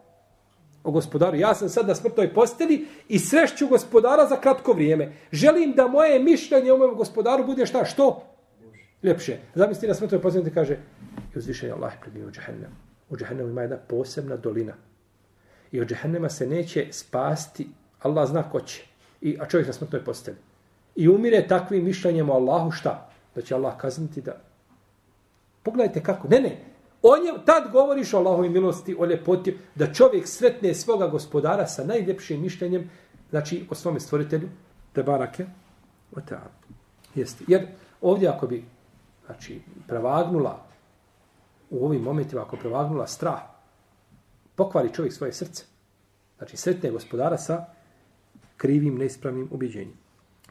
o 0.84 0.90
gospodaru. 0.90 1.36
Ja 1.36 1.54
sam 1.54 1.68
sad 1.68 1.88
na 1.88 1.94
smrtoj 1.94 2.34
posteli 2.34 2.86
i 3.08 3.18
srešću 3.18 3.68
gospodara 3.68 4.26
za 4.26 4.36
kratko 4.36 4.72
vrijeme. 4.72 5.12
Želim 5.32 5.72
da 5.72 5.88
moje 5.88 6.18
mišljenje 6.18 6.72
o 6.72 6.76
mojem 6.76 6.94
gospodaru 6.94 7.44
bude 7.44 7.66
šta? 7.66 7.84
Što? 7.84 8.22
Ljepše. 9.02 9.38
Zamisli 9.54 9.88
na 9.88 9.94
smrtoj 9.94 10.20
posteli 10.22 10.54
kaže 10.54 10.78
i 11.34 11.38
uzvišenje 11.38 11.72
Allah 11.72 11.92
pred 12.00 12.26
u 12.26 12.30
džahennem. 12.30 12.70
U 13.10 13.16
džahennemu 13.16 13.50
ima 13.50 13.62
jedna 13.62 13.76
posebna 13.76 14.36
dolina 14.36 14.72
i 15.72 15.80
od 15.80 15.88
džehennema 15.88 16.28
se 16.28 16.46
neće 16.46 16.86
spasti, 16.90 17.68
Allah 18.02 18.28
zna 18.28 18.50
ko 18.50 18.60
će, 18.60 18.82
I, 19.20 19.38
a 19.40 19.46
čovjek 19.48 19.66
na 19.66 19.72
smrtnoj 19.72 20.04
postavi. 20.04 20.36
I 20.96 21.08
umire 21.08 21.46
takvim 21.48 21.84
mišljenjem 21.84 22.30
o 22.30 22.34
Allahu 22.34 22.70
šta? 22.70 23.08
Da 23.34 23.42
će 23.42 23.54
Allah 23.54 23.76
kazniti 23.76 24.20
da... 24.20 24.36
Pogledajte 25.62 26.02
kako. 26.02 26.28
Ne, 26.28 26.40
ne. 26.40 26.64
On 27.02 27.26
je, 27.26 27.32
tad 27.44 27.72
govoriš 27.72 28.14
o 28.14 28.18
Allahovi 28.18 28.48
milosti, 28.48 28.96
o 28.98 29.06
ljepoti, 29.06 29.58
da 29.74 29.92
čovjek 29.92 30.28
sretne 30.28 30.74
svoga 30.74 31.06
gospodara 31.06 31.66
sa 31.66 31.84
najljepšim 31.84 32.42
mišljenjem, 32.42 32.90
znači 33.30 33.66
o 33.70 33.74
svome 33.74 34.00
stvoritelju, 34.00 34.48
te 34.92 35.02
barake, 35.02 35.46
o 36.16 36.20
te 36.20 36.36
Jeste. 37.14 37.44
Jer 37.48 37.66
ovdje 38.00 38.28
ako 38.28 38.46
bi 38.46 38.64
znači, 39.26 39.60
prevagnula 39.88 40.66
u 41.70 41.86
ovim 41.86 42.02
momentima, 42.02 42.42
ako 42.42 42.56
prevagnula 42.56 43.06
strah, 43.06 43.40
pokvari 44.56 44.92
čovjek 44.94 45.12
svoje 45.12 45.32
srce. 45.32 45.64
Znači, 46.38 46.56
sretne 46.56 46.90
gospodara 46.90 47.38
sa 47.38 47.64
krivim, 48.56 48.98
neispravnim 48.98 49.48
ubiđenjem. 49.50 49.92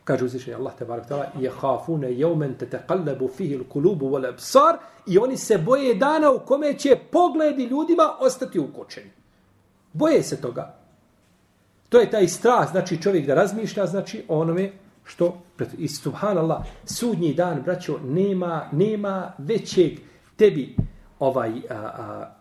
Kaže 0.04 0.26
uzvišenje 0.26 0.56
Allah 0.56 0.74
te 0.78 0.86
barak 0.86 1.08
tala, 1.08 1.26
je 1.40 1.50
hafune 1.50 2.14
jeumen 2.14 2.54
te 2.54 2.70
teqallabu 2.70 3.30
fihil 3.38 3.64
kulubu 3.70 4.08
vole 4.08 4.36
psar 4.38 4.78
i 5.08 5.18
oni 5.18 5.38
se 5.38 5.58
boje 5.58 5.96
dana 5.96 6.32
u 6.32 6.40
kome 6.40 6.74
će 6.74 6.96
pogledi 7.12 7.64
ljudima 7.64 8.16
ostati 8.20 8.60
ukočeni. 8.60 9.12
Boje 9.94 10.24
se 10.24 10.42
toga. 10.42 10.76
To 11.90 12.00
je 12.00 12.12
taj 12.12 12.28
strah, 12.28 12.72
znači 12.72 13.02
čovjek 13.02 13.26
da 13.26 13.34
razmišlja, 13.34 13.86
znači 13.86 14.24
onome 14.28 14.72
što, 15.04 15.42
i 15.78 15.88
subhanallah, 15.88 16.66
sudnji 16.86 17.34
dan, 17.34 17.62
braćo, 17.62 18.00
nema, 18.04 18.70
nema 18.72 19.34
većeg 19.38 20.00
tebi 20.36 20.76
ovaj, 21.20 21.52
a, 21.70 21.76
a, 21.76 22.35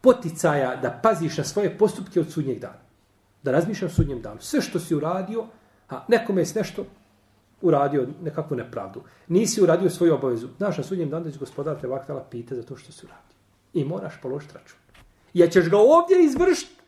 poticaja 0.00 0.76
da 0.76 1.00
paziš 1.02 1.38
na 1.38 1.44
svoje 1.44 1.78
postupke 1.78 2.20
od 2.20 2.32
sudnjeg 2.32 2.58
dana. 2.58 2.80
Da 3.42 3.52
razmišljaš 3.52 3.92
o 3.92 3.94
sudnjem 3.94 4.22
danu. 4.22 4.40
Sve 4.40 4.60
što 4.60 4.80
si 4.80 4.94
uradio, 4.94 5.46
a 5.88 6.04
nekome 6.08 6.42
je 6.42 6.46
nešto 6.54 6.84
uradio 7.62 8.06
nekakvu 8.22 8.56
nepravdu. 8.56 9.02
Nisi 9.28 9.62
uradio 9.62 9.90
svoju 9.90 10.14
obavezu. 10.14 10.48
Znaš, 10.56 10.78
na 10.78 10.84
sudnjem 10.84 11.10
danu 11.10 11.24
da 11.24 11.30
će 11.30 11.38
gospodar 11.38 11.80
te 11.80 11.86
vaktala 11.86 12.24
pita 12.30 12.54
za 12.54 12.62
to 12.62 12.76
što 12.76 12.92
si 12.92 13.06
uradio. 13.06 13.36
I 13.72 13.84
moraš 13.84 14.20
položiti 14.22 14.54
račun. 14.54 14.78
Ja 15.34 15.48
ćeš 15.48 15.70
ga 15.70 15.76
ovdje 15.76 16.24
izvršiti 16.24 16.78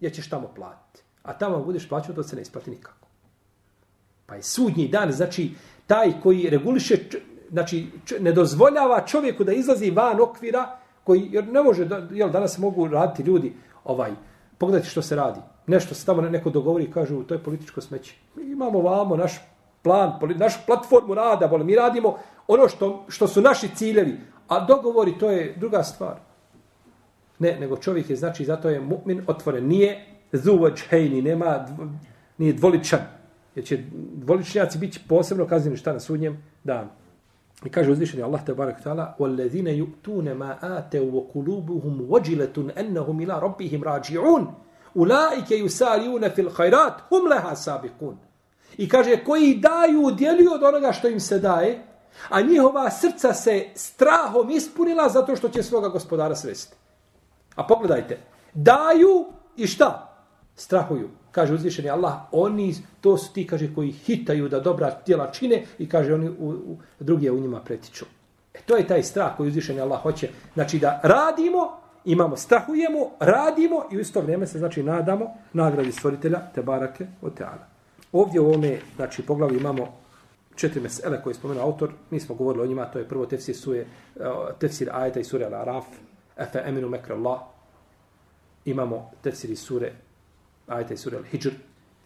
ja 0.00 0.10
ćeš 0.10 0.28
tamo 0.28 0.48
platiti. 0.56 1.02
A 1.22 1.38
tamo 1.38 1.64
budeš 1.64 1.88
plaćao, 1.88 2.14
to 2.14 2.22
se 2.22 2.36
ne 2.36 2.42
isplati 2.42 2.70
nikako. 2.70 3.06
Pa 4.26 4.34
je 4.34 4.42
sudnji 4.42 4.88
dan, 4.88 5.12
znači, 5.12 5.50
taj 5.86 6.12
koji 6.22 6.50
reguliše, 6.50 6.96
znači, 7.50 7.86
ne 8.20 8.32
dozvoljava 8.32 9.06
čovjeku 9.06 9.44
da 9.44 9.52
izlazi 9.52 9.90
van 9.90 10.20
okvira, 10.20 10.78
koji, 11.04 11.28
jer 11.32 11.48
ne 11.48 11.62
može, 11.62 11.84
da, 11.84 12.06
jel, 12.10 12.30
danas 12.30 12.58
mogu 12.58 12.88
raditi 12.88 13.22
ljudi, 13.22 13.52
ovaj, 13.84 14.10
pogledajte 14.58 14.88
što 14.88 15.02
se 15.02 15.16
radi. 15.16 15.40
Nešto 15.66 15.94
se 15.94 16.06
tamo 16.06 16.22
neko 16.22 16.50
dogovori 16.50 16.84
i 16.84 16.92
kažu, 16.92 17.22
to 17.22 17.34
je 17.34 17.42
političko 17.42 17.80
smeće. 17.80 18.14
Mi 18.34 18.52
imamo 18.52 18.80
vamo 18.80 19.16
naš 19.16 19.40
plan, 19.82 20.12
našu 20.36 20.58
platformu 20.66 21.14
rada, 21.14 21.46
vole 21.46 21.64
mi 21.64 21.74
radimo 21.74 22.16
ono 22.48 22.68
što, 22.68 23.04
što 23.08 23.28
su 23.28 23.40
naši 23.40 23.68
ciljevi, 23.74 24.20
a 24.48 24.64
dogovori 24.64 25.18
to 25.18 25.30
je 25.30 25.54
druga 25.56 25.82
stvar. 25.82 26.16
Ne, 27.38 27.56
nego 27.60 27.76
čovjek 27.76 28.10
je, 28.10 28.16
znači, 28.16 28.44
zato 28.44 28.68
je 28.68 28.80
mu'min 28.80 29.22
otvoren. 29.26 29.66
Nije 29.66 30.06
zuvaj 30.32 30.72
hejni, 30.88 31.22
nema, 31.22 31.66
nije 32.38 32.52
dvoličan. 32.52 33.00
Jer 33.54 33.64
će 33.64 33.78
dvoličnjaci 34.14 34.78
biti 34.78 35.00
posebno 35.08 35.46
kaznjeni 35.46 35.76
šta 35.76 35.92
na 35.92 36.00
sudnjem 36.00 36.42
danu. 36.64 36.88
I 37.65 37.69
kaže 37.69 37.91
uzvišeni 37.91 38.23
Allah 38.23 38.45
te 38.45 38.53
barek 38.53 38.83
ta'ala 38.83 39.15
وَالَّذِينَ 39.19 39.67
يُؤْتُونَ 39.67 40.33
مَا 40.33 40.57
آتَوا 40.61 41.11
وَقُلُوبُهُمْ 41.11 42.05
وَجِلَةٌ 42.09 42.55
أَنَّهُمْ 42.77 43.21
إِلَىٰ 43.21 43.39
رَبِّهِمْ 43.39 43.83
رَاجِعُونَ 43.83 44.53
أُولَٰئِكَ 44.95 45.51
يُسَارِيُونَ 45.51 46.29
فِي 46.29 46.41
الْخَيْرَاتِ 46.41 46.95
هُمْ 47.11 47.29
لَهَا 47.29 47.53
سَابِقُونَ 47.53 48.15
I 48.77 48.89
kaže, 48.89 49.23
koji 49.23 49.55
daju, 49.55 50.11
djeluju 50.11 50.53
od 50.53 50.63
onoga 50.63 50.91
što 50.91 51.07
im 51.07 51.19
se 51.19 51.39
daje, 51.39 51.83
a 52.29 52.41
njihova 52.41 52.91
srca 52.91 53.33
se 53.33 53.65
strahom 53.75 54.49
ispunila 54.49 55.09
zato 55.09 55.35
što 55.35 55.49
će 55.49 55.63
svoga 55.63 55.87
gospodara 55.87 56.35
svesti. 56.35 56.75
A 57.55 57.67
pogledajte, 57.67 58.17
daju 58.53 59.25
i 59.57 59.67
šta? 59.67 60.17
Strahuju. 60.55 61.09
Kaže 61.32 61.54
uzvišeni 61.54 61.90
Allah, 61.90 62.14
oni, 62.32 62.74
to 63.00 63.16
su 63.16 63.32
ti, 63.32 63.46
kaže, 63.46 63.74
koji 63.74 63.92
hitaju 63.92 64.48
da 64.48 64.60
dobra 64.60 64.90
tijela 64.90 65.30
čine 65.30 65.64
i 65.78 65.88
kaže, 65.88 66.14
oni 66.14 66.28
u, 66.28 66.48
u, 66.48 66.78
drugi 67.00 67.30
u 67.30 67.40
njima 67.40 67.60
pretiču. 67.60 68.04
E 68.54 68.58
to 68.66 68.76
je 68.76 68.86
taj 68.86 69.02
strah 69.02 69.36
koji 69.36 69.48
uzvišeni 69.48 69.80
Allah 69.80 70.02
hoće. 70.02 70.28
Znači 70.54 70.78
da 70.78 71.00
radimo, 71.02 71.80
imamo, 72.04 72.36
strahujemo, 72.36 73.10
radimo 73.20 73.84
i 73.92 73.96
u 73.96 74.00
isto 74.00 74.20
vrijeme 74.20 74.46
se, 74.46 74.58
znači, 74.58 74.82
nadamo 74.82 75.34
nagradi 75.52 75.92
stvoritelja, 75.92 76.40
te 76.54 76.62
barake, 76.62 77.06
o 77.22 77.30
teala. 77.30 77.66
Ovdje 78.12 78.40
u 78.40 78.46
ovome, 78.46 78.78
znači, 78.96 79.22
poglavu 79.22 79.54
imamo 79.54 80.00
četiri 80.56 80.80
mesele 80.80 81.22
koje 81.22 81.30
je 81.30 81.34
spomenuo 81.34 81.64
autor. 81.64 81.90
Mi 82.10 82.20
smo 82.20 82.34
govorili 82.34 82.64
o 82.64 82.66
njima, 82.66 82.84
to 82.84 82.98
je 82.98 83.08
prvo 83.08 83.26
tefsir 83.26 83.56
suje, 83.56 83.80
e, 83.80 83.86
tefsir 84.58 84.90
ajeta 84.92 85.20
i 85.20 85.24
sure 85.24 85.46
Al-Araf, 85.46 85.84
efe 86.36 86.62
eminu 86.66 86.88
mekra 86.88 87.14
Allah. 87.14 87.40
Imamo 88.64 89.10
tefsir 89.22 89.56
sure 89.56 89.92
ajeta 90.70 90.94
i 90.94 90.96
Al-Hijr, 90.96 91.52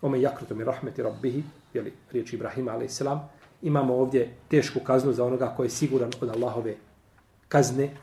ome 0.02 0.20
jakrutom 0.20 0.60
i 0.60 0.64
rahmeti 0.64 1.02
rabbihi, 1.02 1.42
jeli, 1.74 1.92
riječ 2.12 2.32
Ibrahima, 2.32 2.72
a.s. 2.72 3.02
Imamo 3.62 3.94
ovdje 3.94 4.34
tešku 4.48 4.80
kaznu 4.80 5.12
za 5.12 5.24
onoga 5.24 5.54
koji 5.56 5.66
je 5.66 5.70
siguran 5.70 6.10
od 6.20 6.28
Allahove 6.28 6.76
kazne 7.48 7.96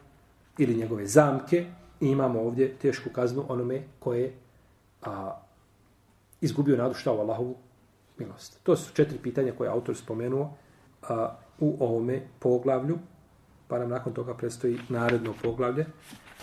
ili 0.58 0.76
njegove 0.76 1.06
zamke. 1.06 1.66
I 2.00 2.08
imamo 2.08 2.42
ovdje 2.42 2.76
tešku 2.82 3.10
kaznu 3.10 3.46
onome 3.50 3.82
koje 4.00 4.34
a, 5.02 5.38
izgubio 6.42 6.78
nadu 6.78 6.94
šta 6.94 7.12
u 7.12 7.20
Allahovu 7.20 7.56
milost. 8.18 8.60
To 8.64 8.76
su 8.76 8.94
četiri 8.94 9.18
pitanja 9.18 9.54
koje 9.58 9.70
autor 9.70 9.98
spomenuo 9.98 10.54
a, 11.02 11.36
u 11.60 11.78
ovome 11.80 12.22
poglavlju, 12.40 12.98
pa 13.68 13.80
nam 13.80 13.90
nakon 13.90 14.14
toga 14.14 14.34
predstoji 14.34 14.80
naredno 14.90 15.34
poglavlje, 15.44 15.86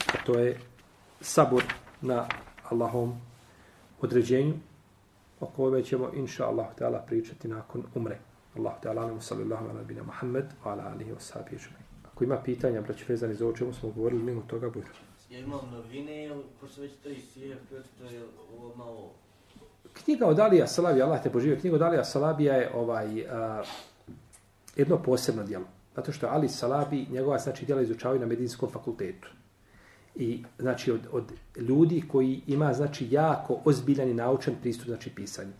a 0.06 0.24
to 0.26 0.38
je 0.38 0.60
sabor 1.20 1.64
na 2.00 2.26
Allahom 2.70 3.28
određenju, 4.01 4.55
o 5.40 5.46
kojoj 5.46 5.82
ćemo, 5.82 6.11
inša 6.14 6.46
Allah, 6.46 6.74
teala, 6.78 6.99
pričati 6.99 7.49
nakon 7.49 7.82
umre. 7.94 8.18
Allah, 8.57 8.72
teala, 8.82 9.03
alamu, 9.03 9.20
sallallahu 9.20 9.64
ala 9.64 9.74
nabina 9.74 10.03
Muhammed, 10.03 10.44
wa 10.64 10.70
ala 10.70 10.84
alihi 10.92 11.11
wa 11.11 11.20
sahbihi 11.20 11.59
žemi. 11.59 11.76
Ako 12.12 12.24
ima 12.24 12.36
pitanja, 12.44 12.80
braći 12.80 13.05
vezani 13.09 13.34
za 13.34 13.44
ovo 13.44 13.57
čemu 13.57 13.72
smo 13.72 13.90
govorili, 13.90 14.22
mimo 14.22 14.42
toga 14.46 14.70
bude. 14.70 14.86
Ja 15.30 15.38
imam 15.38 15.70
novine, 15.72 16.30
pošto 16.61 16.80
već 16.80 16.92
to 17.03 17.09
isije, 17.09 17.57
to 17.99 18.05
je 18.05 18.22
ovo 18.59 18.74
malo 18.76 19.11
knjiga 20.05 20.26
od 20.26 20.38
Alija 20.38 20.66
Salabija, 20.66 21.07
Allah 21.07 21.22
te 21.22 21.30
poživio, 21.30 21.61
knjiga 21.61 21.76
od 21.76 21.82
Alija 21.82 22.05
Salabija 22.05 22.55
je 22.55 22.70
ovaj, 22.74 23.26
a, 23.30 23.62
jedno 24.76 25.03
posebno 25.03 25.42
djelo. 25.44 25.64
Zato 25.96 26.12
što 26.12 26.26
Ali 26.26 26.49
Salabi, 26.49 27.07
njegova 27.11 27.38
znači, 27.38 27.66
djela 27.66 27.82
izučavaju 27.82 28.20
na 28.20 28.26
medicinskom 28.26 28.70
fakultetu. 28.70 29.28
I 30.18 30.42
znači 30.58 30.92
od, 30.92 31.00
od 31.12 31.24
ljudi 31.56 32.02
koji 32.08 32.40
ima 32.46 32.72
znači 32.72 33.08
jako 33.10 33.60
ozbiljan 33.64 34.08
i 34.08 34.14
naučan 34.14 34.54
pristup 34.60 34.86
znači 34.86 35.10
pisanju. 35.10 35.52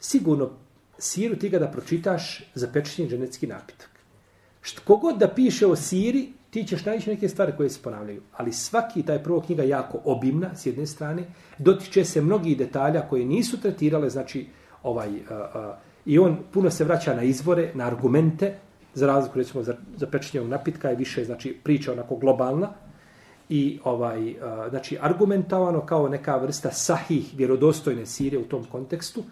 Sigurno 0.00 0.50
siru 0.98 1.36
ti 1.36 1.48
ga 1.48 1.58
da 1.58 1.70
pročitaš 1.70 2.50
za 2.54 2.68
pečenje 2.72 3.08
dženecki 3.08 3.46
napitak. 3.46 3.90
Što 4.60 4.82
kogod 4.84 5.18
da 5.18 5.28
piše 5.28 5.66
o 5.66 5.76
siri, 5.76 6.28
ti 6.50 6.64
ćeš 6.64 6.84
naći 6.84 7.10
neke 7.10 7.28
stvari 7.28 7.52
koje 7.56 7.70
se 7.70 7.82
ponavljaju. 7.82 8.22
Ali 8.32 8.52
svaki 8.52 9.02
taj 9.02 9.22
prvo 9.22 9.40
knjiga 9.40 9.62
jako 9.62 9.98
obimna 10.04 10.54
s 10.54 10.66
jedne 10.66 10.86
strane, 10.86 11.24
dotiče 11.58 12.04
se 12.04 12.20
mnogi 12.20 12.54
detalja 12.56 13.08
koje 13.08 13.24
nisu 13.24 13.60
tretirale, 13.60 14.10
znači, 14.10 14.46
ovaj, 14.82 15.08
uh, 15.08 15.16
uh, 15.18 15.74
i 16.06 16.18
on 16.18 16.38
puno 16.52 16.70
se 16.70 16.84
vraća 16.84 17.14
na 17.14 17.22
izvore, 17.22 17.70
na 17.74 17.86
argumente, 17.86 18.54
za 18.94 19.06
razliku, 19.06 19.38
recimo, 19.38 19.62
za, 19.62 19.74
za 19.96 20.06
pečenje 20.06 20.44
napitka 20.44 20.88
je 20.88 20.96
više, 20.96 21.24
znači, 21.24 21.56
priča 21.64 21.92
onako 21.92 22.16
globalna, 22.16 22.72
i 23.48 23.78
ovaj 23.84 24.30
eh, 24.30 24.34
znači 24.70 24.98
argumentovano 25.00 25.86
kao 25.86 26.08
neka 26.08 26.36
vrsta 26.36 26.70
sahih 26.70 27.34
vjerodostojne 27.36 28.06
sire 28.06 28.38
u 28.38 28.44
tom 28.44 28.64
kontekstu 28.64 29.22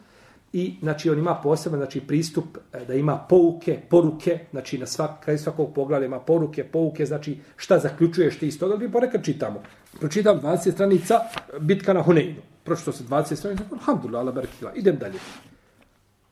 i 0.52 0.74
znači 0.80 1.10
on 1.10 1.18
ima 1.18 1.34
poseban 1.34 1.78
znači 1.78 2.00
pristup 2.00 2.44
eh, 2.72 2.84
da 2.84 2.94
ima 2.94 3.18
pouke, 3.28 3.80
poruke, 3.88 4.38
znači 4.50 4.78
na 4.78 4.86
svak 4.86 5.24
kraj 5.24 5.38
svakog 5.38 5.74
poglavlja 5.74 6.06
ima 6.06 6.20
poruke, 6.20 6.64
pouke, 6.64 7.06
znači 7.06 7.38
šta 7.56 7.78
zaključuješ 7.78 8.38
ti 8.38 8.46
iz 8.46 8.58
toga, 8.58 8.76
mi 8.76 8.92
ponekad 8.92 9.24
čitamo. 9.24 9.62
Pročitam 10.00 10.40
20 10.40 10.72
stranica 10.72 11.14
eh, 11.14 11.58
bitka 11.60 11.92
na 11.92 12.02
Huneinu. 12.02 12.40
Pročitao 12.64 12.92
se 12.92 13.04
20 13.04 13.34
stranica, 13.34 13.64
alhamdulillah, 13.72 14.20
ala 14.20 14.32
barakila, 14.32 14.72
idem 14.74 14.96
dalje. 14.96 15.18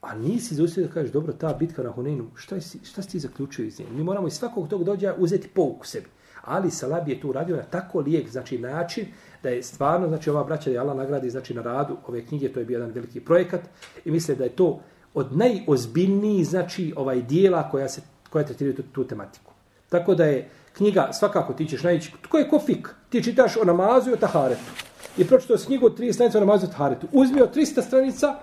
A 0.01 0.15
nisi 0.15 0.55
zaustavio 0.55 0.89
da 0.89 0.95
kažeš, 0.95 1.13
dobro, 1.13 1.33
ta 1.33 1.55
bitka 1.55 1.83
na 1.83 1.91
Huneinu, 1.91 2.27
šta, 2.35 2.61
si, 2.61 2.79
šta 2.85 3.03
si 3.03 3.09
ti 3.09 3.19
zaključio 3.19 3.65
iz 3.65 3.79
nje? 3.79 3.87
Mi 3.91 4.05
moramo 4.05 4.27
iz 4.27 4.35
svakog 4.35 4.69
tog 4.69 4.85
dođa 4.85 5.15
uzeti 5.19 5.49
pouku 5.49 5.87
sebi. 5.87 6.07
Ali 6.43 6.71
Salabi 6.71 7.13
je 7.13 7.21
tu 7.21 7.29
uradio 7.29 7.57
na 7.57 7.63
tako 7.63 8.01
lijek, 8.01 8.31
znači 8.31 8.59
način, 8.59 9.07
da 9.43 9.49
je 9.49 9.63
stvarno, 9.63 10.09
znači 10.09 10.31
ova 10.31 10.45
braća 10.45 10.71
je 10.71 10.79
Allah 10.79 10.97
nagradi 10.97 11.31
znači 11.31 11.55
na 11.55 11.63
radu 11.63 11.97
ove 12.07 12.27
knjige, 12.27 12.49
to 12.49 12.61
je 12.61 12.67
bio 12.67 12.77
jedan 12.77 12.91
veliki 12.91 13.21
projekat 13.21 13.61
i 14.05 14.11
misle 14.11 14.35
da 14.35 14.45
je 14.45 14.57
to 14.57 14.81
od 15.15 15.37
najozbiljnijih 15.37 16.49
znači 16.49 16.93
ovaj 16.97 17.23
dijela 17.23 17.71
koja 17.71 17.89
se 17.89 18.01
koja 18.31 18.45
tretiraju 18.45 18.77
tu, 18.77 18.83
tu 18.93 19.05
tematiku. 19.05 19.53
Tako 19.89 20.15
da 20.15 20.25
je 20.25 20.49
knjiga 20.73 21.09
svakako 21.13 21.53
ti 21.53 21.67
ćeš 21.67 21.83
naći, 21.83 22.13
tko 22.23 22.39
je 22.39 22.49
kofik? 22.49 22.89
Ti 23.09 23.23
čitaš 23.23 23.57
o 23.57 23.65
namazu 23.65 24.11
i 24.11 24.13
o 24.13 24.17
taharetu. 24.17 24.71
I 25.19 25.25
pročitao 25.25 25.59
s 25.59 25.67
knjigu 25.67 25.89
30 25.89 26.13
stranica 26.13 26.39
o 26.39 26.41
namazu 26.41 26.67
i 26.67 26.69
o 26.69 26.73
taharetu. 26.73 27.07
Uzmio 27.13 27.49
300 27.55 27.83
stranica, 27.83 28.35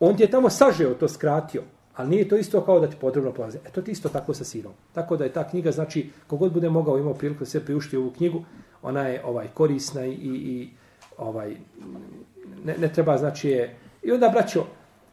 on 0.00 0.16
ti 0.16 0.22
je 0.22 0.30
tamo 0.30 0.50
sažeo 0.50 0.94
to, 0.94 1.08
skratio. 1.08 1.62
Ali 1.96 2.08
nije 2.08 2.28
to 2.28 2.36
isto 2.36 2.60
kao 2.60 2.80
da 2.80 2.90
ti 2.90 2.96
potrebno 3.00 3.32
plaze. 3.32 3.58
E 3.66 3.70
to 3.70 3.82
ti 3.82 3.90
isto 3.90 4.08
tako 4.08 4.34
sa 4.34 4.44
sirom. 4.44 4.72
Tako 4.92 5.16
da 5.16 5.24
je 5.24 5.32
ta 5.32 5.48
knjiga, 5.48 5.70
znači, 5.70 6.10
kogod 6.26 6.52
bude 6.52 6.70
mogao 6.70 6.98
imao 6.98 7.14
priliku 7.14 7.38
da 7.38 7.46
se 7.46 7.64
priušti 7.64 7.96
ovu 7.96 8.10
knjigu, 8.10 8.44
ona 8.82 9.02
je 9.08 9.24
ovaj 9.24 9.48
korisna 9.54 10.06
i, 10.06 10.12
i 10.12 10.68
ovaj 11.18 11.56
ne, 12.64 12.76
ne 12.78 12.92
treba 12.92 13.18
znači 13.18 13.48
je 13.48 13.76
i 14.02 14.12
onda 14.12 14.28
braćo 14.28 14.66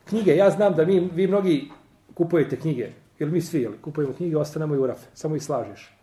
knjige 0.05 0.35
ja 0.35 0.49
znam 0.49 0.75
da 0.75 0.85
mi 0.85 0.99
vi 0.99 1.27
mnogi 1.27 1.69
kupujete 2.13 2.59
knjige 2.59 2.89
jer 3.19 3.29
mi 3.29 3.41
svi 3.41 3.61
jeli, 3.61 3.77
kupujemo 3.81 4.13
knjige 4.13 4.37
ostanemo 4.37 4.75
i 4.75 4.77
u 4.77 4.87
rafe 4.87 5.07
samo 5.13 5.35
ih 5.35 5.43
slažeš 5.43 5.97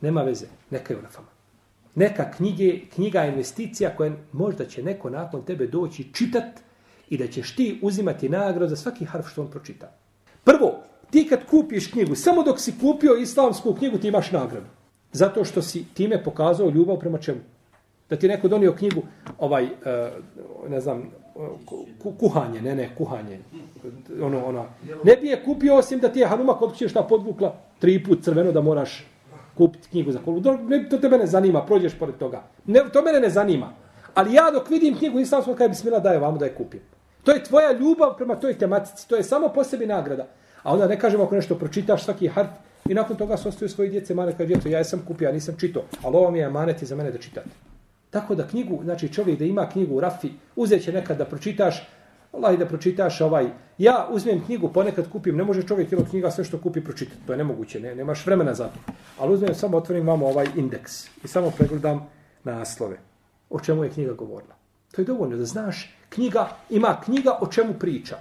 nema 0.00 0.22
veze 0.22 0.46
neka 0.70 0.94
je 0.94 0.98
u 0.98 1.02
rafama 1.02 1.28
neka 1.94 2.30
knjige 2.30 2.80
knjiga 2.94 3.24
investicija 3.24 3.96
koja 3.96 4.12
možda 4.32 4.66
će 4.66 4.82
neko 4.82 5.10
nakon 5.10 5.42
tebe 5.42 5.66
doći 5.66 6.12
čitat 6.12 6.44
i 7.10 7.18
da 7.18 7.26
ćeš 7.26 7.56
ti 7.56 7.78
uzimati 7.82 8.28
nagradu 8.28 8.68
za 8.68 8.76
svaki 8.76 9.04
harf 9.04 9.28
što 9.28 9.42
on 9.42 9.50
pročita 9.50 9.92
prvo 10.44 10.82
ti 11.10 11.26
kad 11.28 11.46
kupiš 11.46 11.90
knjigu 11.90 12.14
samo 12.14 12.42
dok 12.42 12.60
si 12.60 12.74
kupio 12.80 13.16
islamsku 13.16 13.74
knjigu 13.74 13.98
ti 13.98 14.08
imaš 14.08 14.32
nagradu 14.32 14.66
Zato 15.12 15.44
što 15.44 15.62
si 15.62 15.84
time 15.94 16.24
pokazao 16.24 16.70
ljubav 16.70 16.96
prema 16.96 17.18
čemu? 17.18 17.40
Da 18.10 18.16
ti 18.16 18.28
neko 18.28 18.48
donio 18.48 18.72
knjigu, 18.72 19.02
ovaj, 19.38 19.64
eh, 19.64 20.10
ne 20.68 20.80
znam, 20.80 20.98
eh, 21.00 22.10
kuhanje, 22.18 22.62
ne, 22.62 22.74
ne, 22.74 22.90
kuhanje. 22.98 23.38
Ono, 24.22 24.46
ona. 24.46 24.64
Ne 25.04 25.16
bi 25.16 25.28
je 25.28 25.44
kupio 25.44 25.76
osim 25.76 25.98
da 25.98 26.08
ti 26.08 26.20
je 26.20 26.26
Hanuma 26.26 26.54
kod 26.54 26.72
kuće 26.72 26.88
šta 26.88 27.02
podvukla 27.02 27.54
tri 27.78 28.04
put 28.04 28.24
crveno 28.24 28.52
da 28.52 28.60
moraš 28.60 29.06
kupiti 29.54 29.88
knjigu 29.88 30.12
za 30.12 30.18
kolu. 30.18 30.42
Ne, 30.68 30.88
to 30.88 30.98
tebe 30.98 31.18
ne 31.18 31.26
zanima, 31.26 31.62
prođeš 31.66 31.98
pored 31.98 32.14
toga. 32.14 32.42
Ne, 32.66 32.80
to 32.92 33.02
mene 33.02 33.20
ne 33.20 33.30
zanima. 33.30 33.72
Ali 34.14 34.34
ja 34.34 34.50
dok 34.50 34.70
vidim 34.70 34.98
knjigu 34.98 35.20
islamsku, 35.20 35.54
kaj 35.54 35.68
bi 35.68 35.74
smila 35.74 35.98
daje 35.98 36.18
vamo 36.18 36.38
da 36.38 36.44
je 36.44 36.54
kupim. 36.54 36.80
To 37.24 37.32
je 37.32 37.44
tvoja 37.44 37.72
ljubav 37.72 38.16
prema 38.16 38.36
toj 38.36 38.58
tematici. 38.58 39.08
To 39.08 39.16
je 39.16 39.22
samo 39.22 39.48
po 39.48 39.64
sebi 39.64 39.86
nagrada. 39.86 40.26
A 40.62 40.72
onda 40.72 40.86
ne 40.88 41.00
kažemo 41.00 41.24
ako 41.24 41.34
nešto 41.34 41.58
pročitaš 41.58 42.04
svaki 42.04 42.28
harf, 42.28 42.50
I 42.88 42.94
nakon 42.94 43.16
toga 43.16 43.36
se 43.36 43.48
ostaju 43.48 43.68
svoje 43.68 43.90
djece, 43.90 44.14
mane 44.14 44.32
kaže, 44.32 44.46
djeto, 44.46 44.68
ja 44.68 44.84
sam 44.84 45.02
kupio, 45.06 45.26
ja 45.26 45.32
nisam 45.32 45.54
čito, 45.58 45.84
ali 46.02 46.16
ovo 46.16 46.30
mi 46.30 46.38
je 46.38 46.50
manet 46.50 46.84
za 46.84 46.96
mene 46.96 47.10
da 47.10 47.18
čitate. 47.18 47.50
Tako 48.10 48.34
da 48.34 48.46
knjigu, 48.46 48.80
znači 48.84 49.12
čovjek 49.12 49.38
da 49.38 49.44
ima 49.44 49.68
knjigu 49.68 49.94
u 49.94 50.00
rafi, 50.00 50.30
uzet 50.56 50.82
će 50.82 50.92
nekad 50.92 51.18
da 51.18 51.24
pročitaš, 51.24 51.88
Allah 52.32 52.58
da 52.58 52.66
pročitaš 52.66 53.20
ovaj, 53.20 53.46
ja 53.78 54.08
uzmem 54.10 54.44
knjigu, 54.44 54.72
ponekad 54.72 55.10
kupim, 55.10 55.36
ne 55.36 55.44
može 55.44 55.62
čovjek 55.62 55.92
jednog 55.92 56.08
knjiga 56.08 56.30
sve 56.30 56.44
što 56.44 56.60
kupi 56.60 56.84
pročitati, 56.84 57.26
to 57.26 57.32
je 57.32 57.36
nemoguće, 57.36 57.80
ne, 57.80 57.94
nemaš 57.94 58.26
vremena 58.26 58.54
za 58.54 58.64
to. 58.64 58.92
Ali 59.18 59.34
uzmem, 59.34 59.54
samo 59.54 59.76
otvorim 59.76 60.06
vamo 60.06 60.26
ovaj 60.26 60.46
indeks 60.56 61.06
i 61.24 61.28
samo 61.28 61.50
pregledam 61.50 62.06
naslove. 62.44 62.96
O 63.50 63.60
čemu 63.60 63.84
je 63.84 63.90
knjiga 63.90 64.12
govorila. 64.12 64.59
To 64.92 65.00
je 65.00 65.04
dovoljno 65.04 65.36
da 65.36 65.44
znaš, 65.44 65.96
knjiga, 66.08 66.48
ima 66.70 67.00
knjiga 67.04 67.38
o 67.40 67.46
čemu 67.46 67.74
priča. 67.78 68.16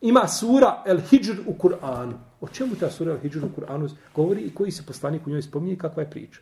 Ima 0.00 0.28
sura 0.28 0.82
El 0.86 1.00
Hijr 1.00 1.40
u 1.46 1.54
Kur'anu. 1.58 2.12
O 2.40 2.48
čemu 2.48 2.74
ta 2.74 2.90
sura 2.90 3.12
El 3.12 3.18
Hijr 3.18 3.44
u 3.44 3.60
Kur'anu 3.60 3.90
govori 4.14 4.40
i 4.40 4.54
koji 4.54 4.70
se 4.70 4.86
poslanik 4.86 5.26
u 5.26 5.30
njoj 5.30 5.42
spominje 5.42 5.76
kakva 5.76 6.02
je 6.02 6.10
priča? 6.10 6.40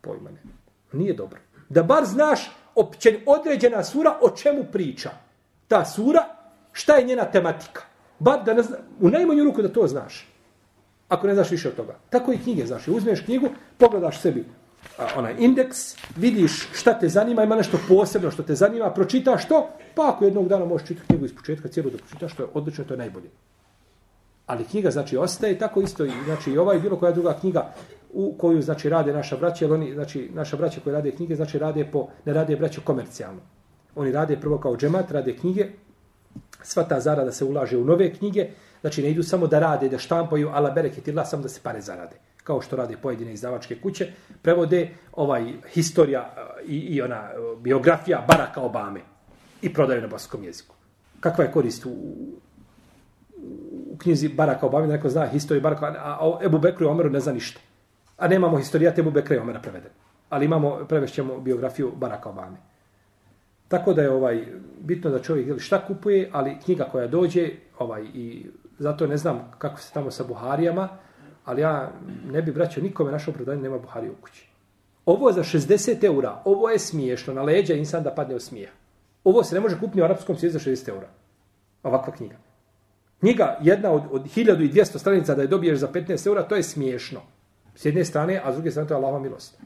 Pojma 0.00 0.30
ne. 0.30 0.42
Nije 0.92 1.14
dobro. 1.14 1.40
Da 1.68 1.82
bar 1.82 2.04
znaš 2.04 2.50
općen, 2.74 3.16
određena 3.26 3.84
sura 3.84 4.18
o 4.22 4.30
čemu 4.30 4.64
priča. 4.72 5.10
Ta 5.68 5.84
sura, 5.84 6.24
šta 6.72 6.96
je 6.96 7.06
njena 7.06 7.24
tematika. 7.24 7.82
Bar 8.18 8.44
da 8.44 8.54
ne 8.54 8.62
zna, 8.62 8.76
u 9.00 9.10
najmanju 9.10 9.44
ruku 9.44 9.62
da 9.62 9.72
to 9.72 9.86
znaš. 9.86 10.28
Ako 11.08 11.26
ne 11.26 11.34
znaš 11.34 11.50
više 11.50 11.68
od 11.68 11.74
toga. 11.74 11.94
Tako 12.10 12.32
i 12.32 12.38
knjige 12.38 12.66
znaš. 12.66 12.88
Uzmeš 12.88 13.20
knjigu, 13.20 13.48
pogledaš 13.78 14.20
sebi 14.20 14.44
a, 14.98 15.06
onaj 15.16 15.34
indeks, 15.38 15.96
vidiš 16.16 16.68
šta 16.72 16.98
te 16.98 17.08
zanima, 17.08 17.42
ima 17.42 17.56
nešto 17.56 17.78
posebno 17.88 18.30
što 18.30 18.42
te 18.42 18.54
zanima, 18.54 18.90
pročitaš 18.90 19.48
to, 19.48 19.68
pa 19.94 20.08
ako 20.08 20.24
jednog 20.24 20.48
dana 20.48 20.64
možeš 20.64 20.88
čitati 20.88 21.06
knjigu 21.06 21.24
iz 21.24 21.34
početka, 21.34 21.68
cijelu 21.68 21.90
da 21.90 21.98
pročitaš, 21.98 22.34
to 22.34 22.42
je 22.42 22.48
odlično, 22.54 22.84
to 22.84 22.94
je 22.94 22.98
najbolje. 22.98 23.30
Ali 24.46 24.64
knjiga 24.64 24.90
znači 24.90 25.16
ostaje 25.16 25.58
tako 25.58 25.80
isto 25.80 26.04
i 26.04 26.10
znači 26.24 26.50
i 26.50 26.58
ova 26.58 26.74
i 26.74 26.80
bilo 26.80 26.96
koja 26.96 27.12
druga 27.12 27.36
knjiga 27.40 27.74
u 28.12 28.34
koju 28.38 28.62
znači 28.62 28.88
rade 28.88 29.12
naša 29.12 29.36
braća, 29.36 29.72
oni 29.74 29.94
znači 29.94 30.30
naša 30.34 30.56
braća 30.56 30.80
koji 30.84 30.92
rade 30.92 31.10
knjige 31.10 31.36
znači 31.36 31.58
rade 31.58 31.84
po 31.92 32.08
ne 32.24 32.32
rade 32.32 32.56
braća 32.56 32.80
komercijalno. 32.84 33.40
Oni 33.94 34.12
rade 34.12 34.40
prvo 34.40 34.58
kao 34.58 34.76
džemat, 34.76 35.10
rade 35.10 35.36
knjige. 35.36 35.68
Sva 36.62 36.84
ta 36.84 37.00
zarada 37.00 37.32
se 37.32 37.44
ulaže 37.44 37.76
u 37.76 37.84
nove 37.84 38.12
knjige, 38.14 38.48
znači 38.80 39.02
ne 39.02 39.10
idu 39.10 39.22
samo 39.22 39.46
da 39.46 39.58
rade, 39.58 39.88
da 39.88 39.98
štampaju 39.98 40.48
ala 40.48 40.70
bereketillah, 40.70 41.28
samo 41.28 41.42
da 41.42 41.48
se 41.48 41.60
pare 41.62 41.80
zarade 41.80 42.16
kao 42.44 42.60
što 42.60 42.76
rade 42.76 42.96
pojedine 43.02 43.32
izdavačke 43.32 43.80
kuće, 43.80 44.06
prevode 44.42 44.88
ovaj 45.12 45.52
historija 45.68 46.20
e, 46.20 46.64
i, 46.66 46.76
i 46.76 47.02
ona 47.02 47.16
e, 47.16 47.56
biografija 47.60 48.24
Baraka 48.28 48.60
Obame 48.60 49.00
i 49.62 49.72
prodaju 49.74 50.02
na 50.02 50.08
boskom 50.08 50.44
jeziku. 50.44 50.74
Kakva 51.20 51.44
je 51.44 51.52
korist 51.52 51.86
u, 51.86 51.90
u 53.90 53.96
knjizi 53.98 54.28
Baraka 54.28 54.66
Obame, 54.66 54.86
da 54.86 54.92
neko 54.92 55.08
zna 55.08 55.26
historiju 55.26 55.62
Baraka, 55.62 55.86
a 55.86 56.38
Ebu 56.44 56.58
Bekru 56.58 56.86
i 56.86 56.88
Omeru 56.88 57.10
ne 57.10 57.20
zna 57.20 57.32
ništa. 57.32 57.60
A 58.16 58.28
nemamo 58.28 58.56
historijat 58.56 58.98
Ebu 58.98 59.10
Bekru 59.10 59.34
i 59.34 59.38
Omera 59.38 59.60
preveden. 59.60 59.90
Ali 60.28 60.44
imamo, 60.44 60.84
prevešćemo 60.88 61.40
biografiju 61.40 61.92
Baraka 61.96 62.28
Obame. 62.28 62.56
Tako 63.68 63.94
da 63.94 64.02
je 64.02 64.10
ovaj 64.10 64.44
bitno 64.80 65.10
da 65.10 65.22
čovjek 65.22 65.60
šta 65.60 65.86
kupuje, 65.86 66.28
ali 66.32 66.56
knjiga 66.64 66.84
koja 66.84 67.06
dođe, 67.06 67.50
ovaj 67.78 68.02
i 68.14 68.46
zato 68.78 69.06
ne 69.06 69.16
znam 69.16 69.52
kako 69.58 69.80
se 69.80 69.92
tamo 69.92 70.10
sa 70.10 70.24
Buharijama, 70.24 70.88
ali 71.44 71.62
ja 71.62 71.92
ne 72.32 72.42
bi 72.42 72.50
vraćao 72.50 72.82
nikome 72.82 73.12
naše 73.12 73.30
opravdanje, 73.30 73.62
nema 73.62 73.78
Buhari 73.78 74.10
u 74.10 74.14
kući. 74.20 74.48
Ovo 75.06 75.32
za 75.32 75.42
60 75.42 76.04
eura, 76.04 76.42
ovo 76.44 76.70
je 76.70 76.78
smiješno, 76.78 77.34
na 77.34 77.42
leđa 77.42 77.74
insan 77.74 78.02
da 78.02 78.14
padne 78.14 78.34
od 78.34 78.42
smijeh. 78.42 78.70
Ovo 79.24 79.44
se 79.44 79.54
ne 79.54 79.60
može 79.60 79.80
kupiti 79.80 80.00
u 80.00 80.04
arapskom 80.04 80.36
svijetu 80.36 80.58
za 80.58 80.70
60 80.70 80.88
eura. 80.88 81.08
Ovakva 81.82 82.12
knjiga. 82.12 82.36
Knjiga, 83.20 83.58
jedna 83.62 83.90
od, 83.90 84.02
od 84.10 84.22
1200 84.36 84.98
stranica 84.98 85.34
da 85.34 85.42
je 85.42 85.48
dobiješ 85.48 85.78
za 85.78 85.88
15 85.88 86.26
eura, 86.26 86.42
to 86.42 86.56
je 86.56 86.62
smiješno. 86.62 87.20
S 87.74 87.84
jedne 87.84 88.04
strane, 88.04 88.40
a 88.44 88.52
s 88.52 88.54
druge 88.54 88.70
strane 88.70 88.88
to 88.88 88.94
je 88.94 88.98
Allahova 88.98 89.18
milost. 89.18 89.58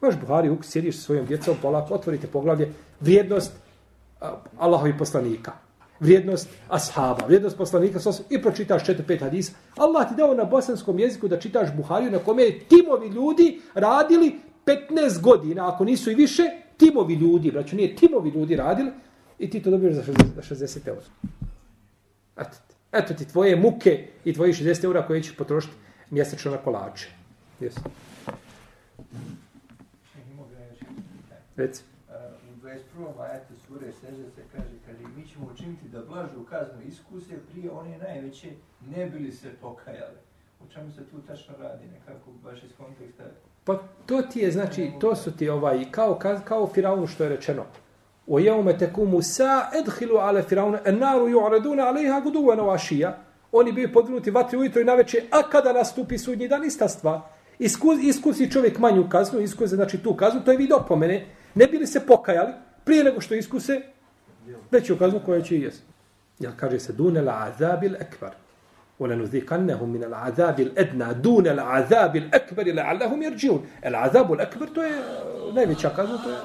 Možeš 0.00 0.20
Buhari 0.20 0.50
u 0.50 0.58
sjediš 0.62 0.96
sa 0.96 1.02
svojom 1.02 1.26
djecom, 1.26 1.56
polako, 1.62 1.94
otvorite 1.94 2.26
poglavlje, 2.26 2.72
vrijednost 3.00 3.52
uh, 3.52 4.28
Allahovi 4.58 4.98
poslanika 4.98 5.52
vrijednost 6.02 6.48
ashaba, 6.68 7.26
vrijednost 7.26 7.56
poslanika 7.56 7.98
i 8.30 8.42
pročitaš 8.42 8.86
4-5 8.86 9.20
hadisa. 9.20 9.52
Allah 9.76 10.08
ti 10.08 10.14
dao 10.14 10.34
na 10.34 10.44
bosanskom 10.44 10.98
jeziku 10.98 11.28
da 11.28 11.40
čitaš 11.40 11.68
Buhariju 11.76 12.10
na 12.10 12.18
kome 12.18 12.42
je 12.42 12.58
timovi 12.58 13.08
ljudi 13.08 13.60
radili 13.74 14.34
15 14.66 15.20
godina, 15.20 15.74
ako 15.74 15.84
nisu 15.84 16.10
i 16.10 16.14
više, 16.14 16.42
timovi 16.76 17.14
ljudi, 17.14 17.50
braću, 17.50 17.76
nije 17.76 17.96
timovi 17.96 18.30
ljudi 18.30 18.56
radili 18.56 18.90
i 19.38 19.50
ti 19.50 19.62
to 19.62 19.70
dobiješ 19.70 19.94
za 19.94 20.02
60, 20.02 20.24
za 20.34 20.54
60 20.54 20.88
eura. 20.88 21.00
Eto, 22.36 22.56
eto 22.92 23.14
ti 23.14 23.28
tvoje 23.28 23.56
muke 23.56 24.08
i 24.24 24.34
tvoji 24.34 24.52
60 24.52 24.84
eura 24.84 25.06
koje 25.06 25.22
ćeš 25.22 25.36
potrošiti 25.36 25.74
mjesečno 26.10 26.50
na 26.50 26.56
kolače. 26.56 27.08
Jesu. 27.60 27.80
Reci. 31.56 31.82
U 32.08 32.66
21. 32.66 33.20
ajetu 33.20 33.54
sure 33.66 33.92
Seže 34.00 34.24
se 34.34 34.42
kaže 34.52 34.71
ćemo 35.32 35.46
učiniti 35.54 35.88
da 35.88 36.02
blažu 36.02 36.44
kaznu 36.50 36.82
iskuse 36.88 37.34
prije 37.52 37.70
one 37.70 37.98
najveće 37.98 38.48
ne 38.96 39.06
bili 39.06 39.32
se 39.32 39.48
pokajali. 39.60 40.16
U 40.64 40.72
čemu 40.72 40.90
se 40.90 41.04
tu 41.04 41.18
tačno 41.26 41.54
radi 41.60 41.84
nekako 41.86 42.30
baš 42.44 42.62
iz 42.62 42.70
konteksta? 42.78 43.24
Pa 43.64 43.78
to 44.06 44.22
ti 44.22 44.40
je, 44.40 44.50
znači, 44.50 44.90
to 45.00 45.16
su 45.16 45.36
ti 45.36 45.48
ovaj, 45.48 45.84
kao, 45.90 46.18
kao 46.44 46.66
Firaunu 46.74 47.06
što 47.06 47.24
je 47.24 47.28
rečeno. 47.28 47.64
O 48.26 48.38
jeume 48.38 48.78
tekumu 48.78 49.22
sa 49.22 49.70
edhilu 49.78 50.16
ale 50.16 50.42
Firaunu 50.42 50.78
en 50.84 50.98
naru 50.98 51.28
ju'raduna 51.28 51.86
alejha 51.86 52.20
guduva 52.20 52.54
novašija. 52.54 53.18
Oni 53.52 53.72
bi 53.72 53.92
podvinuti 53.92 54.30
vatri 54.30 54.58
ujutro 54.58 54.80
i 54.80 54.84
naveče, 54.84 55.22
a 55.30 55.42
kada 55.42 55.72
nastupi 55.72 56.18
sudnji 56.18 56.48
dan, 56.48 56.64
ista 56.64 56.88
stvar. 56.88 57.20
Iskus, 57.58 57.98
iskusi 58.02 58.50
čovjek 58.50 58.78
manju 58.78 59.08
kaznu, 59.08 59.40
iskuse, 59.40 59.76
znači 59.76 59.98
tu 59.98 60.14
kaznu, 60.14 60.40
to 60.44 60.50
je 60.50 60.56
vid 60.56 60.72
opomene. 60.72 61.26
Ne 61.54 61.66
bili 61.66 61.86
se 61.86 62.06
pokajali, 62.06 62.52
prije 62.84 63.04
nego 63.04 63.20
što 63.20 63.34
iskuse, 63.34 63.80
veću 64.70 64.96
kaznu 64.96 65.20
koja 65.26 65.42
će 65.42 65.58
jest. 65.58 65.82
Ja 66.38 66.50
kaže 66.56 66.80
se 66.80 66.92
dune 66.92 67.22
la 67.22 67.46
azabil 67.46 67.94
ekbar. 67.94 68.30
Wala 69.00 69.16
nuziqannahum 69.16 69.90
min 69.90 70.04
al 70.04 70.14
azabil 70.14 70.70
adna 70.78 71.12
dune 71.12 71.50
al 71.50 71.60
azabil 71.60 72.28
akbar 72.32 72.66
la'allahum 72.66 73.22
yarji'un. 73.22 73.60
Al 73.84 73.94
azabul 73.94 74.40
akbar 74.40 74.68
to 74.74 74.82
je 74.82 74.92
najveća 75.54 75.90
kazna 75.96 76.18
to 76.18 76.30
je 76.30 76.36